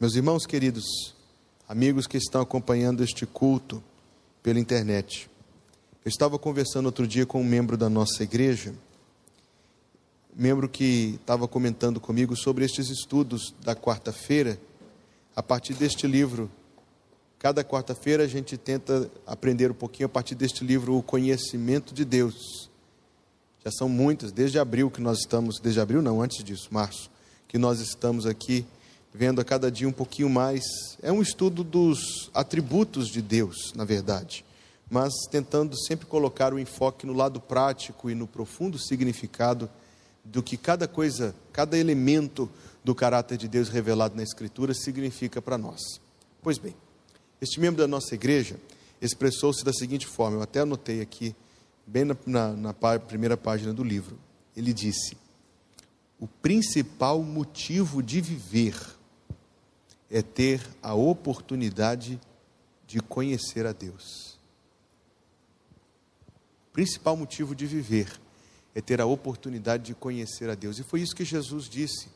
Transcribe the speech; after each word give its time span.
Meus 0.00 0.14
irmãos 0.14 0.46
queridos, 0.46 1.14
amigos 1.68 2.06
que 2.06 2.16
estão 2.16 2.40
acompanhando 2.40 3.04
este 3.04 3.26
culto 3.26 3.84
pela 4.42 4.58
internet, 4.58 5.28
eu 6.02 6.08
estava 6.08 6.38
conversando 6.38 6.86
outro 6.86 7.06
dia 7.06 7.26
com 7.26 7.42
um 7.42 7.44
membro 7.44 7.76
da 7.76 7.90
nossa 7.90 8.22
igreja, 8.22 8.72
membro 10.34 10.70
que 10.70 11.18
estava 11.20 11.46
comentando 11.46 12.00
comigo 12.00 12.34
sobre 12.34 12.64
estes 12.64 12.88
estudos 12.88 13.54
da 13.62 13.76
quarta-feira, 13.76 14.58
a 15.36 15.42
partir 15.42 15.74
deste 15.74 16.06
livro. 16.06 16.50
Cada 17.38 17.62
quarta-feira 17.62 18.24
a 18.24 18.26
gente 18.26 18.56
tenta 18.56 19.10
aprender 19.26 19.70
um 19.70 19.74
pouquinho 19.74 20.06
a 20.06 20.08
partir 20.08 20.34
deste 20.34 20.64
livro, 20.64 20.96
O 20.96 21.02
Conhecimento 21.02 21.92
de 21.92 22.06
Deus. 22.06 22.70
Já 23.62 23.70
são 23.70 23.86
muitas, 23.86 24.32
desde 24.32 24.58
abril 24.58 24.90
que 24.90 25.02
nós 25.02 25.18
estamos, 25.18 25.60
desde 25.60 25.78
abril 25.78 26.00
não, 26.00 26.22
antes 26.22 26.42
disso, 26.42 26.68
março, 26.70 27.10
que 27.46 27.58
nós 27.58 27.80
estamos 27.80 28.24
aqui 28.24 28.64
vendo 29.12 29.40
a 29.40 29.44
cada 29.44 29.70
dia 29.70 29.88
um 29.88 29.92
pouquinho 29.92 30.30
mais. 30.30 30.62
É 31.02 31.12
um 31.12 31.22
estudo 31.22 31.64
dos 31.64 32.30
atributos 32.32 33.08
de 33.08 33.20
Deus, 33.20 33.72
na 33.74 33.84
verdade, 33.84 34.44
mas 34.90 35.12
tentando 35.30 35.76
sempre 35.76 36.06
colocar 36.06 36.54
o 36.54 36.58
enfoque 36.58 37.06
no 37.06 37.12
lado 37.12 37.40
prático 37.40 38.10
e 38.10 38.14
no 38.14 38.26
profundo 38.26 38.78
significado 38.78 39.68
do 40.24 40.42
que 40.42 40.56
cada 40.56 40.86
coisa, 40.86 41.34
cada 41.52 41.76
elemento 41.76 42.48
do 42.84 42.94
caráter 42.94 43.36
de 43.36 43.48
Deus 43.48 43.68
revelado 43.68 44.16
na 44.16 44.22
Escritura 44.22 44.74
significa 44.74 45.42
para 45.42 45.58
nós. 45.58 45.80
Pois 46.42 46.58
bem, 46.58 46.74
este 47.40 47.60
membro 47.60 47.80
da 47.80 47.88
nossa 47.88 48.14
igreja 48.14 48.56
expressou-se 49.00 49.64
da 49.64 49.72
seguinte 49.72 50.06
forma, 50.06 50.38
eu 50.38 50.42
até 50.42 50.60
anotei 50.60 51.00
aqui, 51.00 51.34
bem 51.86 52.04
na, 52.04 52.16
na, 52.26 52.52
na 52.52 52.72
primeira 52.98 53.36
página 53.36 53.72
do 53.72 53.82
livro. 53.82 54.18
Ele 54.56 54.72
disse: 54.72 55.16
O 56.18 56.26
principal 56.26 57.22
motivo 57.22 58.02
de 58.02 58.20
viver 58.20 58.74
é 60.10 60.22
ter 60.22 60.66
a 60.82 60.94
oportunidade 60.94 62.20
de 62.86 63.00
conhecer 63.00 63.66
a 63.66 63.72
Deus. 63.72 64.38
O 66.68 66.72
principal 66.72 67.16
motivo 67.16 67.54
de 67.54 67.66
viver 67.66 68.20
é 68.74 68.80
ter 68.80 69.00
a 69.00 69.06
oportunidade 69.06 69.84
de 69.84 69.94
conhecer 69.94 70.50
a 70.50 70.54
Deus. 70.54 70.78
E 70.78 70.82
foi 70.82 71.00
isso 71.00 71.14
que 71.14 71.24
Jesus 71.24 71.68
disse. 71.68 72.08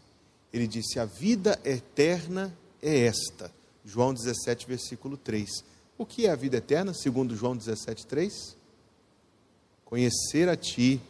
Ele 0.53 0.67
disse: 0.67 0.99
A 0.99 1.05
vida 1.05 1.61
eterna 1.65 2.57
é 2.83 3.07
esta. 3.07 3.51
João 3.85 4.13
17, 4.13 4.67
versículo 4.67 5.17
3. 5.17 5.65
O 5.97 6.05
que 6.05 6.27
é 6.27 6.31
a 6.31 6.37
vida 6.37 6.57
eterna, 6.57 6.93
segundo 6.93 7.37
João 7.37 7.57
17, 7.57 8.07
3? 8.07 8.57
Conhecer 9.85 10.49
a 10.49 10.57
Ti 10.57 11.01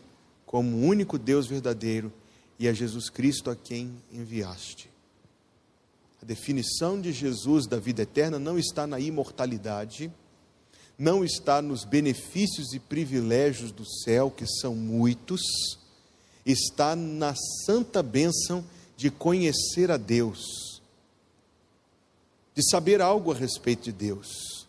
como 0.44 0.76
único 0.78 1.18
Deus 1.18 1.46
verdadeiro 1.46 2.12
e 2.58 2.68
a 2.68 2.72
Jesus 2.72 3.08
Cristo 3.08 3.50
a 3.50 3.56
quem 3.56 3.94
enviaste. 4.12 4.93
A 6.24 6.26
definição 6.26 6.98
de 6.98 7.12
Jesus 7.12 7.66
da 7.66 7.78
vida 7.78 8.00
eterna 8.00 8.38
não 8.38 8.58
está 8.58 8.86
na 8.86 8.98
imortalidade, 8.98 10.10
não 10.98 11.22
está 11.22 11.60
nos 11.60 11.84
benefícios 11.84 12.72
e 12.72 12.80
privilégios 12.80 13.70
do 13.70 13.84
céu, 13.84 14.30
que 14.30 14.46
são 14.46 14.74
muitos, 14.74 15.42
está 16.46 16.96
na 16.96 17.34
santa 17.66 18.02
bênção 18.02 18.64
de 18.96 19.10
conhecer 19.10 19.90
a 19.90 19.98
Deus, 19.98 20.80
de 22.54 22.66
saber 22.70 23.02
algo 23.02 23.30
a 23.30 23.34
respeito 23.34 23.82
de 23.82 23.92
Deus. 23.92 24.66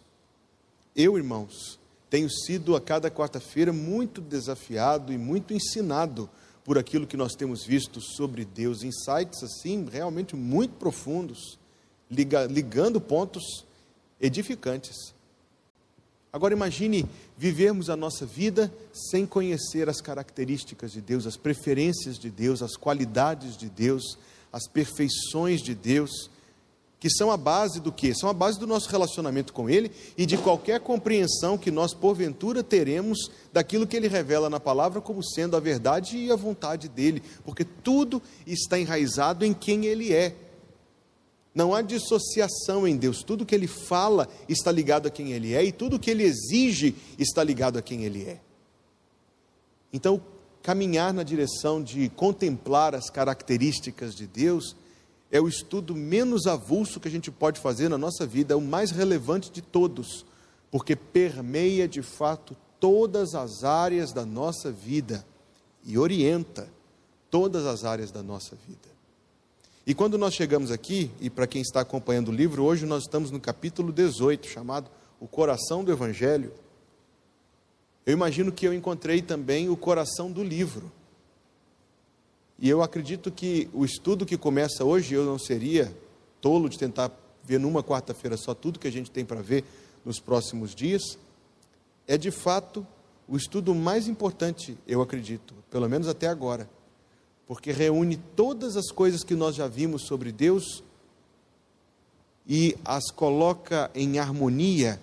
Eu, 0.94 1.18
irmãos, 1.18 1.80
tenho 2.10 2.30
sido 2.30 2.76
a 2.76 2.82
cada 2.82 3.10
quarta-feira 3.10 3.72
muito 3.72 4.20
desafiado 4.20 5.14
e 5.14 5.18
muito 5.18 5.54
ensinado 5.54 6.30
por 6.66 6.80
aquilo 6.80 7.06
que 7.06 7.16
nós 7.16 7.34
temos 7.34 7.64
visto 7.64 8.02
sobre 8.02 8.44
Deus, 8.44 8.84
insights 8.84 9.44
assim 9.44 9.88
realmente 9.90 10.36
muito 10.36 10.74
profundos, 10.74 11.60
liga, 12.10 12.46
ligando 12.48 13.00
pontos 13.00 13.64
edificantes. 14.20 15.14
Agora 16.34 16.56
imagine 16.56 17.08
vivermos 17.38 17.90
a 17.90 17.96
nossa 17.96 18.26
vida 18.26 18.74
sem 18.92 19.28
conhecer 19.28 19.88
as 19.88 20.02
características 20.02 20.92
de 20.92 21.00
Deus, 21.00 21.28
as 21.28 21.38
preferências 21.38 22.18
de 22.18 22.32
Deus, 22.32 22.64
as 22.64 22.76
qualidades 22.76 23.56
de 23.56 23.70
Deus, 23.70 24.18
as 24.52 24.68
perfeições 24.68 25.62
de 25.62 25.76
Deus 25.76 26.30
que 27.06 27.10
são 27.12 27.30
a 27.30 27.38
base 27.38 27.80
do 27.80 27.92
que? 27.92 28.16
São 28.16 28.28
a 28.28 28.34
base 28.34 28.60
do 28.60 28.66
nosso 28.66 28.90
relacionamento 28.90 29.54
com 29.54 29.70
Ele 29.70 29.92
e 30.18 30.26
de 30.26 30.40
qualquer 30.40 30.80
compreensão 30.80 31.56
que 31.56 31.70
nós, 31.70 31.94
porventura, 31.94 32.64
teremos 32.64 33.30
daquilo 33.54 33.86
que 33.86 33.96
Ele 33.96 34.08
revela 34.08 34.50
na 34.50 34.60
palavra 34.60 35.00
como 35.00 35.24
sendo 35.24 35.56
a 35.56 35.60
verdade 35.60 36.18
e 36.18 36.32
a 36.32 36.36
vontade 36.36 36.90
dEle, 36.90 37.22
porque 37.44 37.64
tudo 37.64 38.20
está 38.48 38.80
enraizado 38.80 39.46
em 39.46 39.54
quem 39.54 39.86
Ele 39.86 40.12
é. 40.12 40.36
Não 41.54 41.76
há 41.76 41.84
dissociação 41.84 42.88
em 42.88 42.98
Deus, 42.98 43.22
tudo 43.22 43.46
que 43.46 43.54
Ele 43.54 43.68
fala 43.68 44.28
está 44.50 44.72
ligado 44.72 45.06
a 45.06 45.12
quem 45.12 45.32
Ele 45.32 45.54
é 45.54 45.64
e 45.64 45.72
tudo 45.72 46.00
que 46.00 46.10
Ele 46.10 46.24
exige 46.24 46.96
está 47.20 47.44
ligado 47.44 47.78
a 47.78 47.84
quem 47.84 48.04
Ele 48.04 48.24
é. 48.24 48.40
Então, 49.94 50.20
caminhar 50.64 51.14
na 51.14 51.22
direção 51.22 51.84
de 51.84 52.10
contemplar 52.10 52.96
as 52.96 53.12
características 53.12 54.16
de 54.16 54.26
Deus 54.26 54.76
é 55.36 55.42
o 55.42 55.50
estudo 55.50 55.94
menos 55.94 56.48
avulso 56.48 57.00
que 57.00 57.10
a 57.10 57.12
gente 57.12 57.30
pode 57.30 57.60
fazer 57.60 57.90
na 57.90 57.98
nossa 57.98 58.26
vida, 58.26 58.54
é 58.54 58.58
o 58.58 58.62
mais 58.62 58.92
relevante 58.92 59.52
de 59.52 59.62
todos, 59.62 60.26
porque 60.72 60.96
permeia 60.96 61.90
de 61.90 62.02
fato 62.02 62.56
todas 62.80 63.36
as 63.36 63.66
áreas 63.66 64.14
da 64.14 64.26
nossa 64.26 64.72
vida 64.72 65.26
e 65.86 65.98
orienta 65.98 66.70
todas 67.30 67.66
as 67.66 67.84
áreas 67.84 68.12
da 68.12 68.24
nossa 68.24 68.56
vida. 68.68 68.96
E 69.86 69.94
quando 69.94 70.18
nós 70.18 70.34
chegamos 70.34 70.72
aqui, 70.72 71.12
e 71.20 71.30
para 71.30 71.46
quem 71.46 71.62
está 71.62 71.82
acompanhando 71.82 72.30
o 72.30 72.34
livro, 72.34 72.64
hoje 72.64 72.86
nós 72.86 73.04
estamos 73.04 73.30
no 73.30 73.40
capítulo 73.40 73.92
18, 73.92 74.48
chamado 74.48 74.90
O 75.20 75.28
Coração 75.28 75.84
do 75.84 75.92
Evangelho. 75.92 76.54
Eu 78.06 78.14
imagino 78.14 78.54
que 78.54 78.66
eu 78.66 78.74
encontrei 78.74 79.22
também 79.22 79.68
o 79.68 79.76
coração 79.76 80.32
do 80.32 80.42
livro. 80.42 80.90
E 82.58 82.70
eu 82.70 82.82
acredito 82.82 83.32
que 83.32 83.70
o 83.74 83.84
estudo 83.84 84.26
que 84.26 84.38
começa 84.38 84.86
hoje, 84.86 85.14
eu 85.14 85.26
não 85.26 85.38
seria 85.38 85.96
tolo 86.40 86.70
de 86.70 86.78
tentar 86.78 87.12
ver 87.44 87.60
numa 87.60 87.84
quarta-feira 87.84 88.38
só 88.38 88.54
tudo 88.54 88.80
que 88.80 88.88
a 88.88 88.92
gente 88.92 89.12
tem 89.12 89.26
para 89.26 89.42
ver 89.42 89.64
nos 90.06 90.20
próximos 90.20 90.74
dias, 90.74 91.18
é 92.08 92.18
de 92.18 92.32
fato 92.32 92.86
o 93.28 93.36
estudo 93.36 93.74
mais 93.74 94.08
importante, 94.08 94.78
eu 94.88 95.02
acredito, 95.02 95.56
pelo 95.70 95.90
menos 95.90 96.08
até 96.08 96.28
agora, 96.28 96.70
porque 97.48 97.72
reúne 97.72 98.18
todas 98.36 98.78
as 98.78 98.92
coisas 98.92 99.24
que 99.24 99.36
nós 99.36 99.56
já 99.56 99.68
vimos 99.68 100.04
sobre 100.04 100.32
Deus 100.32 100.84
e 102.48 102.78
as 102.86 103.10
coloca 103.10 103.90
em 103.96 104.20
harmonia 104.20 105.00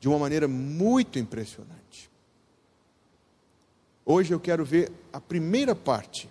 de 0.00 0.08
uma 0.08 0.18
maneira 0.18 0.48
muito 0.48 1.18
impressionante. 1.18 2.10
Hoje 4.04 4.32
eu 4.32 4.40
quero 4.40 4.64
ver 4.64 4.90
a 5.12 5.20
primeira 5.20 5.74
parte 5.74 6.28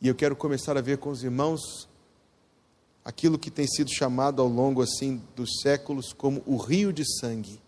e 0.00 0.08
eu 0.08 0.14
quero 0.14 0.36
começar 0.36 0.76
a 0.76 0.80
ver 0.80 0.98
com 0.98 1.10
os 1.10 1.22
irmãos 1.22 1.88
aquilo 3.04 3.38
que 3.38 3.50
tem 3.50 3.66
sido 3.66 3.90
chamado 3.90 4.42
ao 4.42 4.48
longo 4.48 4.82
assim 4.82 5.22
dos 5.34 5.60
séculos 5.62 6.12
como 6.12 6.42
o 6.44 6.56
rio 6.56 6.92
de 6.92 7.04
sangue. 7.20 7.60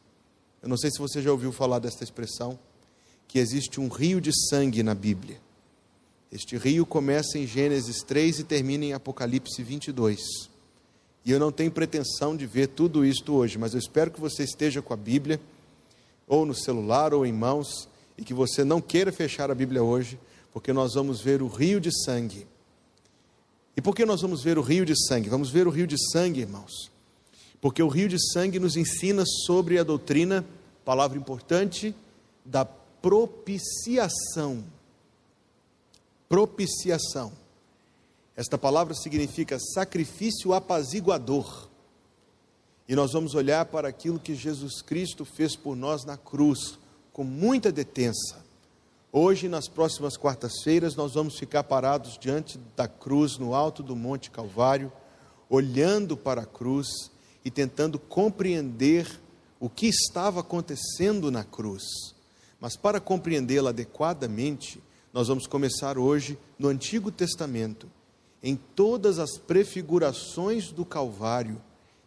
Eu 0.63 0.69
não 0.69 0.77
sei 0.77 0.91
se 0.91 0.99
você 0.99 1.23
já 1.23 1.31
ouviu 1.31 1.53
falar 1.53 1.79
desta 1.79 2.03
expressão, 2.03 2.59
que 3.29 3.39
existe 3.39 3.81
um 3.81 3.89
rio 3.89 4.21
de 4.21 4.33
sangue 4.49 4.83
na 4.83 4.95
Bíblia. 4.95 5.41
Este 6.31 6.57
rio 6.57 6.85
começa 6.85 7.39
em 7.39 7.47
Gênesis 7.47 8.03
3 8.03 8.41
e 8.41 8.45
termina 8.45 8.85
em 8.85 8.93
Apocalipse 8.93 9.63
22. 9.63 10.19
E 11.25 11.31
eu 11.31 11.39
não 11.39 11.53
tenho 11.53 11.71
pretensão 11.71 12.37
de 12.37 12.47
ver 12.47 12.69
tudo 12.69 13.05
isto 13.05 13.35
hoje, 13.35 13.57
mas 13.57 13.73
eu 13.73 13.79
espero 13.79 14.11
que 14.11 14.21
você 14.21 14.45
esteja 14.45 14.83
com 14.83 14.93
a 14.93 14.97
Bíblia, 14.97 15.41
ou 16.27 16.45
no 16.45 16.55
celular, 16.55 17.15
ou 17.15 17.25
em 17.25 17.33
mãos, 17.33 17.89
e 18.17 18.25
que 18.25 18.35
você 18.35 18.65
não 18.65 18.81
queira 18.81 19.13
fechar 19.13 19.51
a 19.51 19.55
Bíblia 19.55 19.83
hoje, 19.83 20.19
porque 20.59 20.73
nós 20.73 20.95
vamos 20.95 21.21
ver 21.21 21.41
o 21.41 21.47
rio 21.47 21.81
de 21.81 21.89
sangue. 22.05 22.45
E 23.77 23.81
por 23.81 23.95
que 23.95 24.05
nós 24.05 24.23
vamos 24.23 24.43
ver 24.43 24.59
o 24.59 24.61
rio 24.61 24.85
de 24.85 24.93
sangue? 25.07 25.29
Vamos 25.29 25.51
ver 25.51 25.69
o 25.69 25.71
rio 25.71 25.87
de 25.87 25.95
sangue, 26.11 26.41
irmãos. 26.41 26.91
Porque 27.61 27.81
o 27.81 27.87
rio 27.87 28.09
de 28.09 28.19
sangue 28.33 28.59
nos 28.59 28.77
ensina 28.77 29.23
sobre 29.47 29.79
a 29.79 29.85
doutrina, 29.85 30.45
palavra 30.85 31.17
importante, 31.17 31.95
da 32.45 32.65
propiciação. 32.65 34.65
Propiciação. 36.29 37.31
Esta 38.35 38.59
palavra 38.59 38.95
significa 38.95 39.61
sacrifício 39.61 40.53
apaziguador. 40.53 41.69
E 42.89 42.97
nós 42.97 43.13
vamos 43.13 43.37
olhar 43.37 43.65
para 43.67 43.87
aquilo 43.87 44.19
que 44.19 44.35
Jesus 44.35 44.83
Cristo 44.83 45.25
fez 45.25 45.55
por 45.55 45.77
nós 45.77 46.05
na 46.05 46.17
cruz, 46.17 46.77
com 47.13 47.23
muita 47.23 47.71
detença. 47.71 48.48
Hoje, 49.11 49.49
nas 49.49 49.69
próximas 49.69 50.19
quartas-feiras, 50.19 50.95
nós 50.95 51.15
vamos 51.15 51.39
ficar 51.39 51.65
parados 51.65 52.19
diante 52.19 52.59
da 52.77 52.87
cruz, 52.87 53.39
no 53.39 53.55
alto 53.55 53.83
do 53.83 53.97
Monte 53.97 54.31
Calvário, 54.31 54.93
olhando 55.49 56.15
para 56.15 56.43
a 56.43 56.47
cruz 56.47 57.11
e 57.43 57.51
tentando 57.51 57.99
compreender 57.99 59.09
o 59.59 59.71
que 59.71 59.87
estava 59.87 60.41
acontecendo 60.41 61.31
na 61.31 61.43
cruz. 61.43 61.83
Mas 62.61 62.77
para 62.77 63.01
compreendê-la 63.01 63.71
adequadamente, 63.71 64.83
nós 65.11 65.29
vamos 65.29 65.47
começar 65.47 65.97
hoje 65.97 66.39
no 66.59 66.69
Antigo 66.69 67.11
Testamento 67.11 67.91
em 68.43 68.57
todas 68.57 69.19
as 69.19 69.39
prefigurações 69.39 70.71
do 70.71 70.85
Calvário 70.85 71.63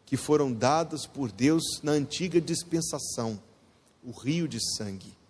que 0.05 0.15
foram 0.15 0.53
dadas 0.53 1.07
por 1.07 1.31
Deus 1.31 1.63
na 1.81 1.93
antiga 1.93 2.39
dispensação, 2.39 3.41
o 4.03 4.11
rio 4.11 4.47
de 4.47 4.59
sangue. 4.77 5.20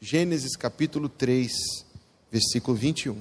Gênesis 0.00 0.54
capítulo 0.54 1.08
3, 1.08 1.50
versículo 2.30 2.76
21. 2.76 3.20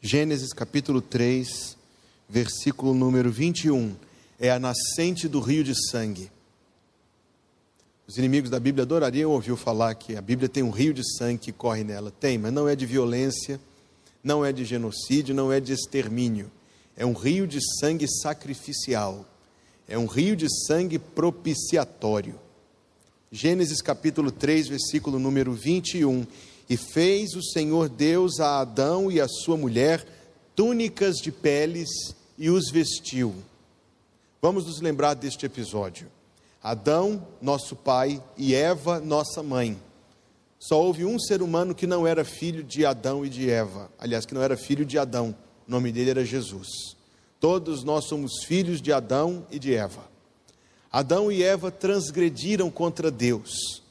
Gênesis 0.00 0.52
capítulo 0.52 1.00
3, 1.00 1.78
versículo 2.28 2.92
número 2.92 3.30
21. 3.30 3.96
É 4.40 4.50
a 4.50 4.58
nascente 4.58 5.28
do 5.28 5.38
rio 5.38 5.62
de 5.62 5.72
sangue. 5.88 6.33
Os 8.06 8.18
inimigos 8.18 8.50
da 8.50 8.60
Bíblia 8.60 8.82
adorariam 8.82 9.30
ouvir 9.30 9.56
falar 9.56 9.94
que 9.94 10.14
a 10.14 10.20
Bíblia 10.20 10.48
tem 10.48 10.62
um 10.62 10.70
rio 10.70 10.92
de 10.92 11.02
sangue 11.16 11.38
que 11.38 11.52
corre 11.52 11.82
nela. 11.82 12.10
Tem, 12.10 12.36
mas 12.36 12.52
não 12.52 12.68
é 12.68 12.76
de 12.76 12.84
violência, 12.84 13.58
não 14.22 14.44
é 14.44 14.52
de 14.52 14.64
genocídio, 14.64 15.34
não 15.34 15.50
é 15.50 15.58
de 15.58 15.72
extermínio. 15.72 16.50
É 16.96 17.06
um 17.06 17.14
rio 17.14 17.46
de 17.46 17.58
sangue 17.80 18.06
sacrificial. 18.06 19.26
É 19.88 19.98
um 19.98 20.06
rio 20.06 20.36
de 20.36 20.46
sangue 20.66 20.98
propiciatório. 20.98 22.38
Gênesis 23.32 23.80
capítulo 23.80 24.30
3, 24.30 24.68
versículo 24.68 25.18
número 25.18 25.52
21. 25.52 26.26
E 26.68 26.76
fez 26.76 27.34
o 27.34 27.42
Senhor 27.42 27.88
Deus 27.88 28.38
a 28.38 28.60
Adão 28.60 29.10
e 29.10 29.20
a 29.20 29.28
sua 29.28 29.56
mulher 29.56 30.06
túnicas 30.54 31.16
de 31.16 31.32
peles 31.32 32.14
e 32.38 32.48
os 32.50 32.70
vestiu. 32.70 33.34
Vamos 34.40 34.66
nos 34.66 34.80
lembrar 34.80 35.14
deste 35.14 35.46
episódio. 35.46 36.06
Adão, 36.64 37.24
nosso 37.40 37.76
pai, 37.76 38.20
e 38.36 38.54
Eva, 38.54 38.98
nossa 38.98 39.42
mãe. 39.42 39.78
Só 40.58 40.82
houve 40.82 41.04
um 41.04 41.18
ser 41.18 41.42
humano 41.42 41.74
que 41.74 41.86
não 41.86 42.06
era 42.06 42.24
filho 42.24 42.64
de 42.64 42.86
Adão 42.86 43.24
e 43.24 43.28
de 43.28 43.50
Eva. 43.50 43.90
Aliás, 43.98 44.24
que 44.24 44.32
não 44.32 44.42
era 44.42 44.56
filho 44.56 44.84
de 44.84 44.98
Adão. 44.98 45.36
O 45.68 45.70
nome 45.70 45.92
dele 45.92 46.10
era 46.10 46.24
Jesus. 46.24 46.96
Todos 47.38 47.84
nós 47.84 48.06
somos 48.06 48.44
filhos 48.46 48.80
de 48.80 48.90
Adão 48.90 49.46
e 49.50 49.58
de 49.58 49.74
Eva. 49.74 50.02
Adão 50.90 51.30
e 51.30 51.42
Eva 51.42 51.70
transgrediram 51.70 52.70
contra 52.70 53.10
Deus 53.10 53.84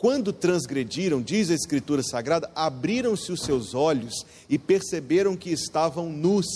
quando 0.00 0.32
transgrediram, 0.32 1.20
diz 1.20 1.50
a 1.50 1.54
Escritura 1.54 2.02
Sagrada, 2.02 2.50
abriram-se 2.54 3.30
os 3.30 3.42
seus 3.42 3.74
olhos 3.74 4.24
e 4.48 4.58
perceberam 4.58 5.36
que 5.36 5.50
estavam 5.50 6.08
nus 6.08 6.46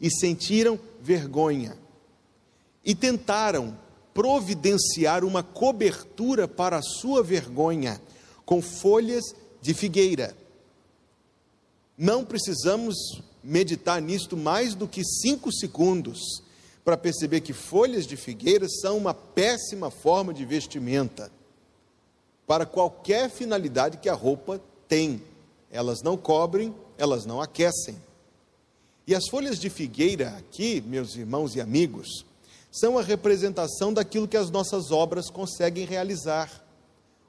e 0.00 0.08
sentiram 0.08 0.78
vergonha. 1.02 1.76
E 2.84 2.94
tentaram 2.94 3.76
providenciar 4.14 5.24
uma 5.24 5.42
cobertura 5.42 6.48
para 6.48 6.78
a 6.78 6.82
sua 6.82 7.22
vergonha 7.22 8.00
com 8.46 8.62
folhas 8.62 9.24
de 9.60 9.74
figueira. 9.74 10.34
Não 11.98 12.24
precisamos 12.24 12.94
meditar 13.42 14.00
nisto 14.00 14.36
mais 14.36 14.74
do 14.74 14.88
que 14.88 15.04
cinco 15.04 15.52
segundos 15.52 16.42
para 16.84 16.96
perceber 16.96 17.40
que 17.40 17.52
folhas 17.52 18.06
de 18.06 18.16
figueira 18.16 18.68
são 18.68 18.96
uma 18.96 19.12
péssima 19.12 19.90
forma 19.90 20.32
de 20.32 20.44
vestimenta 20.44 21.30
para 22.46 22.66
qualquer 22.66 23.30
finalidade 23.30 23.98
que 23.98 24.08
a 24.08 24.14
roupa 24.14 24.60
tem. 24.86 25.20
Elas 25.70 26.02
não 26.02 26.16
cobrem, 26.16 26.74
elas 26.96 27.24
não 27.24 27.40
aquecem. 27.40 27.96
E 29.06 29.14
as 29.14 29.28
folhas 29.28 29.58
de 29.58 29.68
figueira 29.68 30.28
aqui, 30.38 30.82
meus 30.82 31.16
irmãos 31.16 31.54
e 31.56 31.60
amigos, 31.60 32.24
são 32.74 32.98
a 32.98 33.02
representação 33.02 33.92
daquilo 33.92 34.26
que 34.26 34.36
as 34.36 34.50
nossas 34.50 34.90
obras 34.90 35.30
conseguem 35.30 35.86
realizar. 35.86 36.50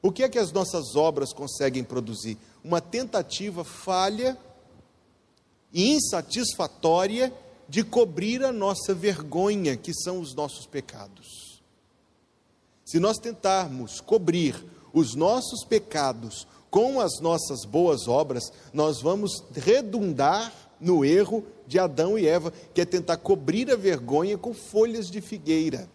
O 0.02 0.12
que 0.12 0.24
é 0.24 0.30
que 0.30 0.40
as 0.40 0.52
nossas 0.52 0.96
obras 0.96 1.32
conseguem 1.32 1.84
produzir? 1.84 2.36
Uma 2.64 2.82
tentativa 2.82 3.64
falha 3.64 4.36
e 5.72 5.92
insatisfatória 5.92 7.32
de 7.70 7.84
cobrir 7.84 8.44
a 8.44 8.52
nossa 8.52 8.92
vergonha, 8.96 9.78
que 9.78 9.94
são 9.94 10.20
os 10.20 10.34
nossos 10.34 10.66
pecados. 10.66 11.62
Se 12.84 13.00
nós 13.00 13.18
tentarmos 13.20 14.02
cobrir 14.02 14.66
os 14.92 15.14
nossos 15.14 15.64
pecados 15.64 16.48
com 16.72 17.00
as 17.00 17.20
nossas 17.20 17.66
boas 17.66 18.08
obras, 18.08 18.52
nós 18.74 19.00
vamos 19.00 19.44
redundar 19.54 20.52
no 20.86 21.04
erro 21.04 21.44
de 21.66 21.80
Adão 21.80 22.18
e 22.18 22.28
Eva, 22.28 22.54
que 22.74 22.80
é 22.80 22.86
tentar 22.86 23.18
cobrir 23.18 23.72
a 23.72 23.76
vergonha 23.76 24.38
com 24.38 24.54
folhas 24.54 25.10
de 25.10 25.20
figueira. 25.20 25.90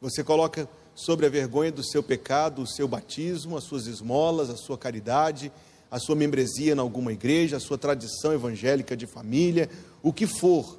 Você 0.00 0.24
coloca 0.24 0.68
sobre 0.94 1.26
a 1.26 1.28
vergonha 1.28 1.70
do 1.70 1.84
seu 1.84 2.02
pecado, 2.02 2.62
o 2.62 2.66
seu 2.66 2.88
batismo, 2.88 3.56
as 3.56 3.64
suas 3.64 3.86
esmolas, 3.86 4.48
a 4.48 4.56
sua 4.56 4.78
caridade, 4.78 5.52
a 5.90 5.98
sua 5.98 6.16
membresia 6.16 6.74
em 6.74 6.78
alguma 6.78 7.12
igreja, 7.12 7.58
a 7.58 7.60
sua 7.60 7.76
tradição 7.76 8.32
evangélica 8.32 8.96
de 8.96 9.06
família, 9.06 9.68
o 10.02 10.12
que 10.12 10.26
for. 10.26 10.78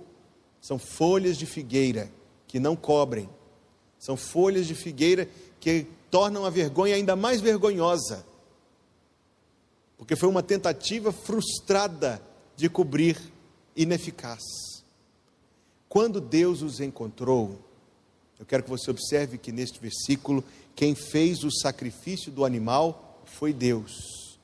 São 0.59 0.79
folhas 0.79 1.37
de 1.37 1.45
figueira 1.45 2.09
que 2.47 2.59
não 2.59 2.75
cobrem. 2.75 3.29
São 3.99 4.17
folhas 4.17 4.65
de 4.65 4.73
figueira 4.73 5.29
que 5.59 5.85
tornam 6.09 6.43
a 6.43 6.49
vergonha 6.49 6.95
ainda 6.95 7.15
mais 7.15 7.39
vergonhosa, 7.39 8.25
porque 9.97 10.15
foi 10.15 10.29
uma 10.29 10.43
tentativa 10.43 11.11
frustrada 11.11 12.21
de 12.55 12.69
cobrir 12.69 13.17
ineficaz. 13.75 14.41
Quando 15.87 16.19
Deus 16.19 16.61
os 16.61 16.79
encontrou, 16.79 17.59
eu 18.39 18.45
quero 18.45 18.63
que 18.63 18.69
você 18.69 18.91
observe 18.91 19.37
que 19.37 19.51
neste 19.51 19.79
versículo, 19.79 20.43
quem 20.75 20.93
fez 20.93 21.43
o 21.43 21.51
sacrifício 21.51 22.31
do 22.31 22.43
animal 22.43 23.21
foi 23.25 23.53
Deus. 23.53 24.37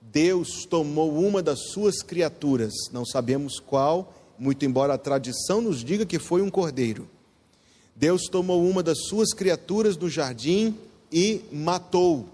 Deus 0.00 0.66
tomou 0.68 1.16
uma 1.18 1.42
das 1.42 1.70
suas 1.70 2.02
criaturas, 2.02 2.72
não 2.92 3.04
sabemos 3.04 3.58
qual, 3.58 4.12
muito 4.38 4.64
embora 4.64 4.94
a 4.94 4.98
tradição 4.98 5.60
nos 5.60 5.84
diga 5.84 6.04
que 6.04 6.18
foi 6.18 6.42
um 6.42 6.50
cordeiro. 6.50 7.08
Deus 7.94 8.22
tomou 8.30 8.66
uma 8.66 8.82
das 8.82 9.06
suas 9.06 9.32
criaturas 9.32 9.96
do 9.96 10.08
jardim 10.08 10.74
e 11.12 11.42
matou. 11.52 12.26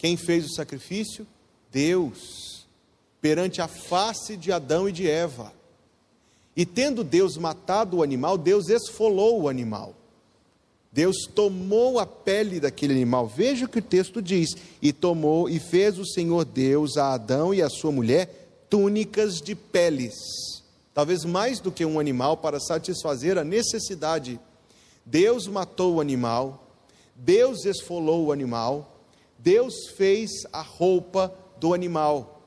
Quem 0.00 0.16
fez 0.16 0.46
o 0.46 0.54
sacrifício? 0.54 1.26
Deus, 1.70 2.66
perante 3.20 3.60
a 3.60 3.68
face 3.68 4.34
de 4.34 4.50
Adão 4.50 4.88
e 4.88 4.92
de 4.92 5.06
Eva. 5.06 5.52
E 6.56 6.64
tendo 6.64 7.04
Deus 7.04 7.36
matado 7.36 7.98
o 7.98 8.02
animal, 8.02 8.38
Deus 8.38 8.70
esfolou 8.70 9.42
o 9.42 9.48
animal. 9.48 9.94
Deus 10.90 11.26
tomou 11.34 11.98
a 11.98 12.06
pele 12.06 12.58
daquele 12.58 12.94
animal. 12.94 13.26
Veja 13.26 13.66
o 13.66 13.68
que 13.68 13.80
o 13.80 13.82
texto 13.82 14.22
diz: 14.22 14.48
e 14.80 14.90
tomou 14.90 15.50
e 15.50 15.60
fez 15.60 15.98
o 15.98 16.06
Senhor 16.06 16.46
Deus 16.46 16.96
a 16.96 17.12
Adão 17.12 17.52
e 17.52 17.60
a 17.60 17.68
sua 17.68 17.92
mulher 17.92 18.64
túnicas 18.70 19.34
de 19.34 19.54
peles. 19.54 20.14
Talvez 20.94 21.26
mais 21.26 21.60
do 21.60 21.70
que 21.70 21.84
um 21.84 22.00
animal 22.00 22.38
para 22.38 22.58
satisfazer 22.58 23.36
a 23.36 23.44
necessidade. 23.44 24.40
Deus 25.04 25.46
matou 25.46 25.96
o 25.96 26.00
animal, 26.00 26.66
Deus 27.14 27.66
esfolou 27.66 28.26
o 28.26 28.32
animal, 28.32 28.99
Deus 29.42 29.88
fez 29.96 30.30
a 30.52 30.62
roupa 30.62 31.34
do 31.58 31.72
animal. 31.72 32.42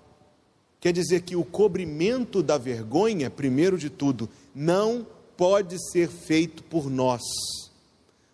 Quer 0.80 0.94
dizer 0.94 1.22
que 1.22 1.36
o 1.36 1.44
cobrimento 1.44 2.44
da 2.44 2.58
vergonha, 2.58 3.30
primeiro 3.30 3.78
de 3.78 3.90
tudo, 3.90 4.30
não 4.54 5.08
pode 5.38 5.78
ser 5.92 6.10
feito 6.10 6.64
por 6.64 6.90
nós. 6.90 7.22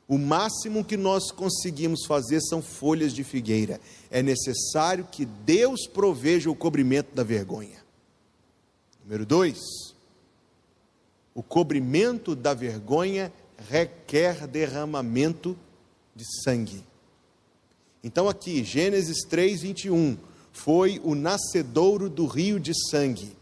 O 0.08 0.18
máximo 0.18 0.84
que 0.84 0.98
nós 0.98 1.32
conseguimos 1.32 2.06
fazer 2.08 2.42
são 2.42 2.62
folhas 2.62 3.14
de 3.14 3.24
figueira. 3.24 3.80
É 4.10 4.24
necessário 4.24 5.08
que 5.12 5.24
Deus 5.24 5.86
proveja 5.86 6.50
o 6.50 6.56
cobrimento 6.56 7.14
da 7.14 7.24
vergonha. 7.24 7.86
Número 9.04 9.26
dois, 9.26 9.60
o 11.36 11.44
cobrimento 11.44 12.36
da 12.36 12.54
vergonha 12.54 13.32
requer 13.70 14.48
derramamento 14.48 15.56
de 16.16 16.26
sangue. 16.44 16.89
Então, 18.04 18.30
aqui, 18.30 18.64
Gênesis 18.64 19.24
3, 19.26 19.62
21, 19.62 20.18
foi 20.54 21.02
o 21.04 21.16
nascedouro 21.16 22.10
do 22.10 22.26
rio 22.26 22.60
de 22.60 22.74
sangue, 22.90 23.36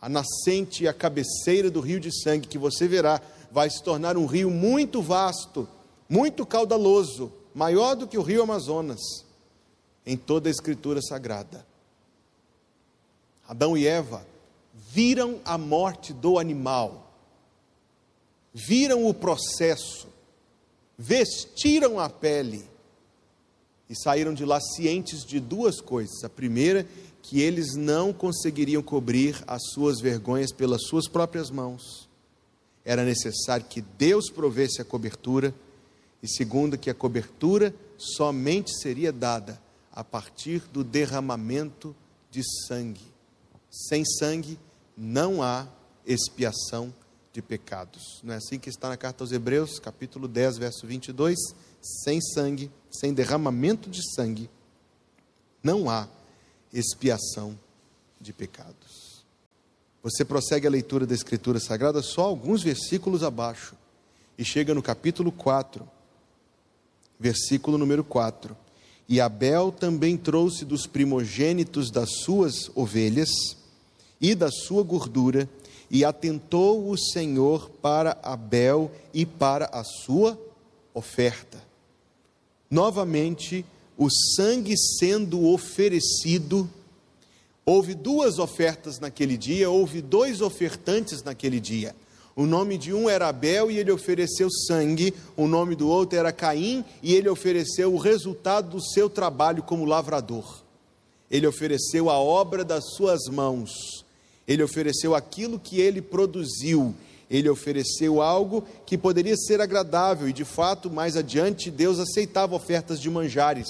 a 0.00 0.08
nascente 0.08 0.84
e 0.84 0.88
a 0.88 0.92
cabeceira 0.94 1.70
do 1.70 1.80
rio 1.80 1.98
de 1.98 2.10
sangue, 2.22 2.48
que 2.48 2.58
você 2.58 2.86
verá, 2.86 3.20
vai 3.50 3.68
se 3.68 3.82
tornar 3.82 4.16
um 4.16 4.26
rio 4.26 4.50
muito 4.50 5.02
vasto, 5.02 5.68
muito 6.08 6.46
caudaloso, 6.46 7.32
maior 7.52 7.96
do 7.96 8.06
que 8.06 8.16
o 8.16 8.22
rio 8.22 8.42
Amazonas, 8.42 9.00
em 10.06 10.16
toda 10.16 10.48
a 10.48 10.52
Escritura 10.52 11.02
Sagrada. 11.02 11.66
Adão 13.46 13.76
e 13.76 13.86
Eva 13.86 14.24
viram 14.72 15.40
a 15.44 15.58
morte 15.58 16.12
do 16.12 16.38
animal, 16.38 17.12
viram 18.54 19.04
o 19.06 19.12
processo, 19.12 20.06
vestiram 20.96 21.98
a 21.98 22.08
pele 22.08 22.69
e 23.90 23.96
saíram 23.96 24.32
de 24.32 24.44
lá 24.44 24.60
cientes 24.60 25.24
de 25.24 25.40
duas 25.40 25.80
coisas. 25.80 26.22
A 26.22 26.28
primeira, 26.28 26.86
que 27.20 27.40
eles 27.40 27.74
não 27.74 28.12
conseguiriam 28.12 28.80
cobrir 28.82 29.42
as 29.48 29.60
suas 29.74 30.00
vergonhas 30.00 30.52
pelas 30.52 30.84
suas 30.84 31.08
próprias 31.08 31.50
mãos. 31.50 32.08
Era 32.84 33.04
necessário 33.04 33.66
que 33.68 33.80
Deus 33.80 34.30
provesse 34.30 34.80
a 34.80 34.84
cobertura, 34.84 35.52
e 36.22 36.28
segundo, 36.28 36.78
que 36.78 36.88
a 36.88 36.94
cobertura 36.94 37.74
somente 37.98 38.70
seria 38.80 39.12
dada 39.12 39.60
a 39.92 40.04
partir 40.04 40.62
do 40.72 40.84
derramamento 40.84 41.94
de 42.30 42.42
sangue. 42.66 43.12
Sem 43.68 44.04
sangue 44.04 44.56
não 44.96 45.42
há 45.42 45.66
expiação 46.06 46.94
de 47.32 47.42
pecados. 47.42 48.20
Não 48.22 48.34
é 48.34 48.36
assim 48.36 48.58
que 48.58 48.68
está 48.68 48.88
na 48.88 48.96
carta 48.96 49.24
aos 49.24 49.32
Hebreus, 49.32 49.80
capítulo 49.80 50.28
10, 50.28 50.58
verso 50.58 50.86
22? 50.86 51.36
Sem 51.80 52.20
sangue, 52.20 52.70
sem 52.90 53.14
derramamento 53.14 53.88
de 53.88 54.00
sangue, 54.14 54.50
não 55.62 55.88
há 55.88 56.08
expiação 56.72 57.58
de 58.20 58.32
pecados. 58.32 59.24
Você 60.02 60.24
prossegue 60.24 60.66
a 60.66 60.70
leitura 60.70 61.06
da 61.06 61.14
Escritura 61.14 61.60
Sagrada 61.60 62.00
só 62.02 62.22
alguns 62.22 62.62
versículos 62.62 63.22
abaixo 63.22 63.74
e 64.38 64.44
chega 64.44 64.74
no 64.74 64.82
capítulo 64.82 65.30
4, 65.30 65.86
versículo 67.18 67.76
número 67.76 68.02
4. 68.02 68.56
E 69.06 69.20
Abel 69.20 69.72
também 69.72 70.16
trouxe 70.16 70.64
dos 70.64 70.86
primogênitos 70.86 71.90
das 71.90 72.10
suas 72.24 72.70
ovelhas 72.74 73.28
e 74.20 74.34
da 74.34 74.50
sua 74.50 74.82
gordura, 74.82 75.48
e 75.90 76.04
atentou 76.04 76.88
o 76.88 76.96
Senhor 76.96 77.68
para 77.82 78.16
Abel 78.22 78.90
e 79.12 79.26
para 79.26 79.66
a 79.66 79.82
sua 79.82 80.38
oferta. 80.94 81.69
Novamente, 82.70 83.64
o 83.98 84.08
sangue 84.08 84.76
sendo 84.76 85.44
oferecido, 85.48 86.70
houve 87.66 87.94
duas 87.94 88.38
ofertas 88.38 89.00
naquele 89.00 89.36
dia, 89.36 89.68
houve 89.68 90.00
dois 90.00 90.40
ofertantes 90.40 91.22
naquele 91.24 91.58
dia. 91.58 91.96
O 92.36 92.46
nome 92.46 92.78
de 92.78 92.94
um 92.94 93.10
era 93.10 93.28
Abel 93.28 93.70
e 93.70 93.78
ele 93.78 93.90
ofereceu 93.90 94.48
sangue, 94.50 95.12
o 95.36 95.48
nome 95.48 95.74
do 95.74 95.88
outro 95.88 96.16
era 96.16 96.32
Caim 96.32 96.84
e 97.02 97.12
ele 97.12 97.28
ofereceu 97.28 97.92
o 97.92 97.98
resultado 97.98 98.70
do 98.70 98.80
seu 98.80 99.10
trabalho 99.10 99.64
como 99.64 99.84
lavrador. 99.84 100.62
Ele 101.28 101.46
ofereceu 101.46 102.08
a 102.08 102.18
obra 102.18 102.64
das 102.64 102.94
suas 102.94 103.26
mãos, 103.26 104.04
ele 104.46 104.62
ofereceu 104.62 105.14
aquilo 105.14 105.58
que 105.58 105.80
ele 105.80 106.00
produziu, 106.00 106.94
ele 107.30 107.48
ofereceu 107.48 108.20
algo 108.20 108.66
que 108.84 108.98
poderia 108.98 109.36
ser 109.36 109.60
agradável 109.60 110.28
e 110.28 110.32
de 110.32 110.44
fato, 110.44 110.90
mais 110.90 111.16
adiante, 111.16 111.70
Deus 111.70 112.00
aceitava 112.00 112.56
ofertas 112.56 113.00
de 113.00 113.08
manjares, 113.08 113.68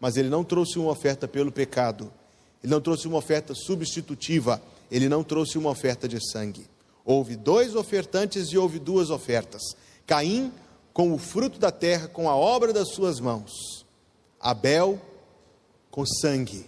mas 0.00 0.16
ele 0.16 0.30
não 0.30 0.42
trouxe 0.42 0.78
uma 0.78 0.90
oferta 0.90 1.28
pelo 1.28 1.52
pecado, 1.52 2.10
ele 2.62 2.72
não 2.72 2.80
trouxe 2.80 3.06
uma 3.06 3.18
oferta 3.18 3.54
substitutiva, 3.54 4.62
ele 4.90 5.08
não 5.08 5.22
trouxe 5.22 5.58
uma 5.58 5.68
oferta 5.68 6.08
de 6.08 6.18
sangue. 6.32 6.66
Houve 7.04 7.36
dois 7.36 7.74
ofertantes 7.74 8.48
e 8.48 8.56
houve 8.56 8.78
duas 8.78 9.10
ofertas. 9.10 9.60
Caim 10.06 10.50
com 10.94 11.12
o 11.12 11.18
fruto 11.18 11.58
da 11.58 11.70
terra, 11.70 12.08
com 12.08 12.30
a 12.30 12.36
obra 12.36 12.72
das 12.72 12.88
suas 12.94 13.20
mãos. 13.20 13.84
Abel 14.40 14.98
com 15.90 16.06
sangue. 16.06 16.64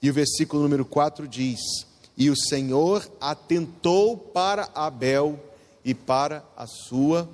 E 0.00 0.08
o 0.08 0.14
versículo 0.14 0.62
número 0.62 0.86
4 0.86 1.28
diz: 1.28 1.60
E 2.20 2.30
o 2.30 2.36
Senhor 2.36 3.10
atentou 3.20 4.16
para 4.16 4.68
Abel 4.76 5.40
e 5.84 5.92
para 5.92 6.44
a 6.56 6.68
sua 6.68 7.28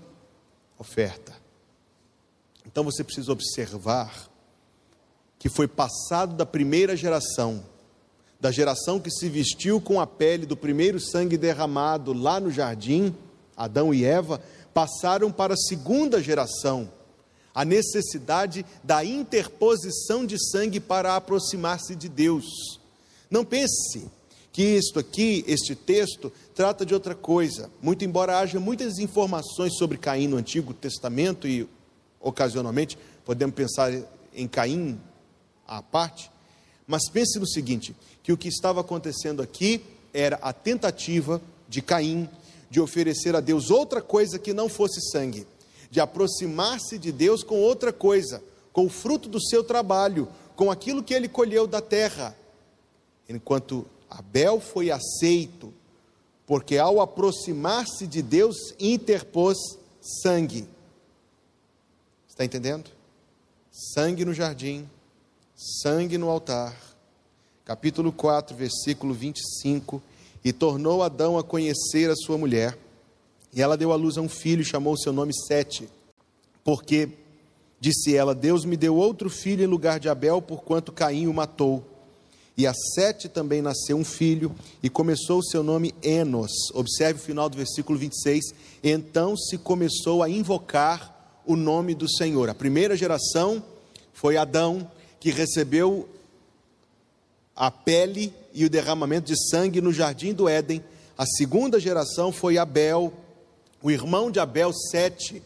oferta. 0.79 1.35
Então 2.65 2.83
você 2.83 3.05
precisa 3.05 3.33
observar 3.33 4.31
que 5.39 5.51
foi 5.51 5.69
passado 5.69 6.35
da 6.35 6.47
primeira 6.47 6.97
geração 6.97 7.63
da 8.41 8.51
geração 8.51 9.01
que 9.01 9.11
se 9.11 9.29
vestiu 9.29 9.81
com 9.81 10.01
a 10.01 10.07
pele 10.07 10.47
do 10.47 10.57
primeiro 10.57 11.01
sangue 11.01 11.37
derramado 11.37 12.13
lá 12.13 12.39
no 12.39 12.51
jardim, 12.51 13.15
Adão 13.57 13.93
e 13.95 14.05
Eva, 14.05 14.41
passaram 14.75 15.33
para 15.33 15.55
a 15.55 15.57
segunda 15.57 16.23
geração, 16.23 16.91
a 17.55 17.65
necessidade 17.65 18.65
da 18.85 19.05
interposição 19.05 20.27
de 20.27 20.37
sangue 20.51 20.79
para 20.79 21.17
aproximar-se 21.17 21.97
de 21.97 22.09
Deus. 22.09 22.79
Não 23.31 23.45
pense 23.45 24.07
que 24.57 24.63
isto 24.63 24.99
aqui, 24.99 25.45
este 25.47 25.75
texto, 25.75 26.33
trata 26.55 26.87
de 26.87 26.95
outra 26.95 27.15
coisa. 27.15 27.71
Muito 27.83 28.07
embora 28.07 28.39
haja 28.39 28.59
muitas 28.59 28.99
informações 28.99 29.77
sobre 29.77 29.99
Caim 29.99 30.29
no 30.29 30.39
Antigo 30.39 30.73
Testamento 30.73 31.47
e 31.47 31.69
ocasionalmente 32.19 32.97
podemos 33.23 33.55
pensar 33.55 33.93
em 34.35 34.49
Caim 34.49 34.99
à 35.69 35.83
parte, 35.83 36.31
mas 36.87 37.07
pense 37.11 37.39
no 37.39 37.47
seguinte: 37.47 37.95
que 38.23 38.33
o 38.33 38.37
que 38.39 38.49
estava 38.49 38.81
acontecendo 38.81 39.43
aqui 39.43 39.85
era 40.11 40.37
a 40.37 40.55
tentativa 40.55 41.39
de 41.69 41.83
Caim 41.83 42.27
de 42.71 42.81
oferecer 42.81 43.37
a 43.37 43.41
Deus 43.41 43.69
outra 43.69 44.01
coisa 44.01 44.39
que 44.39 44.55
não 44.55 44.71
fosse 44.71 45.03
sangue, 45.11 45.47
de 45.91 46.01
aproximar-se 46.01 46.97
de 46.97 47.13
Deus 47.13 47.43
com 47.43 47.61
outra 47.61 47.93
coisa, 47.93 48.43
com 48.73 48.87
o 48.87 48.91
fruto 48.91 49.29
do 49.29 49.39
seu 49.39 49.63
trabalho, 49.63 50.27
com 50.57 50.71
aquilo 50.71 51.03
que 51.03 51.13
ele 51.13 51.29
colheu 51.29 51.67
da 51.67 51.83
terra. 51.83 52.35
Enquanto 53.29 53.85
Abel 54.11 54.61
foi 54.61 54.91
aceito, 54.91 55.73
porque 56.47 56.79
ao 56.79 57.01
aproximar-se 57.01 58.07
de 58.07 58.23
Deus 58.23 58.57
interpôs 58.79 59.59
sangue. 60.01 60.67
Está 62.29 62.45
entendendo? 62.45 62.91
Sangue 63.71 64.25
no 64.25 64.33
jardim, 64.33 64.89
sangue 65.55 66.19
no 66.19 66.29
altar. 66.29 66.77
Capítulo 67.65 68.13
4, 68.13 68.57
versículo 68.57 69.13
25. 69.13 70.01
E 70.45 70.53
tornou 70.53 71.03
Adão 71.03 71.37
a 71.37 71.43
conhecer 71.43 72.09
a 72.09 72.15
sua 72.15 72.39
mulher, 72.39 72.79
e 73.53 73.61
ela 73.61 73.77
deu 73.77 73.91
à 73.91 73.97
luz 73.97 74.17
a 74.17 74.21
um 74.21 74.29
filho, 74.29 74.63
e 74.63 74.65
chamou 74.65 74.97
seu 74.97 75.13
nome 75.13 75.33
Sete, 75.35 75.89
porque, 76.63 77.09
disse 77.81 78.15
ela, 78.15 78.35
Deus 78.35 78.65
me 78.65 78.77
deu 78.77 78.95
outro 78.95 79.29
filho 79.29 79.65
em 79.65 79.67
lugar 79.67 79.99
de 79.99 80.09
Abel, 80.09 80.41
porquanto 80.41 80.93
Caim 80.93 81.27
o 81.27 81.35
matou. 81.35 81.83
E 82.57 82.67
a 82.67 82.73
Sete 82.73 83.29
também 83.29 83.61
nasceu 83.61 83.99
um 83.99 84.05
filho, 84.05 84.55
e 84.83 84.89
começou 84.89 85.41
o 85.41 85.45
seu 85.45 85.63
nome 85.63 85.95
Enos. 86.03 86.71
Observe 86.73 87.21
o 87.21 87.23
final 87.23 87.51
do 87.51 87.57
versículo 87.57 87.99
26. 87.99 88.55
Então 88.83 89.37
se 89.37 89.59
começou 89.59 90.23
a 90.23 90.31
invocar 90.31 91.43
o 91.45 91.55
nome 91.55 91.95
do 91.95 92.09
Senhor. 92.09 92.49
A 92.49 92.55
primeira 92.55 92.97
geração 92.97 93.63
foi 94.13 94.39
Adão, 94.39 94.91
que 95.21 95.31
recebeu 95.31 96.09
a 97.55 97.71
pele 97.71 98.33
e 98.55 98.65
o 98.65 98.71
derramamento 98.71 99.27
de 99.27 99.51
sangue 99.51 99.83
no 99.83 99.93
jardim 99.93 100.33
do 100.33 100.49
Éden. 100.49 100.83
A 101.17 101.27
segunda 101.27 101.79
geração 101.79 102.33
foi 102.33 102.57
Abel, 102.57 103.13
o 103.83 103.91
irmão 103.91 104.31
de 104.31 104.41
Abel, 104.41 104.73
Sete, 104.73 105.43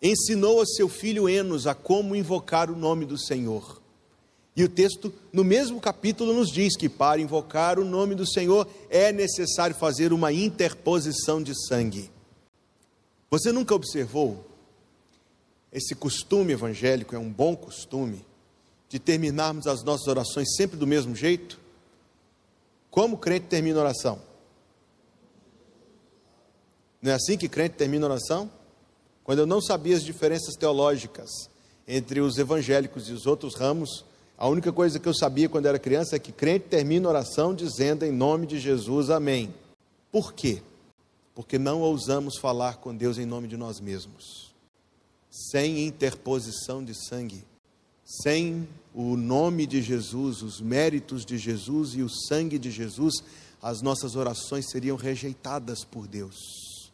ensinou 0.00 0.60
a 0.60 0.66
seu 0.66 0.88
filho 0.88 1.28
Enos 1.28 1.66
a 1.66 1.74
como 1.74 2.14
invocar 2.14 2.70
o 2.70 2.76
nome 2.76 3.04
do 3.04 3.18
Senhor. 3.18 3.81
E 4.54 4.62
o 4.62 4.68
texto, 4.68 5.12
no 5.32 5.42
mesmo 5.42 5.80
capítulo, 5.80 6.34
nos 6.34 6.50
diz 6.50 6.76
que 6.76 6.88
para 6.88 7.20
invocar 7.20 7.78
o 7.78 7.84
nome 7.84 8.14
do 8.14 8.26
Senhor 8.26 8.68
é 8.90 9.10
necessário 9.10 9.74
fazer 9.74 10.12
uma 10.12 10.32
interposição 10.32 11.42
de 11.42 11.54
sangue. 11.66 12.10
Você 13.30 13.50
nunca 13.50 13.74
observou? 13.74 14.44
Esse 15.72 15.94
costume 15.94 16.52
evangélico 16.52 17.14
é 17.14 17.18
um 17.18 17.32
bom 17.32 17.56
costume 17.56 18.26
de 18.90 18.98
terminarmos 18.98 19.66
as 19.66 19.82
nossas 19.82 20.06
orações 20.06 20.54
sempre 20.54 20.76
do 20.76 20.86
mesmo 20.86 21.16
jeito? 21.16 21.58
Como 22.90 23.16
crente 23.16 23.46
termina 23.46 23.78
a 23.78 23.84
oração? 23.84 24.20
Não 27.00 27.10
é 27.10 27.14
assim 27.14 27.38
que 27.38 27.48
crente 27.48 27.76
termina 27.76 28.04
a 28.04 28.10
oração? 28.10 28.50
Quando 29.24 29.38
eu 29.38 29.46
não 29.46 29.62
sabia 29.62 29.96
as 29.96 30.04
diferenças 30.04 30.54
teológicas 30.56 31.30
entre 31.88 32.20
os 32.20 32.36
evangélicos 32.36 33.08
e 33.08 33.12
os 33.12 33.24
outros 33.24 33.54
ramos, 33.54 34.04
a 34.42 34.48
única 34.48 34.72
coisa 34.72 34.98
que 34.98 35.08
eu 35.08 35.14
sabia 35.14 35.48
quando 35.48 35.66
era 35.66 35.78
criança 35.78 36.16
é 36.16 36.18
que 36.18 36.32
crente 36.32 36.66
termina 36.68 37.06
a 37.06 37.10
oração 37.10 37.54
dizendo 37.54 38.04
em 38.04 38.10
nome 38.10 38.44
de 38.44 38.58
Jesus, 38.58 39.08
amém. 39.08 39.54
Por 40.10 40.32
quê? 40.32 40.60
Porque 41.32 41.60
não 41.60 41.80
ousamos 41.80 42.36
falar 42.38 42.78
com 42.78 42.92
Deus 42.92 43.18
em 43.18 43.24
nome 43.24 43.46
de 43.46 43.56
nós 43.56 43.78
mesmos, 43.78 44.52
sem 45.30 45.86
interposição 45.86 46.84
de 46.84 46.92
sangue, 46.92 47.44
sem 48.04 48.68
o 48.92 49.16
nome 49.16 49.64
de 49.64 49.80
Jesus, 49.80 50.42
os 50.42 50.60
méritos 50.60 51.24
de 51.24 51.38
Jesus 51.38 51.94
e 51.94 52.02
o 52.02 52.10
sangue 52.10 52.58
de 52.58 52.72
Jesus, 52.72 53.22
as 53.62 53.80
nossas 53.80 54.16
orações 54.16 54.68
seriam 54.68 54.96
rejeitadas 54.96 55.84
por 55.84 56.08
Deus. 56.08 56.90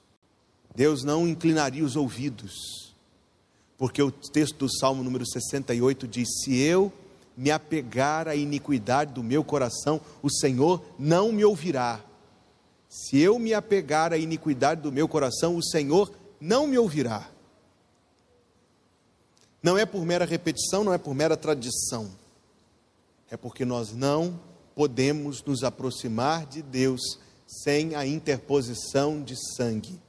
Deus 0.77 1.03
não 1.03 1.27
inclinaria 1.27 1.83
os 1.83 1.97
ouvidos, 1.97 2.93
porque 3.79 4.03
o 4.03 4.11
texto 4.11 4.59
do 4.59 4.79
Salmo 4.79 5.03
número 5.03 5.25
68 5.27 6.07
diz: 6.07 6.29
Se 6.45 6.55
eu 6.55 6.93
me 7.39 7.53
apegar 7.53 8.27
à 8.27 8.35
iniquidade 8.35 9.13
do 9.13 9.23
meu 9.23 9.45
coração, 9.45 10.01
o 10.21 10.29
Senhor 10.29 10.85
não 10.99 11.31
me 11.31 11.45
ouvirá. 11.45 12.05
Se 12.89 13.17
eu 13.21 13.39
me 13.39 13.55
apegar 13.55 14.13
à 14.13 14.19
iniquidade 14.19 14.81
do 14.81 14.91
meu 14.91 15.07
coração, 15.07 15.55
o 15.57 15.63
Senhor 15.63 16.11
não 16.41 16.67
me 16.67 16.77
ouvirá. 16.77 17.31
Não 19.63 19.79
é 19.79 19.87
por 19.87 20.05
mera 20.05 20.25
repetição, 20.25 20.83
não 20.83 20.93
é 20.93 20.99
por 20.99 21.15
mera 21.15 21.37
tradição. 21.37 22.11
é 23.31 23.37
porque 23.37 23.65
nós 23.65 23.93
não 23.93 24.41
podemos 24.75 25.41
nos 25.45 25.63
aproximar 25.63 26.45
de 26.45 26.61
Deus 26.61 27.21
sem 27.47 27.95
a 27.95 28.05
interposição 28.05 29.23
de 29.23 29.37
sangue. 29.55 30.01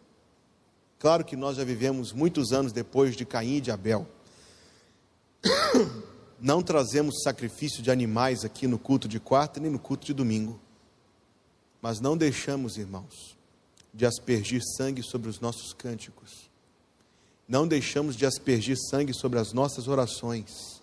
Claro 0.97 1.23
que 1.23 1.35
nós 1.35 1.57
já 1.57 1.63
vivemos 1.63 2.11
muitos 2.11 2.51
anos 2.51 2.71
depois 2.71 3.15
de 3.15 3.23
Caim 3.23 3.57
e 3.57 3.61
de 3.61 3.69
Abel. 3.69 4.07
Não 6.41 6.61
trazemos 6.61 7.21
sacrifício 7.23 7.81
de 7.83 7.91
animais 7.91 8.45
aqui 8.45 8.67
no 8.67 8.79
culto 8.79 9.07
de 9.07 9.19
quarta 9.19 9.59
nem 9.59 9.71
no 9.71 9.79
culto 9.79 10.05
de 10.05 10.13
domingo. 10.13 10.59
Mas 11.81 11.99
não 11.99 12.17
deixamos, 12.17 12.77
irmãos, 12.77 13.37
de 13.93 14.05
aspergir 14.05 14.61
sangue 14.77 15.03
sobre 15.03 15.29
os 15.29 15.39
nossos 15.39 15.73
cânticos. 15.73 16.49
Não 17.47 17.67
deixamos 17.67 18.15
de 18.15 18.25
aspergir 18.25 18.77
sangue 18.89 19.13
sobre 19.13 19.39
as 19.39 19.53
nossas 19.53 19.87
orações, 19.87 20.81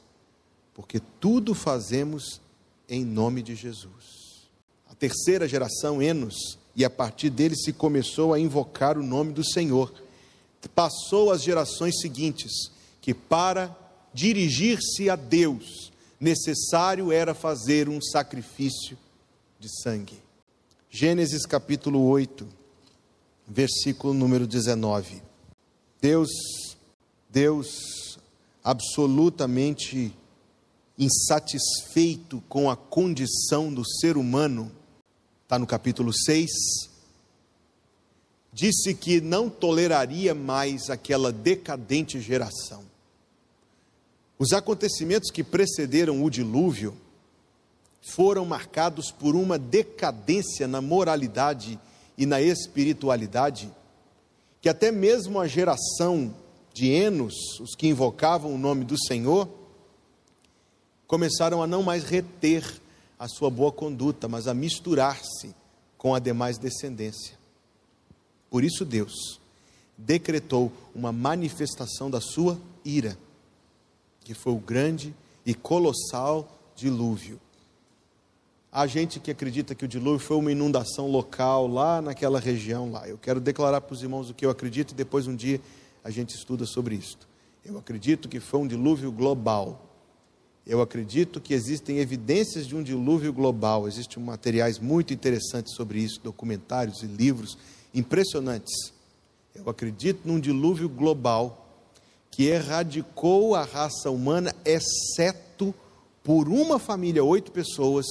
porque 0.75 1.01
tudo 1.21 1.55
fazemos 1.55 2.41
em 2.89 3.05
nome 3.05 3.43
de 3.43 3.55
Jesus. 3.55 4.49
A 4.89 4.95
terceira 4.95 5.47
geração, 5.47 6.03
Enos, 6.03 6.59
e 6.75 6.85
a 6.85 6.91
partir 6.91 7.31
dele 7.31 7.57
se 7.57 7.73
começou 7.73 8.35
a 8.35 8.41
invocar 8.41 8.99
o 8.99 9.03
nome 9.03 9.33
do 9.33 9.45
Senhor. 9.45 9.93
Passou 10.75 11.31
às 11.31 11.43
gerações 11.43 12.01
seguintes, 12.01 12.73
que 13.01 13.15
para 13.15 13.75
dirigir-se 14.17 15.11
a 15.11 15.15
Deus, 15.15 15.93
necessário 16.19 17.13
era 17.13 17.35
fazer 17.35 17.87
um 17.87 18.01
sacrifício 18.01 18.97
de 19.61 19.69
sangue. 19.83 20.19
Gênesis 20.89 21.45
capítulo 21.45 22.03
8, 22.09 22.49
versículo 23.47 24.15
número 24.15 24.47
19. 24.47 25.21
Deus, 26.01 26.31
Deus 27.29 28.19
absolutamente 28.65 30.11
insatisfeito 30.99 32.43
com 32.49 32.71
a 32.71 32.77
condição 32.77 33.71
do 33.71 33.85
ser 33.85 34.17
humano, 34.17 34.73
está 35.43 35.59
no 35.59 35.67
capítulo 35.67 36.11
6, 36.11 36.51
disse 38.51 38.95
que 38.95 39.21
não 39.21 39.51
toleraria 39.51 40.35
mais 40.35 40.89
aquela 40.89 41.31
decadente 41.31 42.19
geração. 42.19 42.96
Os 44.39 44.53
acontecimentos 44.53 45.31
que 45.31 45.43
precederam 45.43 46.23
o 46.23 46.31
dilúvio 46.31 46.95
foram 48.03 48.45
marcados 48.45 49.11
por 49.11 49.35
uma 49.35 49.59
decadência 49.59 50.69
na 50.69 50.81
moralidade 50.81 51.79
e 52.17 52.25
na 52.25 52.41
espiritualidade, 52.41 53.71
que 54.61 54.69
até 54.69 54.93
mesmo 54.93 55.41
a 55.41 55.47
geração 55.47 56.35
de 56.73 56.91
Enos, 56.91 57.35
os 57.61 57.75
que 57.75 57.89
invocavam 57.89 58.55
o 58.55 58.59
nome 58.59 58.85
do 58.85 58.97
Senhor, 58.99 59.49
começaram 61.07 61.63
a 61.63 61.67
não 61.67 61.83
mais 61.83 62.05
reter 62.05 62.65
a 63.19 63.27
sua 63.29 63.49
boa 63.49 63.73
conduta, 63.73 64.29
mas 64.29 64.47
a 64.47 64.55
misturar-se 64.55 65.55
com 65.97 66.15
a 66.15 66.19
demais 66.19 66.59
descendência. 66.59 67.39
Por 68.51 68.63
isso 68.63 68.85
Deus 68.85 69.41
decretou 69.97 70.71
uma 70.95 71.11
manifestação 71.11 72.11
da 72.11 72.21
sua 72.21 72.59
ira, 72.85 73.17
que 74.27 74.35
foi 74.35 74.53
o 74.53 74.59
grande 74.59 75.15
e 75.47 75.55
colossal 75.55 76.59
dilúvio. 76.75 77.39
Há 78.73 78.85
gente 78.85 79.21
que 79.21 79.31
acredita 79.31 79.73
que 79.73 79.85
o 79.85 79.89
dilúvio 79.89 80.19
foi 80.19 80.37
uma 80.37 80.51
inundação 80.51 81.09
local 81.09 81.69
lá 81.69 82.03
naquela 82.03 82.41
região 82.41 82.91
lá. 82.91 83.09
Eu 83.09 83.17
quero 83.19 83.39
declarar 83.39 83.83
para 83.83 83.95
os 83.95 84.03
irmãos 84.03 84.29
o 84.29 84.35
que 84.35 84.45
eu 84.45 84.51
acredito 84.51 84.91
e 84.91 84.95
depois 84.97 85.29
um 85.29 85.37
dia 85.37 85.61
a 86.03 86.11
gente 86.11 86.35
estuda 86.35 86.67
sobre 86.67 86.97
isso. 86.97 87.17
Eu 87.65 87.79
acredito 87.79 88.29
que 88.29 88.41
foi 88.41 88.59
um 88.59 88.67
dilúvio 88.67 89.13
global. 89.13 89.87
Eu 90.67 90.81
acredito 90.81 91.41
que 91.41 91.55
existem 91.55 91.99
evidências 91.99 92.67
de 92.67 92.75
um 92.75 92.83
dilúvio 92.83 93.33
global. 93.33 93.87
Existem 93.87 94.21
materiais 94.21 94.81
muito 94.81 95.15
interessantes 95.15 95.73
sobre 95.73 96.01
isso, 96.01 96.21
documentários 96.21 97.01
e 97.05 97.07
livros 97.07 97.57
impressionantes. 97.95 98.93
Eu 99.55 99.71
acredito 99.71 100.23
num 100.25 100.41
dilúvio 100.41 100.89
global 100.89 101.66
que 102.31 102.45
erradicou 102.45 103.55
a 103.55 103.63
raça 103.63 104.11
humana, 104.11 104.55
exceto 104.65 105.75
por 106.23 106.49
uma 106.49 106.79
família, 106.79 107.25
oito 107.25 107.53
pessoas 107.53 108.07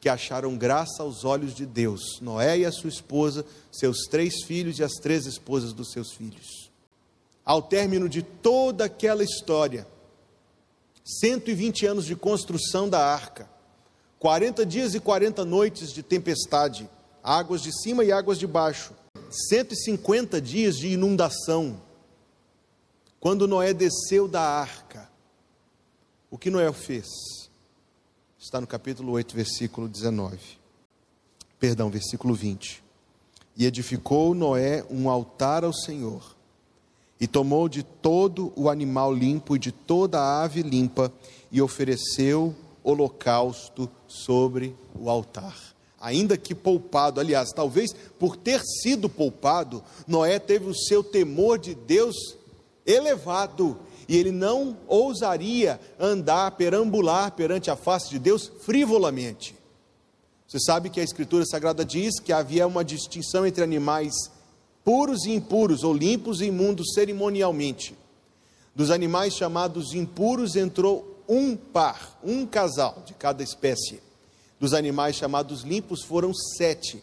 que 0.00 0.08
acharam 0.08 0.56
graça 0.56 1.02
aos 1.02 1.24
olhos 1.24 1.54
de 1.54 1.64
Deus: 1.64 2.20
Noé 2.20 2.58
e 2.58 2.66
a 2.66 2.70
sua 2.70 2.90
esposa, 2.90 3.44
seus 3.72 4.06
três 4.10 4.42
filhos 4.44 4.78
e 4.78 4.84
as 4.84 4.92
três 4.92 5.24
esposas 5.24 5.72
dos 5.72 5.90
seus 5.92 6.12
filhos. 6.12 6.70
Ao 7.42 7.62
término 7.62 8.08
de 8.08 8.22
toda 8.22 8.84
aquela 8.84 9.24
história, 9.24 9.86
120 11.04 11.86
anos 11.86 12.04
de 12.06 12.14
construção 12.14 12.88
da 12.88 13.04
arca, 13.04 13.48
40 14.18 14.64
dias 14.64 14.94
e 14.94 15.00
40 15.00 15.44
noites 15.44 15.92
de 15.92 16.02
tempestade, 16.02 16.88
águas 17.22 17.62
de 17.62 17.72
cima 17.72 18.04
e 18.04 18.12
águas 18.12 18.38
de 18.38 18.46
baixo, 18.46 18.92
150 19.50 20.40
dias 20.40 20.76
de 20.76 20.88
inundação. 20.88 21.80
Quando 23.24 23.48
Noé 23.48 23.72
desceu 23.72 24.28
da 24.28 24.42
arca, 24.42 25.10
o 26.30 26.36
que 26.36 26.50
Noé 26.50 26.70
fez? 26.74 27.06
está 28.38 28.60
no 28.60 28.66
capítulo 28.66 29.12
8, 29.12 29.34
versículo 29.34 29.88
19. 29.88 30.38
Perdão, 31.58 31.88
versículo 31.88 32.34
20. 32.34 32.84
E 33.56 33.64
edificou 33.64 34.34
Noé 34.34 34.84
um 34.90 35.08
altar 35.08 35.64
ao 35.64 35.72
Senhor, 35.72 36.36
e 37.18 37.26
tomou 37.26 37.66
de 37.66 37.82
todo 37.82 38.52
o 38.54 38.68
animal 38.68 39.10
limpo 39.10 39.56
e 39.56 39.58
de 39.58 39.72
toda 39.72 40.20
a 40.20 40.42
ave 40.42 40.60
limpa, 40.60 41.10
e 41.50 41.62
ofereceu 41.62 42.54
holocausto 42.82 43.90
sobre 44.06 44.76
o 44.94 45.08
altar. 45.08 45.56
Ainda 45.98 46.36
que 46.36 46.54
poupado, 46.54 47.20
aliás, 47.20 47.52
talvez 47.54 47.94
por 48.18 48.36
ter 48.36 48.60
sido 48.82 49.08
poupado, 49.08 49.82
Noé 50.06 50.38
teve 50.38 50.66
o 50.66 50.74
seu 50.74 51.02
temor 51.02 51.58
de 51.58 51.74
Deus 51.74 52.43
elevado 52.86 53.78
e 54.08 54.16
ele 54.16 54.30
não 54.30 54.76
ousaria 54.86 55.80
andar, 55.98 56.50
perambular 56.52 57.32
perante 57.32 57.70
a 57.70 57.76
face 57.76 58.10
de 58.10 58.18
Deus 58.18 58.50
frivolamente. 58.60 59.54
Você 60.46 60.58
sabe 60.60 60.90
que 60.90 61.00
a 61.00 61.04
Escritura 61.04 61.44
Sagrada 61.44 61.84
diz 61.84 62.20
que 62.20 62.32
havia 62.32 62.66
uma 62.66 62.84
distinção 62.84 63.46
entre 63.46 63.64
animais 63.64 64.12
puros 64.84 65.24
e 65.24 65.32
impuros, 65.32 65.82
ou 65.82 65.94
limpos 65.94 66.40
e 66.40 66.46
imundos 66.46 66.92
cerimonialmente. 66.92 67.96
Dos 68.74 68.90
animais 68.90 69.34
chamados 69.34 69.94
impuros 69.94 70.56
entrou 70.56 71.22
um 71.26 71.56
par, 71.56 72.20
um 72.22 72.44
casal 72.46 73.02
de 73.06 73.14
cada 73.14 73.42
espécie. 73.42 74.00
Dos 74.60 74.74
animais 74.74 75.16
chamados 75.16 75.62
limpos 75.62 76.02
foram 76.02 76.34
sete. 76.34 77.02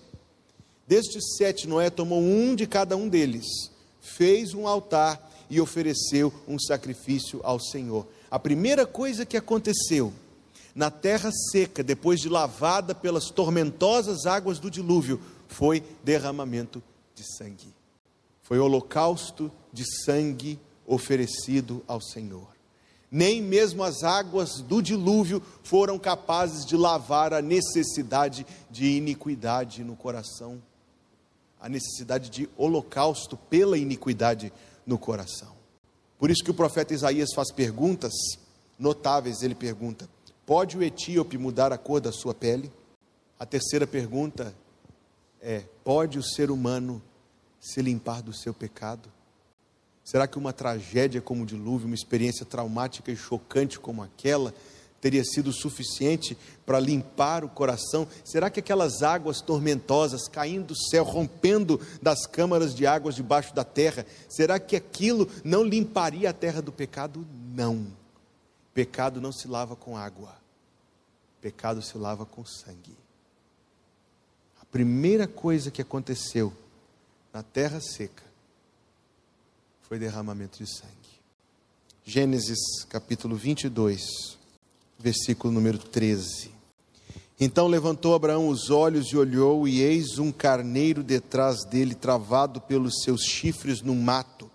Destes 0.87 1.35
sete, 1.37 1.67
Noé 1.67 1.89
tomou 1.89 2.21
um 2.21 2.55
de 2.55 2.67
cada 2.67 2.95
um 2.95 3.09
deles, 3.09 3.47
fez 3.99 4.53
um 4.53 4.67
altar 4.67 5.30
e 5.51 5.59
ofereceu 5.59 6.33
um 6.47 6.57
sacrifício 6.57 7.41
ao 7.43 7.59
Senhor. 7.59 8.07
A 8.31 8.39
primeira 8.39 8.85
coisa 8.85 9.25
que 9.25 9.35
aconteceu 9.35 10.13
na 10.73 10.89
terra 10.89 11.29
seca, 11.51 11.83
depois 11.83 12.21
de 12.21 12.29
lavada 12.29 12.95
pelas 12.95 13.25
tormentosas 13.25 14.25
águas 14.25 14.59
do 14.59 14.71
dilúvio, 14.71 15.19
foi 15.49 15.83
derramamento 16.05 16.81
de 17.13 17.25
sangue. 17.35 17.67
Foi 18.41 18.59
holocausto 18.59 19.51
de 19.73 19.83
sangue 20.05 20.57
oferecido 20.87 21.83
ao 21.85 21.99
Senhor. 22.01 22.47
Nem 23.11 23.41
mesmo 23.41 23.83
as 23.83 24.03
águas 24.03 24.61
do 24.61 24.81
dilúvio 24.81 25.43
foram 25.63 25.99
capazes 25.99 26.65
de 26.65 26.77
lavar 26.77 27.33
a 27.33 27.41
necessidade 27.41 28.47
de 28.69 28.85
iniquidade 28.95 29.83
no 29.83 29.97
coração, 29.97 30.61
a 31.59 31.67
necessidade 31.67 32.29
de 32.29 32.49
holocausto 32.55 33.35
pela 33.35 33.77
iniquidade 33.77 34.53
no 34.91 34.97
coração. 34.97 35.55
Por 36.19 36.29
isso 36.29 36.43
que 36.43 36.51
o 36.51 36.53
profeta 36.53 36.93
Isaías 36.93 37.29
faz 37.33 37.51
perguntas 37.51 38.11
notáveis. 38.77 39.41
Ele 39.41 39.55
pergunta: 39.55 40.07
Pode 40.45 40.77
o 40.77 40.83
etíope 40.83 41.37
mudar 41.37 41.71
a 41.71 41.77
cor 41.77 42.01
da 42.01 42.11
sua 42.11 42.35
pele? 42.35 42.71
A 43.39 43.45
terceira 43.45 43.87
pergunta 43.87 44.53
é: 45.41 45.63
Pode 45.83 46.19
o 46.19 46.23
ser 46.23 46.51
humano 46.51 47.01
se 47.59 47.81
limpar 47.81 48.21
do 48.21 48.33
seu 48.33 48.53
pecado? 48.53 49.09
Será 50.03 50.27
que 50.27 50.37
uma 50.37 50.51
tragédia 50.51 51.21
como 51.21 51.43
o 51.43 51.45
dilúvio, 51.45 51.87
uma 51.87 51.95
experiência 51.95 52.45
traumática 52.45 53.11
e 53.11 53.15
chocante 53.15 53.79
como 53.79 54.03
aquela, 54.03 54.53
teria 55.01 55.23
sido 55.23 55.51
suficiente 55.51 56.37
para 56.65 56.79
limpar 56.79 57.43
o 57.43 57.49
coração? 57.49 58.07
Será 58.23 58.49
que 58.49 58.59
aquelas 58.59 59.01
águas 59.01 59.41
tormentosas 59.41 60.27
caindo 60.27 60.67
do 60.67 60.75
céu, 60.77 61.03
rompendo 61.03 61.81
das 62.01 62.27
câmaras 62.27 62.75
de 62.75 62.85
águas 62.85 63.15
debaixo 63.15 63.53
da 63.53 63.63
terra, 63.63 64.05
será 64.29 64.59
que 64.59 64.75
aquilo 64.75 65.27
não 65.43 65.63
limparia 65.63 66.29
a 66.29 66.33
terra 66.33 66.61
do 66.61 66.71
pecado? 66.71 67.25
Não. 67.53 67.87
Pecado 68.73 69.19
não 69.19 69.31
se 69.31 69.47
lava 69.47 69.75
com 69.75 69.97
água, 69.97 70.33
pecado 71.41 71.81
se 71.81 71.97
lava 71.97 72.25
com 72.25 72.45
sangue. 72.45 72.95
A 74.61 74.65
primeira 74.65 75.27
coisa 75.27 75.71
que 75.71 75.81
aconteceu 75.81 76.53
na 77.33 77.43
terra 77.43 77.81
seca 77.81 78.23
foi 79.81 79.99
derramamento 79.99 80.63
de 80.63 80.71
sangue. 80.71 80.91
Gênesis 82.05 82.85
capítulo 82.87 83.35
22 83.35 84.39
versículo 85.01 85.53
número 85.53 85.77
13. 85.77 86.51
Então 87.39 87.67
levantou 87.67 88.13
Abraão 88.13 88.47
os 88.47 88.69
olhos 88.69 89.07
e 89.07 89.17
olhou, 89.17 89.67
e 89.67 89.81
eis 89.81 90.19
um 90.19 90.31
carneiro 90.31 91.01
detrás 91.01 91.65
dele, 91.65 91.95
travado 91.95 92.61
pelos 92.61 93.01
seus 93.03 93.23
chifres 93.23 93.81
no 93.81 93.95
mato. 93.95 94.49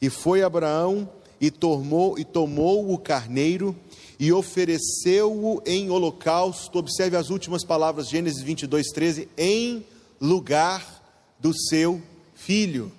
E 0.00 0.10
foi 0.10 0.42
Abraão 0.42 1.08
e 1.40 1.50
tomou, 1.50 2.18
e 2.18 2.24
tomou 2.24 2.92
o 2.92 2.98
carneiro 2.98 3.74
e 4.20 4.32
ofereceu-o 4.32 5.62
em 5.64 5.90
holocausto. 5.90 6.78
Observe 6.78 7.16
as 7.16 7.30
últimas 7.30 7.64
palavras, 7.64 8.08
Gênesis 8.08 8.42
22, 8.42 8.88
13: 8.88 9.28
em 9.38 9.84
lugar 10.20 11.02
do 11.38 11.56
seu 11.56 12.02
filho. 12.34 12.92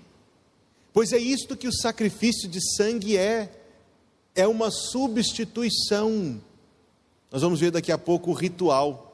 Pois 0.91 1.13
é 1.13 1.17
isto 1.17 1.55
que 1.55 1.67
o 1.67 1.73
sacrifício 1.73 2.49
de 2.49 2.59
sangue 2.75 3.15
é, 3.15 3.51
é 4.35 4.47
uma 4.47 4.71
substituição. 4.71 6.41
Nós 7.31 7.41
vamos 7.41 7.59
ver 7.59 7.71
daqui 7.71 7.91
a 7.91 7.97
pouco 7.97 8.31
o 8.31 8.33
ritual. 8.33 9.05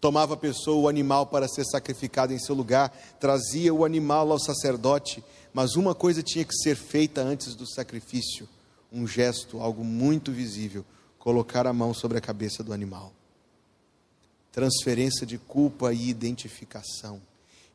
Tomava 0.00 0.34
a 0.34 0.36
pessoa 0.36 0.82
o 0.82 0.88
animal 0.88 1.26
para 1.26 1.46
ser 1.46 1.64
sacrificado 1.64 2.32
em 2.32 2.38
seu 2.38 2.54
lugar, 2.54 2.90
trazia 3.20 3.72
o 3.72 3.84
animal 3.84 4.32
ao 4.32 4.38
sacerdote, 4.38 5.22
mas 5.52 5.76
uma 5.76 5.94
coisa 5.94 6.22
tinha 6.22 6.44
que 6.44 6.54
ser 6.54 6.74
feita 6.74 7.20
antes 7.20 7.54
do 7.54 7.66
sacrifício: 7.66 8.48
um 8.90 9.06
gesto, 9.06 9.60
algo 9.60 9.84
muito 9.84 10.32
visível, 10.32 10.84
colocar 11.18 11.66
a 11.66 11.72
mão 11.72 11.92
sobre 11.92 12.16
a 12.16 12.20
cabeça 12.20 12.62
do 12.62 12.72
animal. 12.72 13.12
Transferência 14.50 15.26
de 15.26 15.36
culpa 15.36 15.92
e 15.92 16.08
identificação 16.08 17.20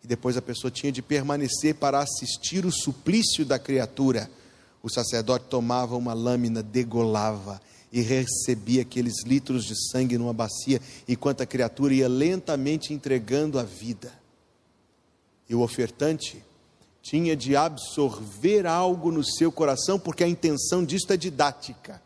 e 0.05 0.07
depois 0.07 0.37
a 0.37 0.41
pessoa 0.41 0.69
tinha 0.69 0.91
de 0.91 1.01
permanecer 1.01 1.73
para 1.73 1.97
assistir 1.97 2.63
o 2.63 2.71
suplício 2.71 3.43
da 3.43 3.57
criatura. 3.57 4.29
O 4.85 4.89
sacerdote 4.91 5.45
tomava 5.49 5.97
uma 5.97 6.13
lâmina, 6.13 6.61
degolava 6.61 7.59
e 7.91 8.01
recebia 8.01 8.83
aqueles 8.83 9.23
litros 9.23 9.65
de 9.65 9.73
sangue 9.89 10.15
numa 10.15 10.31
bacia, 10.31 10.79
enquanto 11.07 11.41
a 11.41 11.45
criatura 11.47 11.91
ia 11.91 12.07
lentamente 12.07 12.93
entregando 12.93 13.57
a 13.57 13.63
vida. 13.63 14.13
E 15.49 15.55
o 15.55 15.61
ofertante 15.61 16.37
tinha 17.01 17.35
de 17.35 17.55
absorver 17.55 18.67
algo 18.67 19.11
no 19.11 19.23
seu 19.23 19.51
coração, 19.51 19.97
porque 19.97 20.23
a 20.23 20.27
intenção 20.27 20.85
disto 20.85 21.11
é 21.11 21.17
didática. 21.17 21.99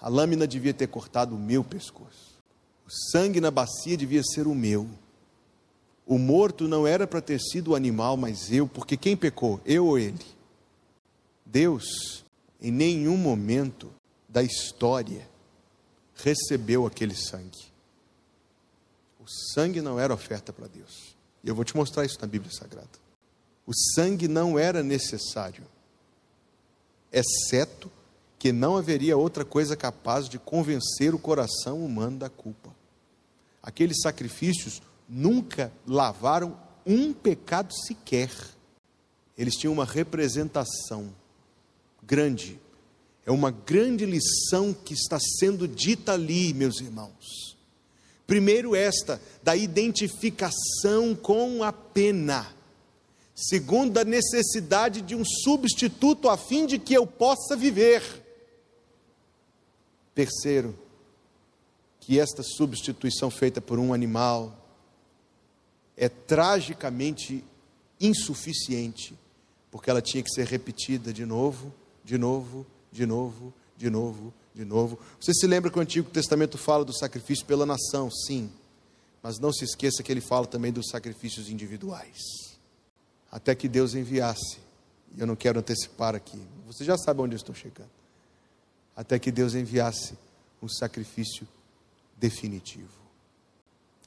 A 0.00 0.08
lâmina 0.08 0.46
devia 0.46 0.72
ter 0.72 0.86
cortado 0.86 1.34
o 1.34 1.38
meu 1.40 1.64
pescoço. 1.64 2.38
O 2.86 3.10
sangue 3.10 3.40
na 3.40 3.50
bacia 3.50 3.96
devia 3.96 4.22
ser 4.22 4.46
o 4.46 4.54
meu. 4.54 4.86
O 6.06 6.18
morto 6.18 6.68
não 6.68 6.86
era 6.86 7.04
para 7.04 7.20
ter 7.20 7.40
sido 7.40 7.72
o 7.72 7.74
animal, 7.74 8.16
mas 8.16 8.52
eu, 8.52 8.68
porque 8.68 8.96
quem 8.96 9.16
pecou? 9.16 9.60
Eu 9.66 9.86
ou 9.86 9.98
ele? 9.98 10.35
Deus, 11.46 12.24
em 12.60 12.70
nenhum 12.70 13.16
momento 13.16 13.90
da 14.28 14.42
história, 14.42 15.26
recebeu 16.14 16.84
aquele 16.84 17.14
sangue. 17.14 17.72
O 19.20 19.24
sangue 19.54 19.80
não 19.80 19.98
era 19.98 20.12
oferta 20.12 20.52
para 20.52 20.66
Deus. 20.66 21.16
E 21.42 21.48
eu 21.48 21.54
vou 21.54 21.64
te 21.64 21.76
mostrar 21.76 22.04
isso 22.04 22.18
na 22.20 22.26
Bíblia 22.26 22.52
Sagrada. 22.52 23.06
O 23.66 23.72
sangue 23.94 24.28
não 24.28 24.58
era 24.58 24.82
necessário, 24.82 25.64
exceto 27.12 27.90
que 28.38 28.52
não 28.52 28.76
haveria 28.76 29.16
outra 29.16 29.44
coisa 29.44 29.76
capaz 29.76 30.28
de 30.28 30.38
convencer 30.38 31.14
o 31.14 31.18
coração 31.18 31.84
humano 31.84 32.18
da 32.18 32.28
culpa. 32.28 32.70
Aqueles 33.62 34.00
sacrifícios 34.02 34.80
nunca 35.08 35.72
lavaram 35.86 36.56
um 36.84 37.12
pecado 37.12 37.74
sequer. 37.74 38.30
Eles 39.36 39.54
tinham 39.54 39.72
uma 39.72 39.84
representação 39.84 41.12
grande. 42.06 42.60
É 43.24 43.30
uma 43.30 43.50
grande 43.50 44.06
lição 44.06 44.72
que 44.72 44.94
está 44.94 45.18
sendo 45.18 45.66
dita 45.66 46.12
ali, 46.12 46.54
meus 46.54 46.80
irmãos. 46.80 47.56
Primeiro, 48.26 48.74
esta, 48.74 49.20
da 49.42 49.56
identificação 49.56 51.14
com 51.14 51.62
a 51.62 51.72
pena. 51.72 52.54
Segundo, 53.34 53.98
a 53.98 54.04
necessidade 54.04 55.00
de 55.02 55.14
um 55.14 55.24
substituto 55.24 56.28
a 56.28 56.36
fim 56.36 56.66
de 56.66 56.78
que 56.78 56.94
eu 56.94 57.06
possa 57.06 57.56
viver. 57.56 58.02
Terceiro, 60.14 60.76
que 62.00 62.18
esta 62.18 62.42
substituição 62.42 63.30
feita 63.30 63.60
por 63.60 63.78
um 63.78 63.92
animal, 63.92 64.64
é 65.96 66.08
tragicamente 66.08 67.44
insuficiente, 68.00 69.18
porque 69.70 69.90
ela 69.90 70.02
tinha 70.02 70.22
que 70.22 70.30
ser 70.30 70.46
repetida 70.46 71.12
de 71.12 71.24
novo, 71.24 71.74
de 72.06 72.16
novo, 72.16 72.64
de 72.92 73.04
novo, 73.04 73.52
de 73.76 73.90
novo, 73.90 74.32
de 74.54 74.64
novo. 74.64 74.96
Você 75.20 75.34
se 75.34 75.44
lembra 75.44 75.70
que 75.72 75.78
o 75.78 75.82
Antigo 75.82 76.08
Testamento 76.08 76.56
fala 76.56 76.84
do 76.84 76.96
sacrifício 76.96 77.44
pela 77.44 77.66
nação? 77.66 78.08
Sim. 78.10 78.48
Mas 79.20 79.40
não 79.40 79.52
se 79.52 79.64
esqueça 79.64 80.04
que 80.04 80.12
ele 80.12 80.20
fala 80.20 80.46
também 80.46 80.72
dos 80.72 80.88
sacrifícios 80.88 81.50
individuais. 81.50 82.16
Até 83.30 83.56
que 83.56 83.68
Deus 83.68 83.94
enviasse, 83.94 84.58
e 85.16 85.20
eu 85.20 85.26
não 85.26 85.34
quero 85.34 85.58
antecipar 85.58 86.14
aqui, 86.14 86.40
você 86.64 86.84
já 86.84 86.96
sabe 86.96 87.20
onde 87.20 87.34
eu 87.34 87.38
estou 87.38 87.54
chegando. 87.54 87.90
Até 88.94 89.18
que 89.18 89.32
Deus 89.32 89.56
enviasse 89.56 90.16
um 90.62 90.68
sacrifício 90.68 91.46
definitivo. 92.16 92.88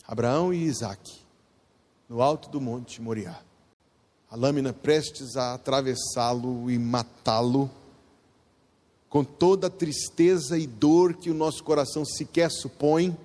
Abraão 0.07 0.53
e 0.53 0.63
Isaac 0.63 1.19
no 2.07 2.21
alto 2.21 2.49
do 2.49 2.61
monte 2.61 3.01
Moriá. 3.01 3.39
A 4.31 4.35
lâmina 4.35 4.71
prestes 4.71 5.35
a 5.35 5.53
atravessá-lo 5.53 6.71
e 6.71 6.79
matá-lo, 6.79 7.69
com 9.09 9.23
toda 9.23 9.67
a 9.67 9.71
tristeza 9.71 10.57
e 10.57 10.67
dor 10.67 11.15
que 11.15 11.31
o 11.31 11.33
nosso 11.33 11.63
coração 11.63 12.05
sequer 12.05 12.51
supõe, 12.51 13.17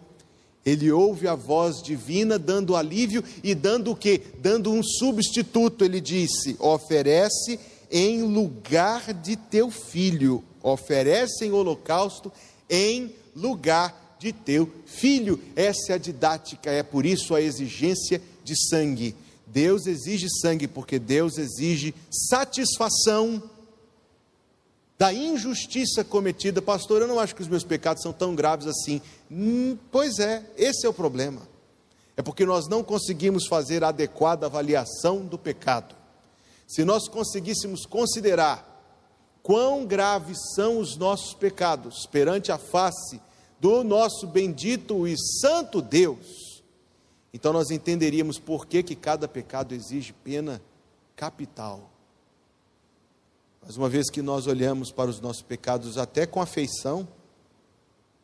ele 0.64 0.90
ouve 0.90 1.29
a 1.29 1.35
voz 1.35 1.83
divina 1.83 2.38
dando 2.38 2.75
alívio 2.75 3.23
e 3.42 3.55
dando 3.55 3.90
o 3.90 3.97
que? 3.97 4.23
Dando 4.40 4.73
um 4.73 4.83
substituto. 4.83 5.85
Ele 5.85 6.01
disse: 6.01 6.57
oferece 6.59 7.61
em 7.90 8.23
lugar 8.23 9.12
de 9.12 9.37
teu 9.37 9.70
filho, 9.70 10.42
oferece 10.62 11.44
em 11.44 11.53
holocausto 11.53 12.33
em 12.68 13.12
lugar 13.37 14.16
de 14.18 14.33
teu 14.33 14.70
filho. 14.87 15.38
Essa 15.55 15.92
é 15.92 15.94
a 15.97 15.99
didática, 15.99 16.70
é 16.70 16.83
por 16.83 17.05
isso 17.05 17.35
a 17.35 17.42
exigência 17.42 18.23
de 18.42 18.55
sangue. 18.68 19.14
Deus 19.47 19.87
exige 19.87 20.29
sangue 20.40 20.66
porque 20.66 20.99
Deus 20.99 21.37
exige 21.37 21.94
satisfação 22.11 23.42
da 24.98 25.12
injustiça 25.12 26.04
cometida. 26.04 26.62
Pastor, 26.62 27.02
eu 27.02 27.09
não 27.09 27.18
acho 27.18 27.35
que 27.35 27.42
os 27.42 27.48
meus 27.48 27.64
pecados 27.64 28.02
são 28.02 28.12
tão 28.12 28.35
graves 28.35 28.66
assim. 28.66 29.00
Hum, 29.30 29.76
pois 29.90 30.18
é, 30.18 30.44
esse 30.57 30.87
é 30.87 30.88
o 30.88 30.94
problema. 30.94 31.42
É 32.16 32.22
porque 32.22 32.46
nós 32.46 32.68
não 32.68 32.85
conseguimos 32.85 33.46
fazer 33.46 33.83
a 33.83 33.88
adequada 33.88 34.46
avaliação 34.46 35.24
do 35.26 35.37
pecado. 35.37 35.94
Se 36.66 36.85
nós 36.85 37.09
conseguíssemos 37.09 37.85
considerar 37.85 38.70
quão 39.42 39.85
graves 39.85 40.38
são 40.54 40.78
os 40.78 40.96
nossos 40.96 41.35
pecados 41.35 42.07
perante 42.07 42.52
a 42.52 42.59
face 42.59 43.20
do 43.61 43.83
nosso 43.83 44.26
bendito 44.26 45.07
e 45.07 45.16
santo 45.18 45.83
Deus, 45.83 46.62
então 47.33 47.52
nós 47.52 47.70
entenderíamos 47.70 48.38
por 48.38 48.66
que, 48.66 48.83
que 48.83 48.94
cada 48.94 49.26
pecado 49.26 49.74
exige 49.74 50.12
pena 50.12 50.62
capital. 51.16 51.90
Mas 53.66 53.77
uma 53.77 53.88
vez 53.88 54.11
que 54.11 54.20
nós 54.20 54.46
olhamos 54.46 54.90
para 54.90 55.09
os 55.09 55.20
nossos 55.20 55.42
pecados 55.42 55.96
até 55.96 56.27
com 56.27 56.40
afeição, 56.40 57.09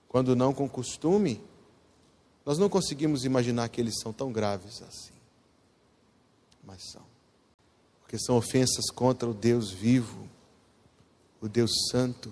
quando 0.09 0.37
não 0.37 0.53
com 0.53 0.69
costume, 0.69 1.41
nós 2.45 2.59
não 2.59 2.69
conseguimos 2.69 3.25
imaginar 3.25 3.69
que 3.69 3.81
eles 3.81 3.99
são 4.01 4.13
tão 4.13 4.33
graves 4.33 4.83
assim. 4.83 5.15
Mas 6.65 6.83
são. 6.91 7.03
Porque 8.01 8.19
são 8.19 8.37
ofensas 8.37 8.91
contra 8.91 9.29
o 9.29 9.35
Deus 9.35 9.71
vivo, 9.71 10.29
o 11.41 11.49
Deus 11.49 11.71
santo. 11.91 12.29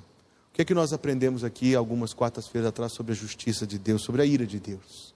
O 0.50 0.54
que 0.54 0.62
é 0.62 0.64
que 0.64 0.74
nós 0.74 0.92
aprendemos 0.92 1.44
aqui 1.44 1.74
algumas 1.74 2.12
quartas-feiras 2.12 2.68
atrás 2.68 2.92
sobre 2.92 3.12
a 3.12 3.16
justiça 3.16 3.66
de 3.66 3.78
Deus, 3.78 4.02
sobre 4.02 4.22
a 4.22 4.26
ira 4.26 4.46
de 4.46 4.58
Deus? 4.58 5.14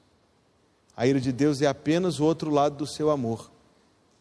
A 0.97 1.07
ira 1.07 1.21
de 1.21 1.33
Deus 1.33 1.61
é 1.63 1.67
apenas 1.67 2.21
o 2.21 2.25
outro 2.25 2.51
lado 2.51 2.77
do 2.77 2.87
seu 2.87 3.11
amor. 3.11 3.51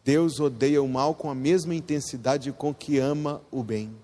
Deus 0.04 0.40
odeia 0.40 0.82
o 0.82 0.88
mal 0.88 1.14
com 1.14 1.30
a 1.30 1.36
mesma 1.36 1.76
intensidade 1.76 2.52
com 2.52 2.74
que 2.74 2.98
ama 2.98 3.42
o 3.52 3.64
bem. 3.64 3.96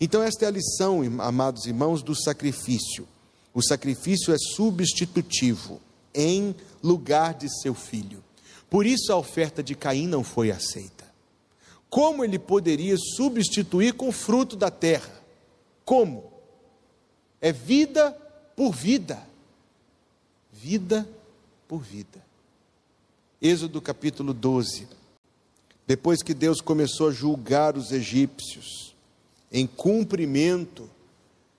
Então, 0.00 0.22
esta 0.22 0.44
é 0.44 0.48
a 0.48 0.50
lição, 0.50 1.02
amados 1.20 1.66
irmãos, 1.66 2.02
do 2.02 2.14
sacrifício. 2.14 3.06
O 3.54 3.62
sacrifício 3.62 4.34
é 4.34 4.36
substitutivo, 4.38 5.80
em 6.12 6.54
lugar 6.82 7.34
de 7.34 7.48
seu 7.62 7.74
filho. 7.74 8.22
Por 8.68 8.84
isso 8.84 9.12
a 9.12 9.16
oferta 9.16 9.62
de 9.62 9.76
Caim 9.76 10.08
não 10.08 10.24
foi 10.24 10.50
aceita. 10.50 11.04
Como 11.88 12.24
ele 12.24 12.40
poderia 12.40 12.96
substituir 13.16 13.94
com 13.94 14.08
o 14.08 14.12
fruto 14.12 14.56
da 14.56 14.68
terra? 14.68 15.22
Como? 15.84 16.32
É 17.40 17.52
vida 17.52 18.10
por 18.56 18.72
vida. 18.72 19.24
Vida 20.52 21.08
por 21.68 21.78
vida. 21.78 22.24
Êxodo 23.40 23.80
capítulo 23.80 24.34
12. 24.34 24.88
Depois 25.86 26.22
que 26.22 26.32
Deus 26.32 26.60
começou 26.60 27.08
a 27.08 27.12
julgar 27.12 27.76
os 27.76 27.92
egípcios, 27.92 28.94
em 29.52 29.66
cumprimento 29.66 30.90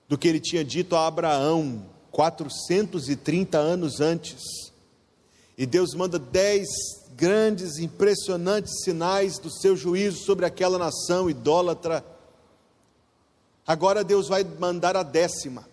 do 0.08 0.18
que 0.18 0.28
ele 0.28 0.40
tinha 0.40 0.64
dito 0.64 0.96
a 0.96 1.06
Abraão, 1.06 1.84
430 2.10 3.58
anos 3.58 4.00
antes. 4.00 4.42
E 5.56 5.64
Deus 5.64 5.94
manda 5.94 6.18
dez 6.18 6.66
grandes, 7.16 7.78
impressionantes 7.78 8.82
sinais 8.82 9.38
do 9.38 9.50
seu 9.50 9.76
juízo 9.76 10.24
sobre 10.24 10.44
aquela 10.44 10.78
nação 10.78 11.30
idólatra. 11.30 12.04
Agora 13.66 14.04
Deus 14.04 14.28
vai 14.28 14.44
mandar 14.44 14.96
a 14.96 15.02
décima, 15.02 15.68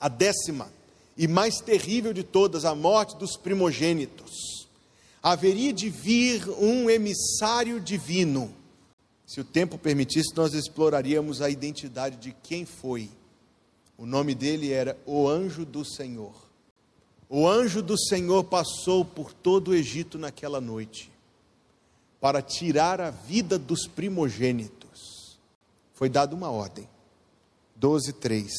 a 0.00 0.08
décima 0.08 0.68
e 1.16 1.28
mais 1.28 1.58
terrível 1.58 2.12
de 2.12 2.22
todas, 2.22 2.64
a 2.64 2.74
morte 2.74 3.16
dos 3.16 3.36
primogênitos. 3.36 4.61
Haveria 5.22 5.72
de 5.72 5.88
vir 5.88 6.48
um 6.58 6.90
emissário 6.90 7.80
divino. 7.80 8.52
Se 9.24 9.40
o 9.40 9.44
tempo 9.44 9.78
permitisse, 9.78 10.34
nós 10.36 10.52
exploraríamos 10.52 11.40
a 11.40 11.48
identidade 11.48 12.16
de 12.16 12.32
quem 12.42 12.64
foi. 12.66 13.08
O 13.96 14.04
nome 14.04 14.34
dele 14.34 14.72
era 14.72 14.98
o 15.06 15.28
anjo 15.28 15.64
do 15.64 15.84
Senhor. 15.84 16.34
O 17.28 17.48
anjo 17.48 17.80
do 17.80 17.96
Senhor 17.96 18.44
passou 18.44 19.04
por 19.04 19.32
todo 19.32 19.68
o 19.68 19.74
Egito 19.74 20.18
naquela 20.18 20.60
noite 20.60 21.12
para 22.20 22.40
tirar 22.40 23.00
a 23.00 23.10
vida 23.10 23.58
dos 23.58 23.88
primogênitos. 23.88 25.38
Foi 25.92 26.08
dada 26.08 26.36
uma 26.36 26.50
ordem. 26.50 26.88
12, 27.74 28.12
3. 28.12 28.52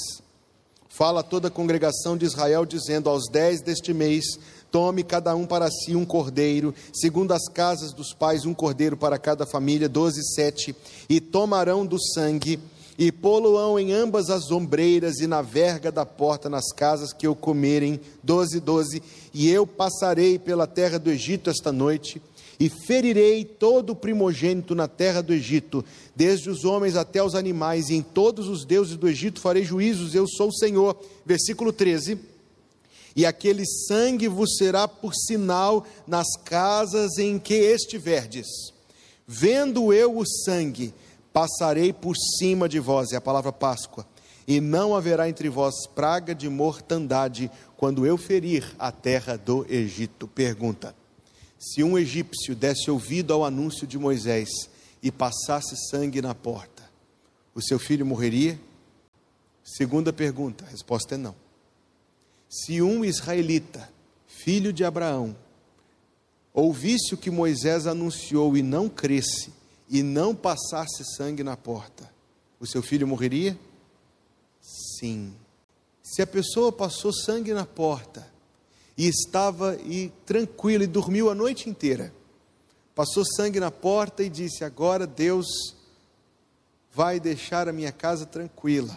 Fala 0.90 1.22
a 1.22 1.24
toda 1.24 1.48
a 1.48 1.52
congregação 1.52 2.18
de 2.18 2.26
Israel, 2.26 2.66
dizendo: 2.66 3.10
Aos 3.10 3.24
dez 3.32 3.62
deste 3.62 3.94
mês, 3.94 4.26
tome 4.74 5.04
cada 5.04 5.36
um 5.36 5.46
para 5.46 5.70
si 5.70 5.96
um 5.96 6.04
cordeiro, 6.04 6.74
segundo 6.92 7.32
as 7.32 7.48
casas 7.48 7.94
dos 7.94 8.12
pais, 8.12 8.44
um 8.44 8.56
cordeiro 8.56 8.98
para 8.98 9.20
cada 9.20 9.46
família. 9.46 9.88
12, 9.88 10.34
7. 10.34 10.76
E 11.08 11.22
tomarão 11.22 11.86
do 11.86 12.02
sangue 12.02 12.60
e 12.98 13.12
pô-lo-ão 13.12 13.80
em 13.80 13.94
ambas 13.94 14.32
as 14.32 14.50
ombreiras 14.50 15.20
e 15.20 15.28
na 15.28 15.44
verga 15.44 15.92
da 15.92 16.08
porta 16.08 16.50
nas 16.50 16.74
casas 16.74 17.14
que 17.14 17.28
eu 17.28 17.36
comerem. 17.36 18.00
12, 18.24 18.60
12. 18.60 19.04
E 19.32 19.48
eu 19.48 19.68
passarei 19.68 20.40
pela 20.40 20.66
terra 20.66 20.98
do 20.98 21.12
Egito 21.12 21.52
esta 21.52 21.72
noite 21.72 22.20
e 22.60 22.68
ferirei 22.68 23.46
todo 23.46 23.92
o 23.92 23.96
primogênito 23.96 24.74
na 24.74 24.88
terra 24.88 25.22
do 25.22 25.34
Egito, 25.34 25.86
desde 26.16 26.50
os 26.50 26.66
homens 26.66 26.96
até 26.96 27.22
os 27.22 27.36
animais, 27.36 27.90
e 27.90 27.96
em 27.96 28.02
todos 28.02 28.48
os 28.48 28.66
deuses 28.66 28.96
do 28.96 29.08
Egito 29.08 29.40
farei 29.40 29.64
juízos, 29.64 30.16
eu 30.16 30.26
sou 30.28 30.48
o 30.48 30.54
Senhor. 30.54 30.98
Versículo 31.26 31.72
13. 31.72 32.33
E 33.16 33.26
aquele 33.26 33.64
sangue 33.66 34.28
vos 34.28 34.58
será 34.58 34.88
por 34.88 35.14
sinal 35.14 35.86
nas 36.08 36.36
casas 36.44 37.18
em 37.18 37.38
que 37.38 37.54
estiverdes. 37.54 38.48
Vendo 39.28 39.94
eu 39.94 40.18
o 40.18 40.26
sangue, 40.26 40.94
passarei 41.32 41.94
por 41.94 42.16
cima 42.16 42.68
de 42.68 42.80
vós, 42.80 43.12
é 43.12 43.16
a 43.16 43.22
palavra 43.22 43.52
Páscoa, 43.52 44.06
e 44.48 44.60
não 44.60 44.96
haverá 44.96 45.30
entre 45.30 45.48
vós 45.50 45.88
praga 45.96 46.36
de 46.36 46.50
mortandade 46.50 47.50
quando 47.78 48.06
eu 48.06 48.18
ferir 48.18 48.76
a 48.78 48.92
terra 48.92 49.38
do 49.38 49.66
Egito. 49.70 50.28
Pergunta: 50.28 50.96
se 51.58 51.84
um 51.84 51.98
egípcio 51.98 52.56
desse 52.56 52.92
ouvido 52.92 53.34
ao 53.34 53.46
anúncio 53.46 53.88
de 53.88 53.98
Moisés 53.98 54.50
e 55.02 55.12
passasse 55.12 55.76
sangue 55.90 56.22
na 56.22 56.36
porta, 56.36 56.84
o 57.56 57.62
seu 57.62 57.80
filho 57.80 58.06
morreria? 58.06 58.60
Segunda 59.64 60.12
pergunta, 60.12 60.66
a 60.66 60.70
resposta 60.70 61.16
é 61.16 61.18
não. 61.18 61.43
Se 62.56 62.84
um 62.84 63.04
israelita, 63.04 63.90
filho 64.28 64.72
de 64.72 64.86
Abraão, 64.86 65.36
ouvisse 66.54 67.16
o 67.16 67.18
que 67.18 67.32
Moisés 67.32 67.88
anunciou 67.88 68.56
e 68.56 68.62
não 68.62 68.88
cresce, 68.88 69.52
e 69.90 70.04
não 70.04 70.36
passasse 70.36 71.04
sangue 71.18 71.44
na 71.44 71.58
porta, 71.58 72.08
o 72.60 72.68
seu 72.68 72.84
filho 72.84 73.08
morreria? 73.08 73.58
Sim. 74.62 75.34
Se 76.04 76.22
a 76.22 76.28
pessoa 76.28 76.72
passou 76.72 77.12
sangue 77.12 77.56
na 77.56 77.66
porta 77.66 78.32
e 78.96 79.08
estava 79.08 79.76
e 79.78 80.12
tranquilo 80.24 80.84
e 80.84 80.88
dormiu 80.88 81.32
a 81.32 81.36
noite 81.36 81.72
inteira, 81.72 82.14
passou 82.94 83.26
sangue 83.26 83.60
na 83.60 83.72
porta 83.72 84.22
e 84.22 84.30
disse: 84.30 84.64
Agora 84.64 85.08
Deus 85.08 85.48
vai 86.94 87.20
deixar 87.20 87.68
a 87.68 87.74
minha 87.74 87.92
casa 87.92 88.28
tranquila. 88.28 88.96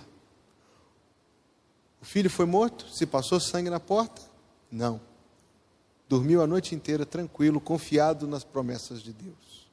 O 2.07 2.09
filho 2.09 2.31
foi 2.31 2.47
morto? 2.47 2.87
Se 2.95 3.05
passou 3.05 3.41
sangue 3.41 3.69
na 3.69 3.81
porta? 3.81 4.23
Não. 4.71 5.01
Dormiu 6.09 6.41
a 6.41 6.47
noite 6.47 6.73
inteira 6.73 7.05
tranquilo, 7.05 7.61
confiado 7.61 8.29
nas 8.29 8.45
promessas 8.45 9.03
de 9.03 9.13
Deus. 9.13 9.67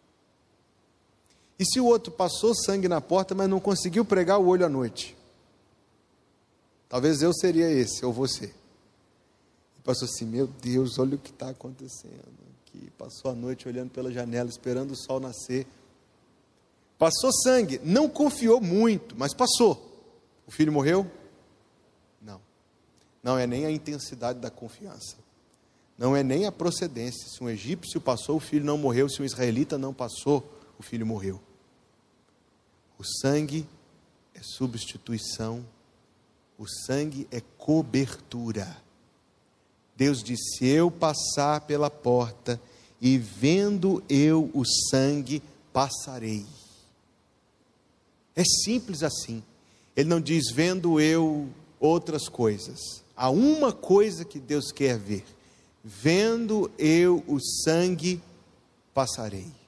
E 1.59 1.63
se 1.63 1.79
o 1.79 1.85
outro 1.85 2.11
passou 2.11 2.55
sangue 2.55 2.87
na 2.87 2.99
porta, 2.99 3.35
mas 3.35 3.47
não 3.47 3.59
conseguiu 3.59 4.03
pregar 4.03 4.39
o 4.39 4.47
olho 4.47 4.65
à 4.65 4.69
noite? 4.69 5.15
Talvez 6.89 7.21
eu 7.21 7.31
seria 7.31 7.69
esse, 7.69 8.03
ou 8.03 8.11
você. 8.11 8.45
E 9.77 9.81
passou 9.83 10.07
assim: 10.07 10.25
Meu 10.25 10.47
Deus, 10.47 10.97
olha 10.97 11.15
o 11.15 11.19
que 11.19 11.29
está 11.29 11.49
acontecendo. 11.49 12.33
Que 12.65 12.89
passou 12.97 13.29
a 13.29 13.35
noite 13.35 13.67
olhando 13.67 13.91
pela 13.91 14.11
janela, 14.11 14.49
esperando 14.49 14.91
o 14.91 14.97
sol 14.97 15.19
nascer. 15.19 15.67
Passou 16.97 17.31
sangue, 17.31 17.79
não 17.83 18.09
confiou 18.09 18.59
muito, 18.59 19.15
mas 19.15 19.35
passou. 19.35 20.01
O 20.47 20.51
filho 20.51 20.71
morreu? 20.73 21.09
Não. 23.23 23.37
É 23.37 23.47
nem 23.47 23.65
a 23.65 23.71
intensidade 23.71 24.39
da 24.39 24.51
confiança. 24.51 25.15
Não 25.97 26.15
é 26.15 26.21
nem 26.21 26.45
a 26.45 26.51
procedência. 26.51 27.29
Se 27.29 27.43
um 27.43 27.49
egípcio 27.49 28.01
passou, 28.01 28.35
o 28.35 28.41
filho 28.41 28.65
não 28.65 28.77
morreu. 28.77 29.07
Se 29.07 29.21
um 29.21 29.25
israelita 29.25 29.77
não 29.77 29.93
passou, 29.93 30.43
o 30.77 30.83
filho 30.83 31.05
morreu. 31.05 31.39
O 32.97 33.03
sangue 33.03 33.65
é 34.33 34.41
substituição, 34.41 35.65
o 36.57 36.67
sangue 36.67 37.27
é 37.31 37.41
cobertura. 37.57 38.77
Deus 39.95 40.23
disse: 40.23 40.57
Se 40.57 40.65
eu 40.65 40.89
passar 40.89 41.61
pela 41.61 41.89
porta 41.89 42.59
e 42.99 43.17
vendo 43.17 44.03
eu 44.09 44.49
o 44.53 44.63
sangue, 44.65 45.43
passarei. 45.71 46.45
É 48.35 48.43
simples 48.43 49.03
assim. 49.03 49.43
Ele 49.95 50.09
não 50.09 50.19
diz 50.19 50.51
vendo 50.51 50.99
eu 50.99 51.49
outras 51.79 52.27
coisas. 52.27 53.02
Há 53.15 53.29
uma 53.29 53.71
coisa 53.71 54.25
que 54.25 54.39
Deus 54.39 54.71
quer 54.71 54.97
ver: 54.97 55.25
vendo 55.83 56.71
eu 56.77 57.23
o 57.27 57.39
sangue, 57.39 58.21
passarei 58.93 59.63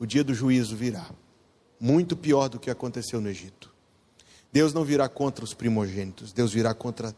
o 0.00 0.06
dia 0.06 0.24
do 0.24 0.32
juízo 0.32 0.74
virá. 0.74 1.10
Muito 1.78 2.16
pior 2.16 2.48
do 2.48 2.58
que 2.58 2.70
aconteceu 2.70 3.20
no 3.20 3.28
Egito. 3.28 3.70
Deus 4.50 4.72
não 4.72 4.82
virá 4.82 5.08
contra 5.08 5.44
os 5.44 5.52
primogênitos, 5.52 6.32
Deus 6.32 6.52
virá 6.52 6.72
contra 6.72 7.14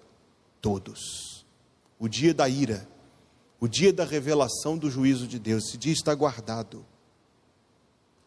todos. 0.61 1.47
O 1.99 2.09
dia 2.09 2.35
da 2.35 2.49
ira, 2.49 2.87
o 3.61 3.69
dia 3.69 3.93
da 3.93 4.05
revelação 4.05 4.77
do 4.77 4.91
juízo 4.91 5.29
de 5.29 5.39
Deus, 5.39 5.69
esse 5.69 5.79
dia 5.79 5.93
está 5.93 6.13
guardado. 6.13 6.85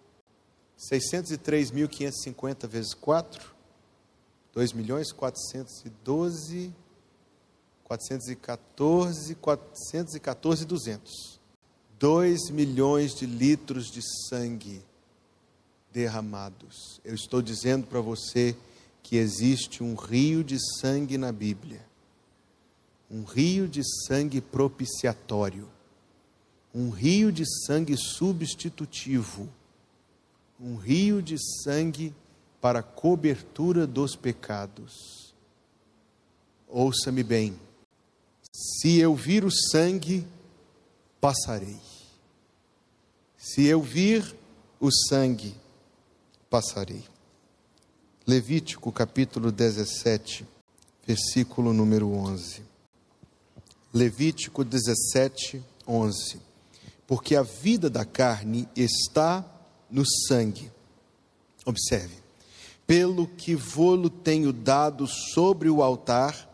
603.550 0.91 2.67
vezes 2.67 2.95
4, 2.95 3.53
2 4.51 4.73
milhões 4.73 5.11
412, 5.11 6.73
414, 7.83 9.35
414 9.35 10.65
200. 10.65 11.39
2 11.99 12.49
milhões 12.49 13.13
de 13.13 13.27
litros 13.27 13.91
de 13.91 14.01
sangue 14.27 14.83
derramados. 15.95 16.99
Eu 17.05 17.15
estou 17.15 17.41
dizendo 17.41 17.87
para 17.87 18.01
você 18.01 18.53
que 19.01 19.15
existe 19.15 19.81
um 19.81 19.95
rio 19.95 20.43
de 20.43 20.57
sangue 20.81 21.17
na 21.17 21.31
Bíblia, 21.31 21.79
um 23.09 23.23
rio 23.23 23.65
de 23.65 23.81
sangue 24.05 24.41
propiciatório, 24.41 25.69
um 26.73 26.89
rio 26.89 27.31
de 27.31 27.45
sangue 27.65 27.95
substitutivo, 27.95 29.47
um 30.59 30.75
rio 30.75 31.21
de 31.21 31.37
sangue 31.63 32.13
para 32.59 32.83
cobertura 32.83 33.87
dos 33.87 34.17
pecados. 34.17 35.33
Ouça-me 36.67 37.23
bem, 37.23 37.57
se 38.51 38.97
eu 38.97 39.15
vir 39.15 39.45
o 39.45 39.51
sangue, 39.71 40.27
passarei. 41.21 41.79
Se 43.37 43.65
eu 43.65 43.81
vir 43.81 44.35
o 44.77 44.89
sangue, 44.91 45.55
passarei. 46.55 47.03
Levítico 48.25 48.89
capítulo 48.89 49.51
17, 49.51 50.47
versículo 51.05 51.73
número 51.73 52.09
11. 52.13 52.63
Levítico 53.93 54.63
17, 54.63 55.61
11. 55.85 56.39
Porque 57.05 57.35
a 57.35 57.41
vida 57.41 57.89
da 57.89 58.05
carne 58.05 58.69
está 58.73 59.43
no 59.91 60.05
sangue. 60.29 60.71
Observe. 61.65 62.15
Pelo 62.87 63.27
que 63.27 63.53
vô-lo 63.53 64.09
tenho 64.09 64.53
dado 64.53 65.05
sobre 65.07 65.69
o 65.69 65.83
altar, 65.83 66.49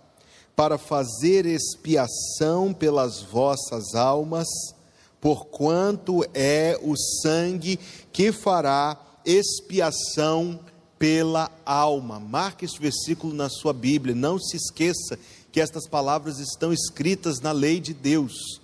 para 0.56 0.80
fazer 0.80 1.46
expiação 1.46 2.74
pelas 2.74 3.22
vossas 3.22 3.94
almas, 3.94 4.48
porquanto 5.20 6.26
é 6.34 6.76
o 6.82 6.96
sangue 6.98 7.78
que 8.12 8.32
fará 8.32 9.11
expiação 9.26 10.60
pela 10.98 11.52
alma. 11.66 12.20
Marque 12.20 12.66
este 12.66 12.80
versículo 12.80 13.34
na 13.34 13.50
sua 13.50 13.74
Bíblia, 13.74 14.14
não 14.14 14.40
se 14.40 14.58
esqueça 14.58 15.18
que 15.52 15.60
estas 15.60 15.88
palavras 15.88 16.40
estão 16.40 16.72
escritas 16.72 17.40
na 17.40 17.52
lei 17.52 17.80
de 17.80 17.94
Deus. 17.94 18.62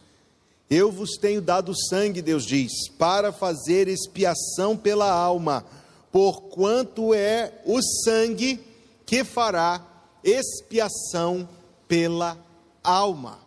Eu 0.69 0.91
vos 0.91 1.17
tenho 1.17 1.41
dado 1.41 1.73
sangue, 1.89 2.21
Deus 2.21 2.45
diz, 2.45 2.89
para 2.97 3.31
fazer 3.31 3.87
expiação 3.87 4.77
pela 4.77 5.09
alma, 5.09 5.65
porquanto 6.11 7.13
é 7.13 7.53
o 7.65 7.81
sangue 7.81 8.59
que 9.05 9.23
fará 9.23 9.85
expiação 10.23 11.47
pela 11.87 12.37
alma. 12.83 13.39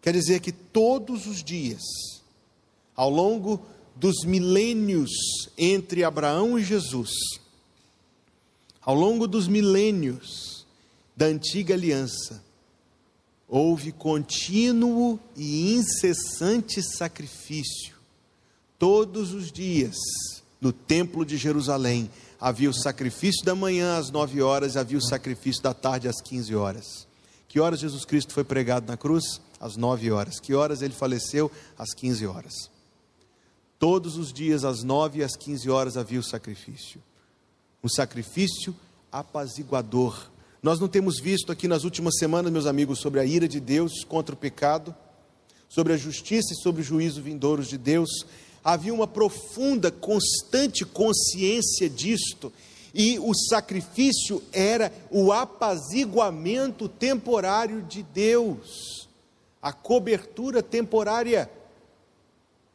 Quer 0.00 0.14
dizer 0.14 0.40
que 0.40 0.50
todos 0.50 1.26
os 1.26 1.44
dias, 1.44 1.82
ao 2.96 3.08
longo 3.08 3.62
dos 4.02 4.24
milênios 4.24 5.12
entre 5.56 6.02
Abraão 6.02 6.58
e 6.58 6.64
Jesus, 6.64 7.12
ao 8.80 8.96
longo 8.96 9.28
dos 9.28 9.46
milênios 9.46 10.66
da 11.16 11.26
antiga 11.26 11.74
aliança, 11.74 12.42
houve 13.46 13.92
contínuo 13.92 15.20
e 15.36 15.72
incessante 15.72 16.82
sacrifício. 16.82 17.94
Todos 18.76 19.32
os 19.32 19.52
dias, 19.52 19.94
no 20.60 20.72
Templo 20.72 21.24
de 21.24 21.36
Jerusalém, 21.36 22.10
havia 22.40 22.70
o 22.70 22.74
sacrifício 22.74 23.44
da 23.44 23.54
manhã 23.54 23.98
às 23.98 24.10
nove 24.10 24.42
horas, 24.42 24.76
havia 24.76 24.98
o 24.98 25.06
sacrifício 25.06 25.62
da 25.62 25.72
tarde 25.72 26.08
às 26.08 26.20
quinze 26.20 26.56
horas. 26.56 27.06
Que 27.46 27.60
horas 27.60 27.78
Jesus 27.78 28.04
Cristo 28.04 28.32
foi 28.32 28.42
pregado 28.42 28.84
na 28.88 28.96
cruz? 28.96 29.40
Às 29.60 29.76
nove 29.76 30.10
horas. 30.10 30.40
Que 30.40 30.54
horas 30.54 30.82
ele 30.82 30.92
faleceu? 30.92 31.48
Às 31.78 31.94
quinze 31.94 32.26
horas. 32.26 32.71
Todos 33.82 34.16
os 34.16 34.32
dias, 34.32 34.64
às 34.64 34.84
nove 34.84 35.18
e 35.18 35.24
às 35.24 35.34
quinze 35.34 35.68
horas, 35.68 35.96
havia 35.96 36.20
o 36.20 36.22
sacrifício 36.22 37.02
um 37.82 37.88
sacrifício 37.88 38.76
apaziguador. 39.10 40.30
Nós 40.62 40.78
não 40.78 40.86
temos 40.86 41.18
visto 41.18 41.50
aqui 41.50 41.66
nas 41.66 41.82
últimas 41.82 42.16
semanas, 42.16 42.52
meus 42.52 42.66
amigos, 42.66 43.00
sobre 43.00 43.18
a 43.18 43.24
ira 43.24 43.48
de 43.48 43.58
Deus 43.58 44.04
contra 44.04 44.36
o 44.36 44.38
pecado, 44.38 44.94
sobre 45.68 45.92
a 45.92 45.96
justiça 45.96 46.52
e 46.52 46.62
sobre 46.62 46.80
o 46.80 46.84
juízo 46.84 47.20
vindouros 47.20 47.66
de 47.66 47.76
Deus. 47.76 48.24
Havia 48.62 48.94
uma 48.94 49.08
profunda, 49.08 49.90
constante 49.90 50.84
consciência 50.84 51.90
disto, 51.90 52.52
e 52.94 53.18
o 53.18 53.34
sacrifício 53.34 54.40
era 54.52 54.92
o 55.10 55.32
apaziguamento 55.32 56.88
temporário 56.88 57.82
de 57.82 58.04
Deus, 58.04 59.08
a 59.60 59.72
cobertura 59.72 60.62
temporária. 60.62 61.50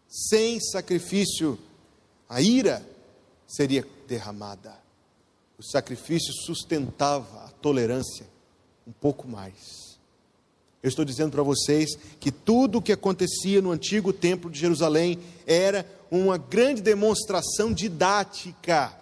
Sem 0.07 0.59
sacrifício, 0.59 1.57
a 2.29 2.41
ira 2.41 2.87
seria 3.47 3.85
derramada 4.07 4.87
o 5.57 5.63
sacrifício 5.63 6.31
sustentava 6.45 7.45
a 7.45 7.49
tolerância 7.49 8.27
um 8.85 8.91
pouco 8.91 9.27
mais. 9.27 9.97
Eu 10.83 10.87
estou 10.87 11.03
dizendo 11.03 11.31
para 11.31 11.41
vocês 11.41 11.97
que 12.19 12.31
tudo 12.31 12.77
o 12.77 12.81
que 12.81 12.91
acontecia 12.91 13.59
no 13.59 13.71
antigo 13.71 14.13
templo 14.13 14.51
de 14.51 14.59
Jerusalém 14.59 15.19
era 15.47 15.83
uma 16.11 16.37
grande 16.37 16.81
demonstração 16.83 17.73
didática, 17.73 18.95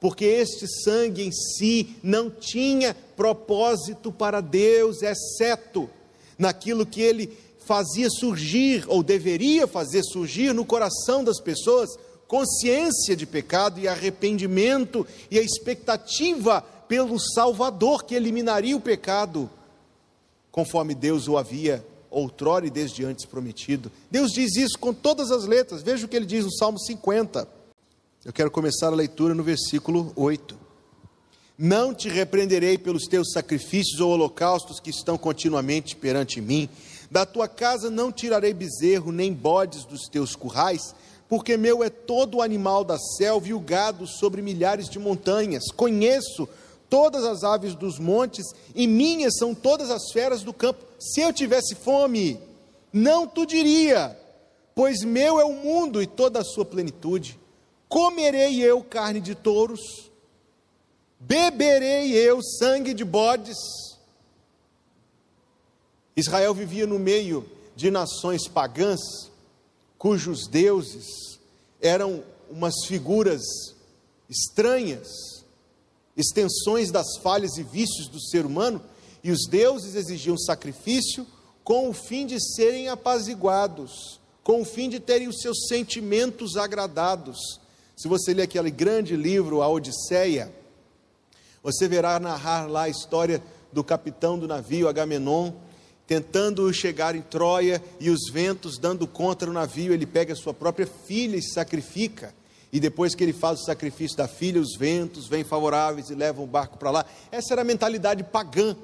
porque 0.00 0.24
este 0.24 0.66
sangue 0.82 1.22
em 1.22 1.30
si 1.30 1.94
não 2.02 2.28
tinha 2.28 2.92
propósito 3.14 4.10
para 4.10 4.40
Deus, 4.40 5.02
exceto 5.02 5.88
naquilo 6.36 6.84
que 6.84 7.00
ele 7.00 7.38
fazia 7.60 8.08
surgir, 8.10 8.84
ou 8.88 9.02
deveria 9.02 9.66
fazer 9.66 10.02
surgir 10.02 10.52
no 10.52 10.64
coração 10.64 11.22
das 11.22 11.40
pessoas, 11.40 11.90
consciência 12.26 13.14
de 13.14 13.26
pecado 13.26 13.78
e 13.80 13.88
arrependimento 13.88 15.06
e 15.30 15.38
a 15.38 15.42
expectativa 15.42 16.62
pelo 16.88 17.18
Salvador 17.18 18.04
que 18.04 18.14
eliminaria 18.14 18.76
o 18.76 18.80
pecado, 18.80 19.48
conforme 20.50 20.94
Deus 20.94 21.28
o 21.28 21.36
havia 21.36 21.84
outrora 22.10 22.66
e 22.66 22.70
desde 22.70 23.04
antes 23.04 23.24
prometido. 23.24 23.90
Deus 24.10 24.32
diz 24.32 24.56
isso 24.56 24.78
com 24.78 24.92
todas 24.92 25.30
as 25.30 25.44
letras. 25.44 25.82
Veja 25.82 26.04
o 26.04 26.08
que 26.08 26.16
ele 26.16 26.26
diz 26.26 26.44
no 26.44 26.52
Salmo 26.52 26.78
50. 26.78 27.46
Eu 28.24 28.32
quero 28.32 28.50
começar 28.50 28.88
a 28.88 28.94
leitura 28.94 29.34
no 29.34 29.42
versículo 29.42 30.12
8. 30.16 30.58
Não 31.56 31.94
te 31.94 32.08
repreenderei 32.08 32.76
pelos 32.76 33.04
teus 33.04 33.32
sacrifícios 33.32 34.00
ou 34.00 34.10
holocaustos 34.10 34.80
que 34.80 34.90
estão 34.90 35.16
continuamente 35.16 35.94
perante 35.94 36.40
mim. 36.40 36.68
Da 37.10 37.26
tua 37.26 37.48
casa 37.48 37.90
não 37.90 38.12
tirarei 38.12 38.54
bezerro, 38.54 39.10
nem 39.10 39.32
bodes 39.32 39.84
dos 39.84 40.02
teus 40.08 40.36
currais, 40.36 40.94
porque 41.28 41.56
meu 41.56 41.82
é 41.82 41.90
todo 41.90 42.36
o 42.36 42.42
animal 42.42 42.84
da 42.84 42.98
selva 42.98 43.48
e 43.48 43.54
o 43.54 43.60
gado 43.60 44.06
sobre 44.06 44.40
milhares 44.40 44.88
de 44.88 44.98
montanhas. 44.98 45.70
Conheço 45.72 46.48
todas 46.88 47.24
as 47.24 47.42
aves 47.42 47.74
dos 47.74 47.98
montes 47.98 48.46
e 48.74 48.86
minhas 48.86 49.36
são 49.38 49.54
todas 49.54 49.90
as 49.90 50.10
feras 50.12 50.42
do 50.42 50.52
campo. 50.52 50.84
Se 50.98 51.20
eu 51.20 51.32
tivesse 51.32 51.74
fome, 51.74 52.38
não 52.92 53.26
tu 53.26 53.46
diria, 53.46 54.16
pois 54.74 55.02
meu 55.02 55.40
é 55.40 55.44
o 55.44 55.52
mundo 55.52 56.02
e 56.02 56.06
toda 56.06 56.40
a 56.40 56.44
sua 56.44 56.64
plenitude. 56.64 57.38
Comerei 57.88 58.60
eu 58.60 58.84
carne 58.84 59.20
de 59.20 59.34
touros, 59.34 60.10
beberei 61.18 62.12
eu 62.12 62.40
sangue 62.42 62.94
de 62.94 63.04
bodes. 63.04 63.89
Israel 66.16 66.54
vivia 66.54 66.86
no 66.86 66.98
meio 66.98 67.48
de 67.76 67.90
nações 67.90 68.46
pagãs 68.48 69.00
cujos 70.00 70.46
deuses 70.46 71.38
eram 71.80 72.24
umas 72.50 72.74
figuras 72.86 73.42
estranhas, 74.30 75.44
extensões 76.16 76.90
das 76.90 77.18
falhas 77.18 77.58
e 77.58 77.62
vícios 77.62 78.08
do 78.08 78.20
ser 78.20 78.46
humano, 78.46 78.80
e 79.22 79.30
os 79.30 79.46
deuses 79.46 79.94
exigiam 79.94 80.38
sacrifício 80.38 81.26
com 81.62 81.90
o 81.90 81.92
fim 81.92 82.26
de 82.26 82.40
serem 82.40 82.88
apaziguados, 82.88 84.18
com 84.42 84.62
o 84.62 84.64
fim 84.64 84.88
de 84.88 84.98
terem 84.98 85.28
os 85.28 85.40
seus 85.40 85.66
sentimentos 85.68 86.56
agradados. 86.56 87.60
Se 87.94 88.08
você 88.08 88.32
ler 88.32 88.44
aquele 88.44 88.70
grande 88.70 89.14
livro, 89.16 89.60
A 89.60 89.68
Odisseia, 89.68 90.50
você 91.62 91.86
verá 91.86 92.18
narrar 92.18 92.66
lá 92.70 92.84
a 92.84 92.88
história 92.88 93.42
do 93.70 93.84
capitão 93.84 94.38
do 94.38 94.48
navio 94.48 94.88
Agamenon, 94.88 95.52
tentando 96.10 96.72
chegar 96.72 97.14
em 97.14 97.22
Troia 97.22 97.80
e 98.00 98.10
os 98.10 98.28
ventos 98.32 98.78
dando 98.78 99.06
contra 99.06 99.48
o 99.48 99.52
navio, 99.52 99.92
ele 99.92 100.04
pega 100.04 100.32
a 100.32 100.36
sua 100.36 100.52
própria 100.52 100.84
filha 100.84 101.36
e 101.36 101.42
sacrifica. 101.42 102.34
E 102.72 102.80
depois 102.80 103.14
que 103.14 103.22
ele 103.22 103.32
faz 103.32 103.60
o 103.60 103.64
sacrifício 103.64 104.16
da 104.16 104.26
filha, 104.26 104.60
os 104.60 104.76
ventos 104.76 105.28
vêm 105.28 105.44
favoráveis 105.44 106.10
e 106.10 106.16
levam 106.16 106.42
o 106.42 106.48
barco 106.48 106.76
para 106.78 106.90
lá. 106.90 107.06
Essa 107.30 107.54
era 107.54 107.62
a 107.62 107.64
mentalidade 107.64 108.24
pagã. 108.24 108.76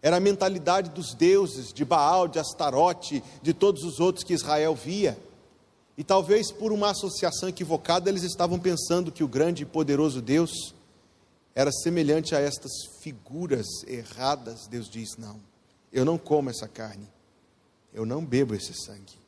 Era 0.00 0.18
a 0.18 0.20
mentalidade 0.20 0.90
dos 0.90 1.14
deuses, 1.14 1.72
de 1.72 1.84
Baal, 1.84 2.28
de 2.28 2.38
Astarote, 2.38 3.20
de 3.42 3.52
todos 3.52 3.82
os 3.82 3.98
outros 3.98 4.24
que 4.24 4.34
Israel 4.34 4.76
via. 4.76 5.18
E 5.96 6.04
talvez 6.04 6.52
por 6.52 6.70
uma 6.70 6.90
associação 6.90 7.48
equivocada, 7.48 8.08
eles 8.08 8.22
estavam 8.22 8.60
pensando 8.60 9.10
que 9.10 9.24
o 9.24 9.28
grande 9.28 9.64
e 9.64 9.66
poderoso 9.66 10.22
Deus 10.22 10.72
era 11.56 11.72
semelhante 11.72 12.36
a 12.36 12.38
estas 12.38 12.70
figuras 13.02 13.66
erradas. 13.84 14.68
Deus 14.68 14.88
diz: 14.88 15.16
não. 15.18 15.57
Eu 15.92 16.04
não 16.04 16.18
como 16.18 16.50
essa 16.50 16.68
carne. 16.68 17.08
Eu 17.92 18.04
não 18.04 18.24
bebo 18.24 18.54
esse 18.54 18.74
sangue. 18.74 19.18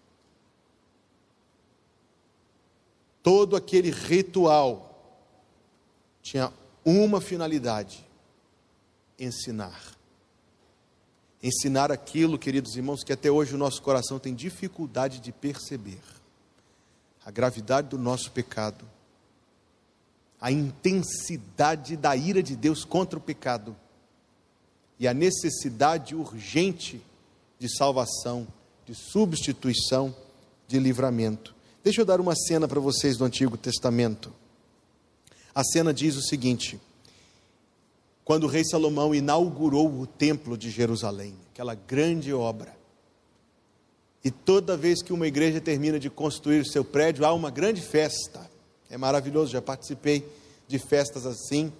Todo 3.23 3.57
aquele 3.57 3.91
ritual 3.91 4.91
tinha 6.23 6.53
uma 6.85 7.21
finalidade: 7.21 8.07
ensinar. 9.19 9.97
ensinar 11.43 11.91
aquilo, 11.91 12.39
queridos 12.39 12.77
irmãos, 12.77 13.03
que 13.03 13.13
até 13.13 13.31
hoje 13.31 13.55
o 13.55 13.59
nosso 13.59 13.83
coração 13.83 14.19
tem 14.19 14.35
dificuldade 14.35 15.21
de 15.21 15.33
perceber: 15.33 16.01
a 17.25 17.31
gravidade 17.31 17.89
do 17.89 17.99
nosso 17.99 18.31
pecado, 18.31 18.89
a 20.41 20.51
intensidade 20.51 21.97
da 21.97 22.15
ira 22.17 22.43
de 22.43 22.57
Deus 22.57 22.85
contra 22.85 23.19
o 23.19 23.23
pecado 23.23 23.77
e 25.01 25.09
a 25.09 25.15
necessidade 25.15 26.15
urgente 26.15 27.01
de 27.59 27.75
salvação, 27.75 28.47
de 28.87 28.95
substituição, 28.95 30.15
de 30.69 30.79
livramento. 30.79 31.55
Deixa 31.83 32.03
eu 32.03 32.05
dar 32.05 32.21
uma 32.21 32.37
cena 32.37 32.69
para 32.69 32.79
vocês 32.79 33.17
do 33.17 33.25
Antigo 33.25 33.57
Testamento. 33.57 34.31
A 35.55 35.65
cena 35.65 35.95
diz 35.95 36.17
o 36.17 36.23
seguinte: 36.23 36.79
quando 38.23 38.45
o 38.45 38.47
rei 38.47 38.63
Salomão 38.63 39.15
inaugurou 39.15 39.91
o 40.01 40.07
templo 40.07 40.57
de 40.57 40.71
Jerusalém, 40.71 41.35
aquela 41.51 41.75
grande 41.75 42.33
obra. 42.35 42.79
E 44.23 44.31
toda 44.31 44.77
vez 44.77 45.03
que 45.03 45.15
uma 45.15 45.27
igreja 45.27 45.63
termina 45.63 45.99
de 45.99 46.11
construir 46.11 46.61
o 46.61 46.67
seu 46.67 46.85
prédio, 46.85 47.25
há 47.25 47.33
uma 47.33 47.51
grande 47.51 47.81
festa. 47.81 48.51
É 48.91 48.99
maravilhoso, 48.99 49.51
já 49.51 49.63
participei 49.63 50.29
de 50.69 50.79
festas 50.79 51.25
assim. 51.25 51.73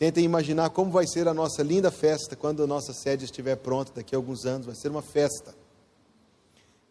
Tentem 0.00 0.24
imaginar 0.24 0.70
como 0.70 0.90
vai 0.90 1.06
ser 1.06 1.28
a 1.28 1.34
nossa 1.34 1.62
linda 1.62 1.90
festa 1.90 2.34
quando 2.34 2.62
a 2.62 2.66
nossa 2.66 2.90
sede 2.94 3.26
estiver 3.26 3.54
pronta 3.56 3.92
daqui 3.94 4.14
a 4.14 4.18
alguns 4.18 4.46
anos. 4.46 4.64
Vai 4.64 4.74
ser 4.74 4.88
uma 4.88 5.02
festa. 5.02 5.54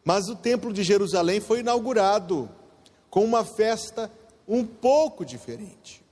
Mas 0.06 0.30
o 0.30 0.36
templo 0.36 0.72
de 0.72 0.84
Jerusalém 0.84 1.40
foi 1.40 1.62
inaugurado 1.62 2.48
com 3.10 3.26
uma 3.26 3.44
festa 3.44 4.12
um 4.48 4.64
pouco 4.64 5.26
diferente. 5.26 6.04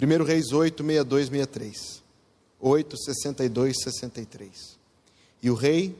1 0.00 0.24
Reis 0.24 0.50
8, 0.50 0.82
62, 0.82 1.26
63. 1.26 2.02
8, 2.58 2.96
62, 2.96 3.76
63. 3.82 4.78
E 5.42 5.50
o 5.50 5.54
rei 5.54 5.94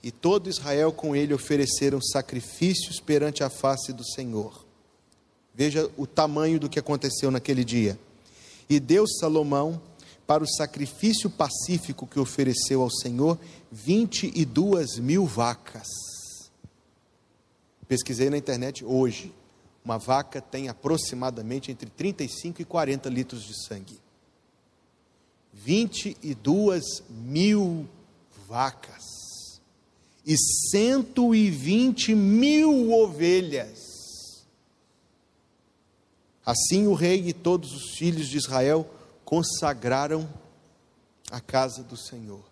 e 0.00 0.12
todo 0.12 0.48
Israel 0.48 0.92
com 0.92 1.16
ele 1.16 1.34
ofereceram 1.34 2.00
sacrifícios 2.00 3.00
perante 3.00 3.42
a 3.42 3.50
face 3.50 3.92
do 3.92 4.04
Senhor. 4.04 4.64
Veja 5.52 5.90
o 5.96 6.06
tamanho 6.06 6.60
do 6.60 6.68
que 6.68 6.78
aconteceu 6.78 7.32
naquele 7.32 7.64
dia. 7.64 7.98
E 8.72 8.80
deu 8.80 9.06
Salomão 9.06 9.78
para 10.26 10.42
o 10.42 10.48
sacrifício 10.48 11.28
pacífico 11.28 12.06
que 12.06 12.18
ofereceu 12.18 12.80
ao 12.80 12.90
Senhor 12.90 13.38
22 13.70 14.98
mil 14.98 15.26
vacas. 15.26 15.86
Pesquisei 17.86 18.30
na 18.30 18.38
internet 18.38 18.82
hoje. 18.82 19.30
Uma 19.84 19.98
vaca 19.98 20.40
tem 20.40 20.70
aproximadamente 20.70 21.70
entre 21.70 21.90
35 21.90 22.62
e 22.62 22.64
40 22.64 23.10
litros 23.10 23.42
de 23.42 23.52
sangue. 23.66 24.00
22 25.52 27.02
mil 27.10 27.86
vacas 28.48 29.04
e 30.24 30.34
120 30.70 32.14
mil 32.14 32.90
ovelhas. 32.90 33.91
Assim 36.44 36.86
o 36.86 36.94
rei 36.94 37.28
e 37.28 37.32
todos 37.32 37.72
os 37.72 37.96
filhos 37.96 38.28
de 38.28 38.36
Israel 38.36 38.88
consagraram 39.24 40.28
a 41.30 41.40
casa 41.40 41.82
do 41.82 41.96
Senhor. 41.96 42.42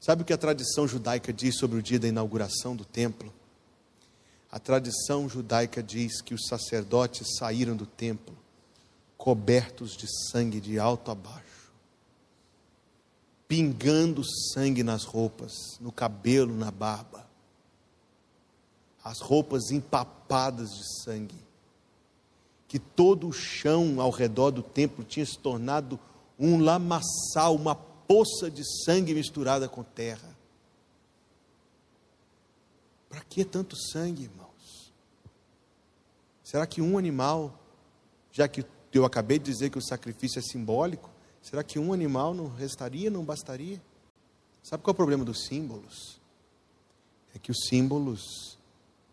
Sabe 0.00 0.22
o 0.22 0.24
que 0.24 0.32
a 0.32 0.38
tradição 0.38 0.88
judaica 0.88 1.32
diz 1.32 1.56
sobre 1.58 1.78
o 1.78 1.82
dia 1.82 1.98
da 1.98 2.08
inauguração 2.08 2.74
do 2.74 2.84
templo? 2.84 3.32
A 4.50 4.58
tradição 4.58 5.28
judaica 5.28 5.82
diz 5.82 6.20
que 6.22 6.34
os 6.34 6.46
sacerdotes 6.46 7.36
saíram 7.38 7.76
do 7.76 7.86
templo 7.86 8.36
cobertos 9.16 9.96
de 9.96 10.06
sangue 10.30 10.60
de 10.60 10.78
alto 10.78 11.10
a 11.10 11.14
baixo 11.14 11.50
pingando 13.50 14.22
sangue 14.54 14.84
nas 14.84 15.02
roupas, 15.02 15.52
no 15.80 15.90
cabelo, 15.90 16.54
na 16.54 16.70
barba. 16.70 17.28
As 19.02 19.18
roupas 19.18 19.72
empapadas 19.72 20.70
de 20.70 21.02
sangue. 21.02 21.49
Que 22.70 22.78
todo 22.78 23.26
o 23.26 23.32
chão 23.32 24.00
ao 24.00 24.10
redor 24.10 24.52
do 24.52 24.62
templo 24.62 25.04
tinha 25.04 25.26
se 25.26 25.36
tornado 25.36 25.98
um 26.38 26.62
lamaçal, 26.62 27.56
uma 27.56 27.74
poça 27.74 28.48
de 28.48 28.62
sangue 28.84 29.12
misturada 29.12 29.68
com 29.68 29.82
terra. 29.82 30.38
Para 33.08 33.20
que 33.22 33.44
tanto 33.44 33.76
sangue, 33.76 34.22
irmãos? 34.22 34.92
Será 36.44 36.64
que 36.64 36.80
um 36.80 36.96
animal, 36.96 37.58
já 38.30 38.46
que 38.46 38.64
eu 38.92 39.04
acabei 39.04 39.40
de 39.40 39.50
dizer 39.50 39.70
que 39.70 39.78
o 39.78 39.82
sacrifício 39.82 40.38
é 40.38 40.42
simbólico, 40.42 41.10
Será 41.42 41.64
que 41.64 41.78
um 41.78 41.92
animal 41.92 42.34
não 42.34 42.48
restaria, 42.48 43.10
não 43.10 43.24
bastaria? 43.24 43.80
Sabe 44.62 44.82
qual 44.82 44.92
é 44.92 44.94
o 44.94 44.96
problema 44.96 45.24
dos 45.24 45.46
símbolos? 45.46 46.20
É 47.34 47.38
que 47.38 47.50
os 47.50 47.66
símbolos 47.68 48.58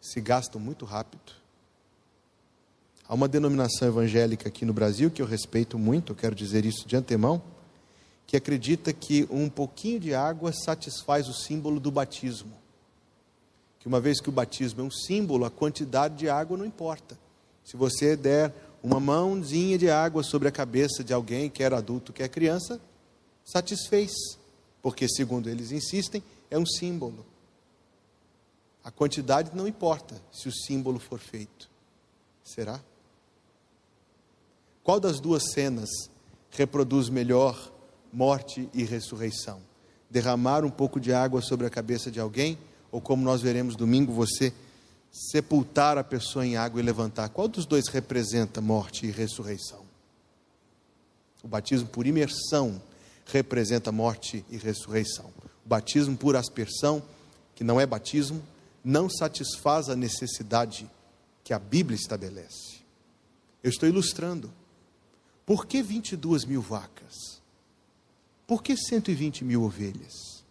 se 0.01 0.19
gastam 0.19 0.59
muito 0.59 0.85
rápido. 0.85 1.33
Há 3.09 3.13
uma 3.13 3.27
denominação 3.27 3.87
evangélica 3.87 4.49
aqui 4.49 4.65
no 4.65 4.73
Brasil 4.73 5.09
que 5.09 5.21
eu 5.21 5.25
respeito 5.25 5.79
muito, 5.79 6.11
eu 6.11 6.15
quero 6.15 6.35
dizer 6.35 6.65
isso 6.65 6.85
de 6.85 6.95
antemão, 6.97 7.41
que 8.25 8.35
acredita 8.35 8.91
que 8.91 9.25
um 9.31 9.47
pouquinho 9.47 9.97
de 9.97 10.13
água 10.13 10.51
satisfaz 10.51 11.29
o 11.29 11.33
símbolo 11.33 11.79
do 11.79 11.89
batismo. 11.89 12.51
Que 13.79 13.87
uma 13.87 14.01
vez 14.01 14.19
que 14.19 14.27
o 14.27 14.31
batismo 14.31 14.81
é 14.81 14.83
um 14.83 14.91
símbolo, 14.91 15.45
a 15.45 15.49
quantidade 15.49 16.15
de 16.15 16.29
água 16.29 16.57
não 16.57 16.65
importa. 16.65 17.17
Se 17.63 17.77
você 17.77 18.17
der 18.17 18.53
uma 18.83 18.99
mãozinha 18.99 19.77
de 19.77 19.89
água 19.89 20.21
sobre 20.21 20.49
a 20.49 20.51
cabeça 20.51 21.01
de 21.01 21.13
alguém, 21.13 21.49
quer 21.49 21.73
adulto, 21.73 22.11
quer 22.11 22.27
criança, 22.27 22.81
satisfez, 23.45 24.11
porque, 24.81 25.07
segundo 25.07 25.49
eles 25.49 25.71
insistem, 25.71 26.21
é 26.51 26.59
um 26.59 26.65
símbolo. 26.65 27.25
A 28.83 28.91
quantidade 28.91 29.51
não 29.53 29.65
importa 29.65 30.21
se 30.29 30.49
o 30.49 30.53
símbolo 30.53 30.99
for 30.99 31.19
feito. 31.19 31.69
Será? 32.43 32.81
Qual 34.87 35.01
das 35.01 35.19
duas 35.19 35.51
cenas 35.51 35.89
reproduz 36.49 37.09
melhor 37.09 37.73
morte 38.09 38.69
e 38.73 38.85
ressurreição? 38.85 39.59
Derramar 40.09 40.63
um 40.63 40.69
pouco 40.69 40.97
de 40.97 41.11
água 41.11 41.41
sobre 41.41 41.67
a 41.67 41.69
cabeça 41.69 42.09
de 42.09 42.21
alguém, 42.21 42.57
ou 42.89 43.01
como 43.01 43.21
nós 43.21 43.41
veremos 43.41 43.75
domingo, 43.75 44.13
você 44.13 44.53
sepultar 45.11 45.97
a 45.97 46.05
pessoa 46.05 46.47
em 46.47 46.55
água 46.55 46.79
e 46.79 46.83
levantar, 46.85 47.27
qual 47.27 47.49
dos 47.49 47.65
dois 47.65 47.89
representa 47.89 48.61
morte 48.61 49.05
e 49.05 49.11
ressurreição? 49.11 49.81
O 51.43 51.49
batismo 51.49 51.89
por 51.89 52.07
imersão 52.07 52.81
representa 53.25 53.91
morte 53.91 54.45
e 54.49 54.55
ressurreição. 54.55 55.33
O 55.65 55.67
batismo 55.67 56.15
por 56.15 56.37
aspersão, 56.37 57.03
que 57.55 57.63
não 57.65 57.77
é 57.77 57.85
batismo, 57.85 58.41
não 58.85 59.09
satisfaz 59.09 59.89
a 59.89 59.97
necessidade 59.97 60.89
que 61.43 61.51
a 61.53 61.59
Bíblia 61.59 61.97
estabelece. 61.97 62.77
Eu 63.61 63.69
estou 63.69 63.89
ilustrando. 63.89 64.49
Por 65.47 65.65
que 65.65 65.81
22 65.81 66.43
mil 66.43 66.61
vacas? 66.61 67.41
Por 68.45 68.61
que 68.61 68.75
120 68.75 69.45
mil 69.45 69.63
ovelhas? 69.63 70.43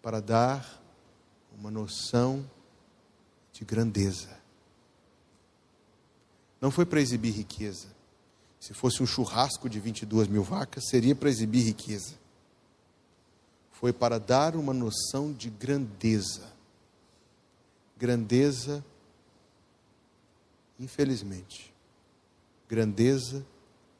Para 0.00 0.20
dar 0.20 0.80
uma 1.58 1.68
noção 1.68 2.48
de 3.52 3.64
grandeza. 3.64 4.38
Não 6.60 6.70
foi 6.70 6.86
para 6.86 7.00
exibir 7.00 7.32
riqueza. 7.32 7.88
Se 8.60 8.72
fosse 8.72 9.02
um 9.02 9.06
churrasco 9.06 9.68
de 9.68 9.80
22 9.80 10.28
mil 10.28 10.44
vacas, 10.44 10.84
seria 10.88 11.16
para 11.16 11.28
exibir 11.28 11.64
riqueza. 11.64 12.14
Foi 13.72 13.92
para 13.92 14.20
dar 14.20 14.54
uma 14.54 14.72
noção 14.72 15.32
de 15.32 15.50
grandeza. 15.50 16.52
Grandeza, 17.98 18.84
infelizmente, 20.78 21.74
grandeza 22.68 23.44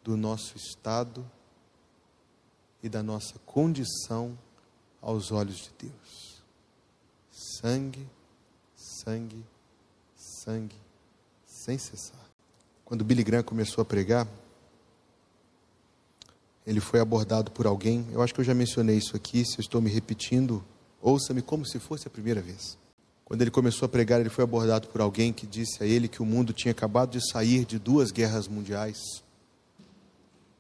do 0.06 0.16
nosso 0.16 0.56
estado 0.56 1.28
e 2.82 2.88
da 2.88 3.02
nossa 3.02 3.38
condição 3.40 4.38
aos 5.02 5.32
olhos 5.32 5.56
de 5.56 5.88
Deus. 5.88 6.42
Sangue 7.60 8.08
sangue, 9.06 9.44
sangue, 10.16 10.74
sem 11.46 11.78
cessar. 11.78 12.26
Quando 12.84 13.04
Billy 13.04 13.22
Graham 13.22 13.44
começou 13.44 13.82
a 13.82 13.84
pregar, 13.84 14.26
ele 16.66 16.80
foi 16.80 16.98
abordado 16.98 17.52
por 17.52 17.66
alguém, 17.66 18.04
eu 18.12 18.20
acho 18.20 18.34
que 18.34 18.40
eu 18.40 18.44
já 18.44 18.52
mencionei 18.52 18.96
isso 18.96 19.14
aqui, 19.14 19.44
se 19.44 19.58
eu 19.58 19.62
estou 19.62 19.80
me 19.80 19.88
repetindo, 19.88 20.64
ouça-me 21.00 21.40
como 21.40 21.64
se 21.64 21.78
fosse 21.78 22.08
a 22.08 22.10
primeira 22.10 22.40
vez. 22.40 22.76
Quando 23.24 23.42
ele 23.42 23.50
começou 23.50 23.86
a 23.86 23.88
pregar, 23.88 24.20
ele 24.20 24.28
foi 24.28 24.42
abordado 24.42 24.88
por 24.88 25.00
alguém 25.00 25.32
que 25.32 25.46
disse 25.46 25.82
a 25.82 25.86
ele 25.86 26.08
que 26.08 26.22
o 26.22 26.26
mundo 26.26 26.52
tinha 26.52 26.72
acabado 26.72 27.10
de 27.10 27.30
sair 27.30 27.64
de 27.64 27.78
duas 27.78 28.10
guerras 28.10 28.48
mundiais, 28.48 28.98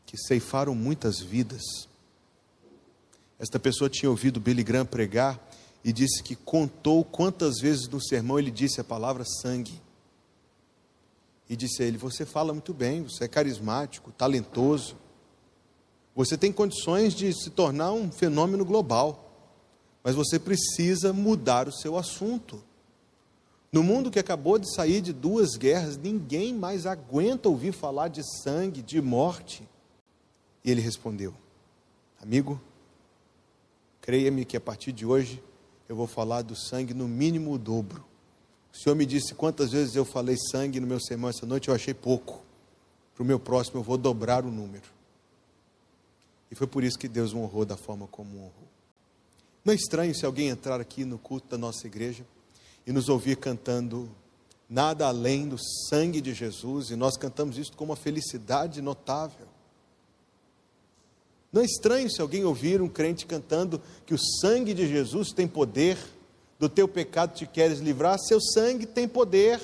que 0.06 0.16
ceifaram 0.16 0.74
muitas 0.74 1.20
vidas. 1.20 1.62
Esta 3.38 3.58
pessoa 3.58 3.90
tinha 3.90 4.08
ouvido 4.08 4.40
Billy 4.40 4.62
Graham 4.62 4.86
pregar 4.86 5.38
e 5.84 5.92
disse 5.92 6.22
que 6.22 6.34
contou 6.34 7.04
quantas 7.04 7.58
vezes 7.60 7.86
no 7.88 8.00
sermão 8.00 8.38
ele 8.38 8.50
disse 8.50 8.80
a 8.80 8.84
palavra 8.84 9.24
sangue. 9.42 9.82
E 11.48 11.54
disse 11.54 11.82
a 11.82 11.86
ele: 11.86 11.98
Você 11.98 12.24
fala 12.24 12.52
muito 12.52 12.72
bem, 12.72 13.02
você 13.02 13.24
é 13.24 13.28
carismático, 13.28 14.10
talentoso, 14.12 14.96
você 16.16 16.38
tem 16.38 16.50
condições 16.50 17.14
de 17.14 17.30
se 17.34 17.50
tornar 17.50 17.92
um 17.92 18.10
fenômeno 18.10 18.64
global, 18.64 19.30
mas 20.02 20.14
você 20.14 20.38
precisa 20.38 21.12
mudar 21.12 21.68
o 21.68 21.72
seu 21.72 21.98
assunto. 21.98 22.64
No 23.70 23.82
mundo 23.82 24.10
que 24.10 24.18
acabou 24.18 24.58
de 24.58 24.72
sair 24.74 25.02
de 25.02 25.12
duas 25.12 25.56
guerras, 25.56 25.98
ninguém 25.98 26.54
mais 26.54 26.86
aguenta 26.86 27.50
ouvir 27.50 27.72
falar 27.72 28.08
de 28.08 28.22
sangue, 28.42 28.80
de 28.80 29.02
morte. 29.02 29.68
E 30.66 30.70
ele 30.70 30.80
respondeu: 30.80 31.32
Amigo, 32.20 32.60
creia-me 34.00 34.44
que 34.44 34.56
a 34.56 34.60
partir 34.60 34.90
de 34.90 35.06
hoje 35.06 35.40
eu 35.88 35.94
vou 35.94 36.08
falar 36.08 36.42
do 36.42 36.56
sangue 36.56 36.92
no 36.92 37.06
mínimo 37.06 37.52
o 37.52 37.58
dobro. 37.58 38.04
O 38.74 38.76
Senhor 38.76 38.96
me 38.96 39.06
disse 39.06 39.32
quantas 39.32 39.70
vezes 39.70 39.94
eu 39.94 40.04
falei 40.04 40.36
sangue 40.50 40.80
no 40.80 40.86
meu 40.86 40.98
sermão 40.98 41.30
essa 41.30 41.46
noite, 41.46 41.68
eu 41.68 41.74
achei 41.74 41.94
pouco. 41.94 42.44
Para 43.14 43.22
o 43.22 43.26
meu 43.26 43.38
próximo 43.38 43.78
eu 43.78 43.82
vou 43.84 43.96
dobrar 43.96 44.44
o 44.44 44.50
número. 44.50 44.84
E 46.50 46.54
foi 46.56 46.66
por 46.66 46.82
isso 46.82 46.98
que 46.98 47.08
Deus 47.08 47.32
o 47.32 47.38
honrou 47.38 47.64
da 47.64 47.76
forma 47.76 48.08
como 48.08 48.36
honrou. 48.36 48.68
Não 49.64 49.72
é 49.72 49.76
estranho 49.76 50.14
se 50.14 50.26
alguém 50.26 50.48
entrar 50.48 50.80
aqui 50.80 51.04
no 51.04 51.18
culto 51.18 51.48
da 51.48 51.56
nossa 51.56 51.86
igreja 51.86 52.26
e 52.86 52.92
nos 52.92 53.08
ouvir 53.08 53.36
cantando 53.36 54.10
nada 54.68 55.06
além 55.06 55.48
do 55.48 55.56
sangue 55.88 56.20
de 56.20 56.34
Jesus, 56.34 56.90
e 56.90 56.96
nós 56.96 57.16
cantamos 57.16 57.56
isso 57.56 57.72
com 57.72 57.84
uma 57.84 57.96
felicidade 57.96 58.82
notável. 58.82 59.46
Não 61.52 61.62
é 61.62 61.64
estranho 61.64 62.10
se 62.10 62.20
alguém 62.20 62.44
ouvir 62.44 62.82
um 62.82 62.88
crente 62.88 63.26
cantando 63.26 63.80
que 64.04 64.14
o 64.14 64.18
sangue 64.18 64.74
de 64.74 64.86
Jesus 64.86 65.32
tem 65.32 65.46
poder, 65.46 65.96
do 66.58 66.68
teu 66.68 66.88
pecado 66.88 67.34
te 67.34 67.46
queres 67.46 67.78
livrar, 67.78 68.18
seu 68.18 68.40
sangue 68.40 68.86
tem 68.86 69.06
poder. 69.06 69.60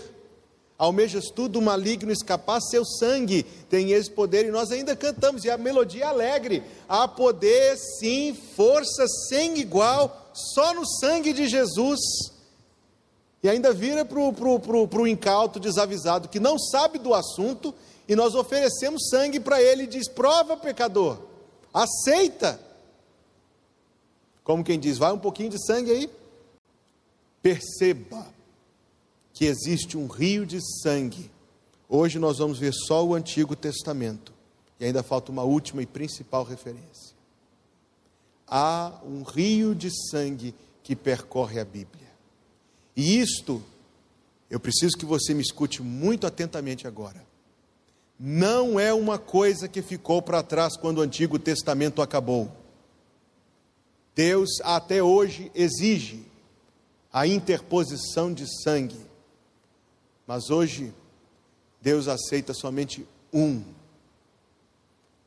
Almejas 0.79 1.27
tudo 1.27 1.59
o 1.59 1.63
maligno 1.63 2.11
escapar, 2.11 2.61
seu 2.61 2.85
sangue 2.85 3.45
tem 3.69 3.93
esse 3.93 4.11
poder, 4.11 4.47
e 4.47 4.51
nós 4.51 4.73
ainda 4.73 4.97
cantamos, 4.97 5.45
e 5.45 5.51
a 5.51 5.57
melodia 5.57 6.05
é 6.05 6.07
alegre. 6.09 6.63
Há 6.89 7.07
poder, 7.07 7.77
sim, 7.77 8.37
força 8.57 9.07
sem 9.29 9.59
igual, 9.59 10.31
só 10.35 10.75
no 10.75 10.85
sangue 10.87 11.33
de 11.33 11.47
Jesus. 11.47 12.01
E 13.43 13.49
ainda 13.49 13.73
vira 13.73 14.05
para 14.05 14.19
o 14.19 14.33
pro, 14.33 14.59
pro, 14.59 14.89
pro 14.89 15.07
incauto 15.07 15.61
desavisado 15.61 16.29
que 16.29 16.41
não 16.41 16.59
sabe 16.59 16.99
do 16.99 17.15
assunto, 17.15 17.75
e 18.09 18.17
nós 18.17 18.35
oferecemos 18.35 19.09
sangue 19.09 19.39
para 19.39 19.63
ele 19.63 19.85
e 19.85 19.87
diz: 19.87 20.09
prova, 20.09 20.57
pecador, 20.57 21.19
aceita. 21.73 22.61
Como 24.45 24.65
quem 24.65 24.79
diz, 24.79 24.99
vai 24.99 25.13
um 25.13 25.19
pouquinho 25.19 25.51
de 25.51 25.65
sangue 25.65 25.91
aí. 25.91 26.11
Perceba 27.41 28.27
que 29.33 29.45
existe 29.45 29.97
um 29.97 30.07
rio 30.07 30.45
de 30.45 30.61
sangue. 30.83 31.31
Hoje 31.89 32.19
nós 32.19 32.39
vamos 32.39 32.59
ver 32.59 32.73
só 32.73 33.05
o 33.05 33.15
Antigo 33.15 33.55
Testamento, 33.55 34.33
e 34.79 34.85
ainda 34.85 35.03
falta 35.03 35.31
uma 35.31 35.43
última 35.43 35.83
e 35.83 35.87
principal 35.87 36.45
referência. 36.45 37.15
Há 38.47 39.01
um 39.05 39.23
rio 39.23 39.75
de 39.75 39.91
sangue 40.11 40.55
que 40.83 40.95
percorre 40.95 41.61
a 41.61 41.65
Bíblia. 41.65 42.11
E 42.97 43.19
isto, 43.19 43.63
eu 44.51 44.61
preciso 44.61 44.97
que 44.97 45.07
você 45.07 45.33
me 45.33 45.43
escute 45.43 45.83
muito 45.83 46.27
atentamente 46.27 46.87
agora. 46.87 47.25
Não 48.25 48.79
é 48.79 48.95
uma 48.95 49.19
coisa 49.19 49.67
que 49.67 49.83
ficou 49.83 50.23
para 50.23 50.45
trás 50.45 50.77
quando 50.77 50.99
o 50.99 51.01
Antigo 51.01 51.41
Testamento 51.41 52.01
acabou. 52.01 52.53
Deus 54.15 54.61
até 54.63 55.03
hoje 55.03 55.51
exige 55.53 56.25
a 57.13 57.27
interposição 57.27 58.33
de 58.33 58.47
sangue. 58.63 59.01
Mas 60.25 60.51
hoje, 60.51 60.95
Deus 61.81 62.07
aceita 62.07 62.55
somente 62.55 63.05
um. 63.33 63.61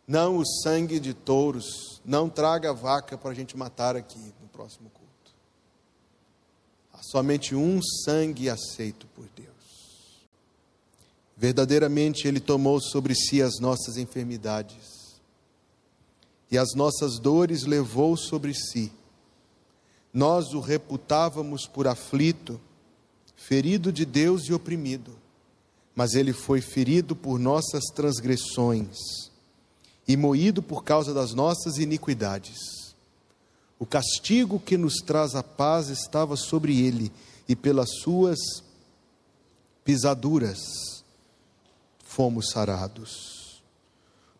Não 0.07 0.37
o 0.37 0.45
sangue 0.45 0.97
de 0.97 1.13
touros. 1.13 1.99
Não 2.05 2.29
traga 2.29 2.73
vaca 2.73 3.17
para 3.17 3.31
a 3.31 3.35
gente 3.35 3.57
matar 3.57 3.97
aqui 3.97 4.33
no 4.41 4.47
próximo 4.47 4.89
culto. 4.89 5.35
Há 6.93 7.03
somente 7.03 7.53
um 7.55 7.81
sangue 8.05 8.49
aceito 8.49 9.05
por 9.07 9.27
Deus. 9.35 9.54
Verdadeiramente 11.37 12.27
Ele 12.27 12.39
tomou 12.39 12.79
sobre 12.79 13.13
si 13.13 13.41
as 13.41 13.59
nossas 13.59 13.97
enfermidades 13.97 14.95
e 16.49 16.57
as 16.57 16.73
nossas 16.73 17.19
dores 17.19 17.63
levou 17.63 18.15
sobre 18.15 18.53
si. 18.53 18.91
Nós 20.13 20.53
o 20.53 20.59
reputávamos 20.59 21.67
por 21.67 21.87
aflito, 21.87 22.59
ferido 23.35 23.91
de 23.91 24.05
Deus 24.05 24.43
e 24.43 24.53
oprimido, 24.53 25.11
mas 25.93 26.13
ele 26.13 26.31
foi 26.31 26.61
ferido 26.61 27.15
por 27.15 27.39
nossas 27.39 27.83
transgressões 27.93 28.97
e 30.07 30.15
moído 30.15 30.61
por 30.61 30.83
causa 30.83 31.13
das 31.13 31.33
nossas 31.33 31.77
iniquidades. 31.77 32.57
O 33.77 33.85
castigo 33.85 34.59
que 34.59 34.77
nos 34.77 34.95
traz 34.97 35.35
a 35.35 35.43
paz 35.43 35.89
estava 35.89 36.37
sobre 36.37 36.79
ele, 36.79 37.11
e 37.47 37.55
pelas 37.55 37.89
suas 38.01 38.39
pisaduras 39.83 40.94
fomos 42.15 42.49
sarados. 42.49 43.61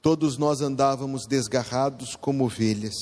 Todos 0.02 0.38
nós 0.38 0.62
andávamos 0.62 1.26
desgarrados 1.28 2.16
como 2.16 2.46
ovelhas. 2.46 2.94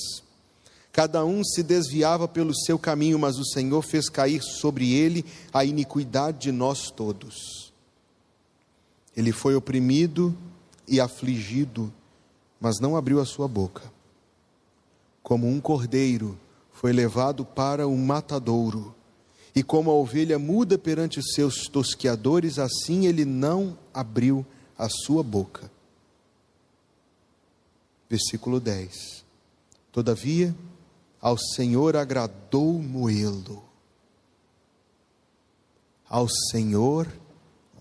Cada 0.92 1.24
um 1.24 1.44
se 1.44 1.62
desviava 1.62 2.28
pelo 2.28 2.56
seu 2.56 2.80
caminho, 2.80 3.20
mas 3.20 3.38
o 3.38 3.46
Senhor 3.46 3.82
fez 3.82 4.10
cair 4.10 4.42
sobre 4.42 4.94
ele 4.94 5.26
a 5.54 5.66
iniquidade 5.66 6.40
de 6.40 6.52
nós 6.52 6.90
todos. 6.92 7.72
Ele 9.16 9.32
foi 9.32 9.56
oprimido 9.56 10.36
e 10.88 11.00
afligido, 11.00 11.94
mas 12.60 12.80
não 12.80 12.96
abriu 12.96 13.20
a 13.20 13.26
sua 13.26 13.48
boca 13.48 13.94
como 15.24 15.48
um 15.48 15.62
cordeiro, 15.62 16.38
foi 16.74 16.92
levado 16.92 17.46
para 17.46 17.88
o 17.88 17.98
matadouro. 17.98 18.94
E 19.56 19.64
como 19.64 19.90
a 19.90 19.94
ovelha 19.94 20.38
muda 20.38 20.78
perante 20.78 21.20
os 21.20 21.34
seus 21.34 21.68
tosqueadores, 21.68 22.60
assim 22.60 23.08
ele 23.08 23.24
não 23.24 23.78
abriu 23.94 24.46
a 24.78 24.90
sua 24.90 25.24
boca. 25.24 25.72
Versículo 28.10 28.60
10. 28.60 29.24
Todavia, 29.92 30.56
ao 31.22 31.38
Senhor 31.38 31.96
agradou 31.96 32.74
moê-lo. 32.74 33.64
Ao 36.10 36.28
Senhor 36.52 37.08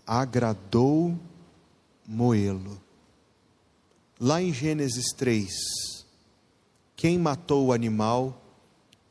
agradou 0.06 1.18
moê-lo. 2.06 2.80
Lá 4.20 4.40
em 4.40 4.52
Gênesis 4.52 5.06
3, 5.16 5.50
quem 6.94 7.18
matou 7.18 7.66
o 7.66 7.72
animal 7.72 8.40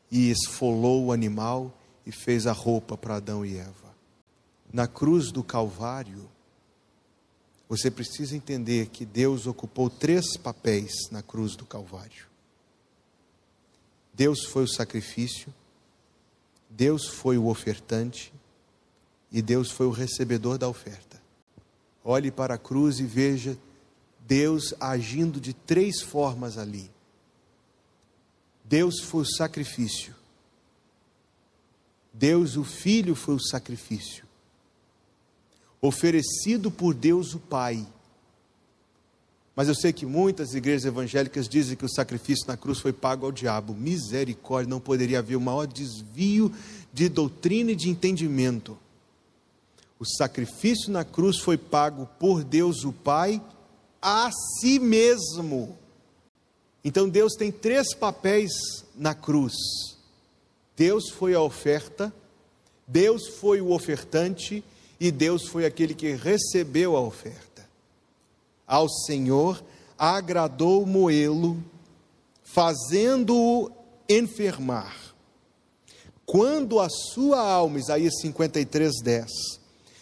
e 0.10 0.32
esfolou 0.32 1.06
o 1.06 1.12
animal 1.12 1.78
e 2.06 2.12
fez 2.12 2.48
a 2.48 2.54
roupa 2.54 2.98
para 2.98 3.18
Adão 3.18 3.46
e 3.46 3.58
Eva? 3.58 3.94
Na 4.72 4.88
cruz 4.88 5.30
do 5.30 5.44
Calvário, 5.44 6.31
você 7.72 7.90
precisa 7.90 8.36
entender 8.36 8.88
que 8.88 9.06
Deus 9.06 9.48
ocupou 9.48 9.90
três 9.90 10.36
papéis 10.36 10.92
na 11.10 11.22
cruz 11.22 11.56
do 11.56 11.66
Calvário. 11.66 12.28
Deus 14.14 14.44
foi 14.44 14.66
o 14.66 14.68
sacrifício, 14.68 15.54
Deus 16.70 17.08
foi 17.08 17.38
o 17.38 17.48
ofertante 17.48 18.34
e 19.32 19.42
Deus 19.42 19.72
foi 19.72 19.86
o 19.86 19.92
recebedor 19.92 20.58
da 20.58 20.68
oferta. 20.68 21.22
Olhe 22.04 22.30
para 22.30 22.56
a 22.56 22.58
cruz 22.58 23.00
e 23.00 23.06
veja 23.06 23.58
Deus 24.28 24.74
agindo 24.78 25.40
de 25.40 25.54
três 25.54 26.02
formas 26.02 26.58
ali. 26.58 26.92
Deus 28.66 29.00
foi 29.00 29.22
o 29.22 29.32
sacrifício. 29.38 30.14
Deus, 32.14 32.58
o 32.58 32.66
Filho, 32.66 33.16
foi 33.16 33.36
o 33.36 33.40
sacrifício. 33.40 34.30
Oferecido 35.82 36.70
por 36.70 36.94
Deus, 36.94 37.34
o 37.34 37.40
Pai. 37.40 37.86
Mas 39.56 39.68
eu 39.68 39.76
sei 39.76 39.92
que 39.92 40.06
muitas 40.06 40.54
igrejas 40.54 40.86
evangélicas 40.86 41.48
dizem 41.48 41.76
que 41.76 41.86
o 41.86 41.90
sacrifício 41.90 42.48
na 42.48 42.56
cruz 42.56 42.80
foi 42.80 42.94
pago 42.94 43.26
ao 43.26 43.32
diabo. 43.32 43.74
Misericórdia, 43.74 44.70
não 44.70 44.80
poderia 44.80 45.20
haver 45.20 45.36
o 45.36 45.42
maior 45.42 45.68
desvio 45.68 46.52
de 46.94 47.10
doutrina 47.10 47.72
e 47.72 47.76
de 47.76 47.90
entendimento. 47.90 48.78
O 50.00 50.06
sacrifício 50.06 50.92
na 50.92 51.04
cruz 51.04 51.40
foi 51.40 51.58
pago 51.58 52.10
por 52.20 52.44
Deus, 52.44 52.84
o 52.84 52.94
Pai, 52.94 53.42
a 54.02 54.32
si 54.32 54.80
mesmo. 54.80 55.78
Então 56.84 57.08
Deus 57.08 57.34
tem 57.34 57.52
três 57.52 57.94
papéis 57.94 58.52
na 58.96 59.14
cruz: 59.14 59.54
Deus 60.76 61.10
foi 61.10 61.36
a 61.36 61.42
oferta, 61.42 62.12
Deus 62.88 63.28
foi 63.28 63.62
o 63.62 63.72
ofertante 63.72 64.64
e 65.02 65.10
Deus 65.10 65.48
foi 65.48 65.66
aquele 65.66 65.96
que 65.96 66.14
recebeu 66.14 66.96
a 66.96 67.02
oferta. 67.02 67.68
Ao 68.68 68.88
Senhor 68.88 69.64
agradou 69.98 70.86
moê-lo, 70.86 71.58
fazendo-o 72.44 73.72
enfermar. 74.08 74.96
Quando 76.24 76.80
a 76.80 76.88
sua 76.88 77.42
alma, 77.42 77.80
Isaías 77.80 78.14
53, 78.22 79.02
10, 79.04 79.32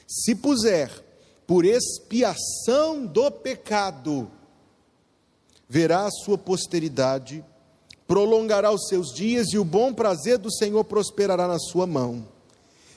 se 0.05 0.35
puser 0.35 0.91
por 1.47 1.63
expiação 1.63 3.05
do 3.05 3.31
pecado, 3.31 4.29
verá 5.69 6.07
a 6.07 6.11
sua 6.11 6.37
posteridade 6.37 7.41
prolongará 8.05 8.71
os 8.71 8.87
seus 8.87 9.13
dias 9.13 9.53
e 9.53 9.59
o 9.59 9.63
bom 9.63 9.93
prazer 9.93 10.39
do 10.39 10.51
Senhor 10.51 10.83
prosperará 10.83 11.47
na 11.47 11.59
sua 11.59 11.85
mão. 11.85 12.27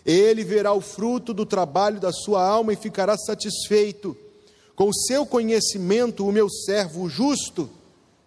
Ele 0.05 0.45
verá 0.45 0.73
o 0.73 0.81
fruto 0.81 1.33
do 1.33 1.47
trabalho 1.47 2.01
da 2.01 2.13
sua 2.13 2.45
alma 2.47 2.73
e 2.73 2.77
ficará 2.77 3.17
satisfeito. 3.17 4.17
Com 4.75 4.89
o 4.89 4.95
seu 4.95 5.25
conhecimento, 5.25 6.27
o 6.27 6.33
meu 6.33 6.49
servo 6.49 7.09
justo 7.09 7.71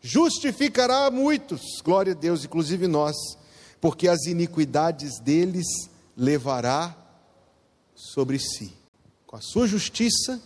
justificará 0.02 1.10
muitos, 1.10 1.82
glória 1.84 2.14
a 2.14 2.16
Deus, 2.16 2.46
inclusive 2.46 2.88
nós, 2.88 3.16
porque 3.82 4.08
as 4.08 4.26
iniquidades 4.26 5.20
deles 5.20 5.66
levará 6.16 6.96
sobre 7.96 8.40
si. 8.40 8.72
Com 9.26 9.36
a 9.36 9.42
sua 9.42 9.68
justiça, 9.68 10.42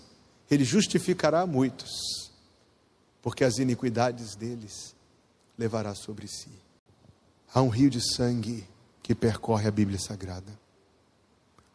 ele 0.50 0.64
justificará 0.64 1.46
muitos, 1.46 2.32
porque 3.22 3.44
as 3.44 3.58
iniquidades 3.58 4.36
deles 4.36 4.96
levará 5.58 5.94
sobre 5.94 6.28
si. 6.28 6.50
Há 7.54 7.62
um 7.62 7.70
rio 7.70 7.90
de 7.90 8.02
sangue 8.16 8.68
que 9.04 9.14
percorre 9.14 9.68
a 9.68 9.72
Bíblia 9.72 10.00
Sagrada. 10.00 10.59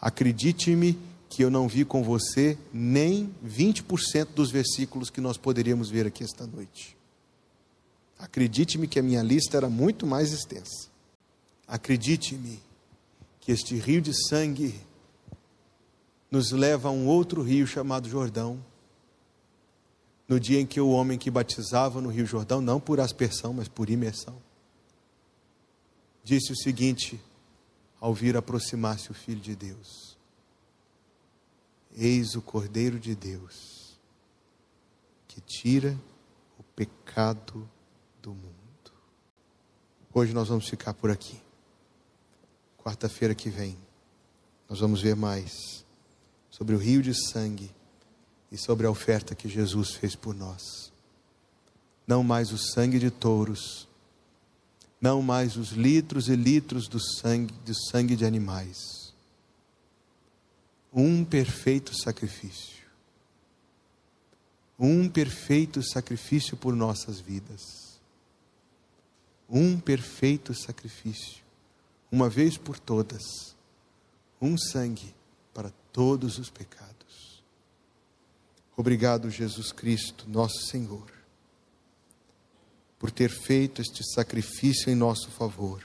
Acredite-me 0.05 0.99
que 1.31 1.43
eu 1.43 1.51
não 1.51 1.67
vi 1.67 1.83
com 1.83 2.05
você 2.05 2.59
nem 2.71 3.35
20% 3.43 4.35
dos 4.35 4.51
versículos 4.51 5.09
que 5.09 5.19
nós 5.19 5.39
poderíamos 5.39 5.89
ver 5.89 6.07
aqui 6.07 6.23
esta 6.23 6.47
noite. 6.47 6.95
Acredite-me 8.19 8.87
que 8.87 8.99
a 8.99 9.03
minha 9.03 9.23
lista 9.23 9.57
era 9.57 9.71
muito 9.71 10.07
mais 10.07 10.31
extensa. 10.31 10.91
Acredite-me 11.67 12.61
que 13.41 13.51
este 13.51 13.77
rio 13.77 14.03
de 14.03 14.13
sangue 14.29 14.75
nos 16.31 16.51
leva 16.51 16.91
a 16.91 16.93
um 16.93 17.07
outro 17.07 17.41
rio 17.41 17.67
chamado 17.67 18.07
Jordão. 18.07 18.63
No 20.29 20.39
dia 20.39 20.61
em 20.61 20.67
que 20.67 20.83
o 20.83 20.91
homem 20.91 21.17
que 21.17 21.31
batizava 21.31 22.03
no 22.03 22.11
Rio 22.11 22.27
Jordão, 22.27 22.61
não 22.61 22.79
por 22.79 23.01
aspersão, 23.01 23.55
mas 23.55 23.69
por 23.69 23.89
imersão, 23.89 24.37
disse 26.23 26.53
o 26.53 26.57
seguinte 26.57 27.19
ao 28.05 28.13
vir 28.13 28.37
aproximar-se 28.37 29.11
o 29.11 29.15
Filho 29.15 29.41
de 29.41 29.57
Deus: 29.57 30.19
Eis 31.97 32.35
o 32.35 32.43
Cordeiro 32.43 33.01
de 33.01 33.15
Deus 33.15 33.99
que 35.27 35.41
tira 35.41 35.99
o 36.59 36.63
pecado 36.63 37.67
do 38.21 38.35
mundo. 38.35 38.93
Hoje 40.13 40.35
nós 40.35 40.49
vamos 40.49 40.69
ficar 40.69 40.93
por 40.93 41.11
aqui. 41.11 41.41
Quarta-feira 42.77 43.35
que 43.35 43.49
vem, 43.49 43.75
nós 44.69 44.81
vamos 44.81 45.01
ver 45.01 45.17
mais 45.17 45.83
sobre 46.51 46.75
o 46.75 46.79
rio 46.79 47.01
de 47.01 47.15
sangue 47.15 47.75
e 48.53 48.59
sobre 48.59 48.87
a 48.87 48.91
oferta 48.91 49.35
que 49.35 49.49
Jesus 49.49 49.95
fez 49.95 50.15
por 50.15 50.35
nós. 50.35 50.93
Não 52.07 52.23
mais 52.23 52.53
o 52.53 52.59
sangue 52.59 52.99
de 52.99 53.11
touros, 53.11 53.89
não 55.05 55.21
mais 55.21 55.55
os 55.59 55.73
litros 55.73 56.29
e 56.29 56.35
litros 56.35 56.89
do 56.89 56.99
sangue, 56.99 57.53
do 57.53 57.75
sangue 57.91 58.17
de 58.17 58.25
animais. 58.25 59.13
Um 60.91 61.23
perfeito 61.23 61.95
sacrifício. 61.95 62.83
Um 64.79 65.07
perfeito 65.07 65.83
sacrifício 65.83 66.57
por 66.57 66.75
nossas 66.75 67.21
vidas. 67.21 67.61
Um 69.47 69.79
perfeito 69.79 70.55
sacrifício, 70.55 71.45
uma 72.11 72.31
vez 72.31 72.57
por 72.57 72.79
todas. 72.79 73.55
Um 74.41 74.57
sangue 74.57 75.15
para 75.53 75.71
todos 75.93 76.39
os 76.39 76.49
pecados. 76.49 77.45
Obrigado, 78.75 79.29
Jesus 79.29 79.71
Cristo, 79.71 80.25
nosso 80.31 80.63
Senhor, 80.71 81.13
por 83.05 83.11
ter 83.11 83.29
feito 83.29 83.83
este 83.83 84.03
sacrifício 84.15 84.91
em 84.91 84.95
nosso 84.95 85.29
favor, 85.29 85.85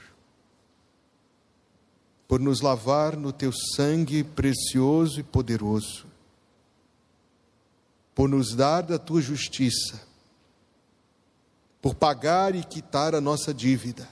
por 2.26 2.40
nos 2.40 2.62
lavar 2.62 3.14
no 3.14 3.30
teu 3.30 3.52
sangue 3.76 4.24
precioso 4.24 5.20
e 5.20 5.22
poderoso, 5.22 6.06
por 8.14 8.26
nos 8.26 8.54
dar 8.54 8.80
da 8.80 8.98
tua 8.98 9.20
justiça, 9.20 10.00
por 11.82 11.94
pagar 11.94 12.54
e 12.54 12.64
quitar 12.64 13.14
a 13.14 13.20
nossa 13.20 13.52
dívida, 13.52 14.08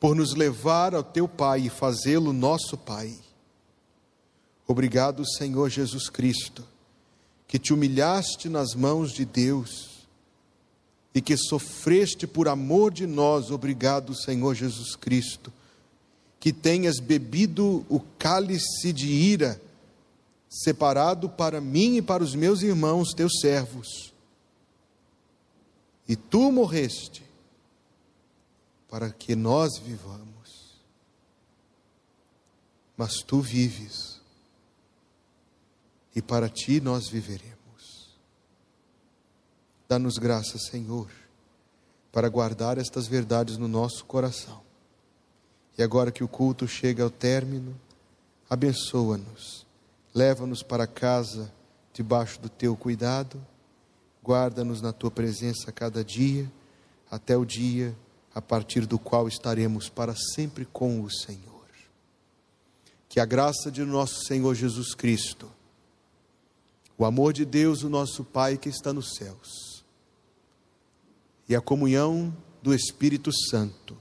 por 0.00 0.16
nos 0.16 0.34
levar 0.34 0.92
ao 0.92 1.04
teu 1.04 1.28
Pai 1.28 1.60
e 1.60 1.70
fazê-lo 1.70 2.32
nosso 2.32 2.76
Pai. 2.76 3.16
Obrigado, 4.66 5.24
Senhor 5.38 5.70
Jesus 5.70 6.10
Cristo, 6.10 6.66
que 7.46 7.60
te 7.60 7.72
humilhaste 7.72 8.48
nas 8.48 8.74
mãos 8.74 9.12
de 9.12 9.24
Deus 9.24 9.93
e 11.14 11.22
que 11.22 11.36
sofreste 11.36 12.26
por 12.26 12.48
amor 12.48 12.92
de 12.92 13.06
nós. 13.06 13.50
Obrigado, 13.50 14.14
Senhor 14.14 14.54
Jesus 14.54 14.96
Cristo, 14.96 15.52
que 16.40 16.52
tenhas 16.52 16.98
bebido 16.98 17.86
o 17.88 18.00
cálice 18.18 18.92
de 18.92 19.06
ira 19.06 19.60
separado 20.50 21.28
para 21.28 21.60
mim 21.60 21.96
e 21.96 22.02
para 22.02 22.22
os 22.22 22.34
meus 22.34 22.62
irmãos, 22.62 23.12
teus 23.14 23.40
servos. 23.40 24.12
E 26.08 26.14
tu 26.16 26.52
morreste 26.52 27.24
para 28.88 29.10
que 29.10 29.34
nós 29.34 29.78
vivamos. 29.78 30.24
Mas 32.96 33.22
tu 33.22 33.40
vives 33.40 34.20
e 36.14 36.22
para 36.22 36.48
ti 36.48 36.80
nós 36.80 37.08
viveremos. 37.08 37.53
Dá-nos 39.88 40.18
graça, 40.18 40.58
Senhor, 40.58 41.10
para 42.10 42.28
guardar 42.28 42.78
estas 42.78 43.06
verdades 43.06 43.58
no 43.58 43.68
nosso 43.68 44.04
coração. 44.04 44.62
E 45.76 45.82
agora 45.82 46.12
que 46.12 46.22
o 46.22 46.28
culto 46.28 46.66
chega 46.68 47.02
ao 47.02 47.10
término, 47.10 47.74
abençoa-nos, 48.48 49.66
leva-nos 50.14 50.62
para 50.62 50.86
casa 50.86 51.52
debaixo 51.92 52.40
do 52.40 52.48
teu 52.48 52.76
cuidado, 52.76 53.44
guarda-nos 54.22 54.80
na 54.80 54.92
tua 54.92 55.10
presença 55.10 55.72
cada 55.72 56.04
dia, 56.04 56.50
até 57.10 57.36
o 57.36 57.44
dia 57.44 57.94
a 58.34 58.42
partir 58.42 58.86
do 58.86 58.98
qual 58.98 59.28
estaremos 59.28 59.88
para 59.88 60.14
sempre 60.34 60.64
com 60.64 61.02
o 61.02 61.10
Senhor. 61.10 61.54
Que 63.08 63.20
a 63.20 63.24
graça 63.24 63.70
de 63.70 63.84
nosso 63.84 64.24
Senhor 64.24 64.54
Jesus 64.54 64.94
Cristo, 64.94 65.50
o 66.98 67.04
amor 67.04 67.32
de 67.32 67.44
Deus, 67.44 67.82
o 67.82 67.88
nosso 67.88 68.24
Pai 68.24 68.56
que 68.56 68.68
está 68.68 68.92
nos 68.92 69.14
céus, 69.16 69.73
e 71.48 71.54
a 71.54 71.60
comunhão 71.60 72.34
do 72.62 72.74
Espírito 72.74 73.30
Santo, 73.50 73.96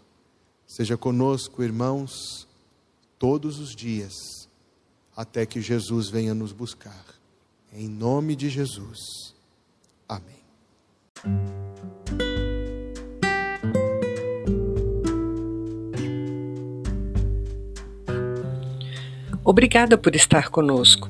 seja 0.65 0.97
conosco, 0.97 1.63
irmãos, 1.63 2.47
todos 3.19 3.59
os 3.59 3.75
dias, 3.75 4.13
até 5.15 5.45
que 5.45 5.61
Jesus 5.61 6.09
venha 6.09 6.33
nos 6.33 6.51
buscar. 6.51 7.05
Em 7.71 7.87
nome 7.87 8.35
de 8.35 8.49
Jesus. 8.49 9.33
Amém. 10.07 10.43
Obrigada 19.43 19.97
por 19.97 20.15
estar 20.15 20.49
conosco. 20.49 21.09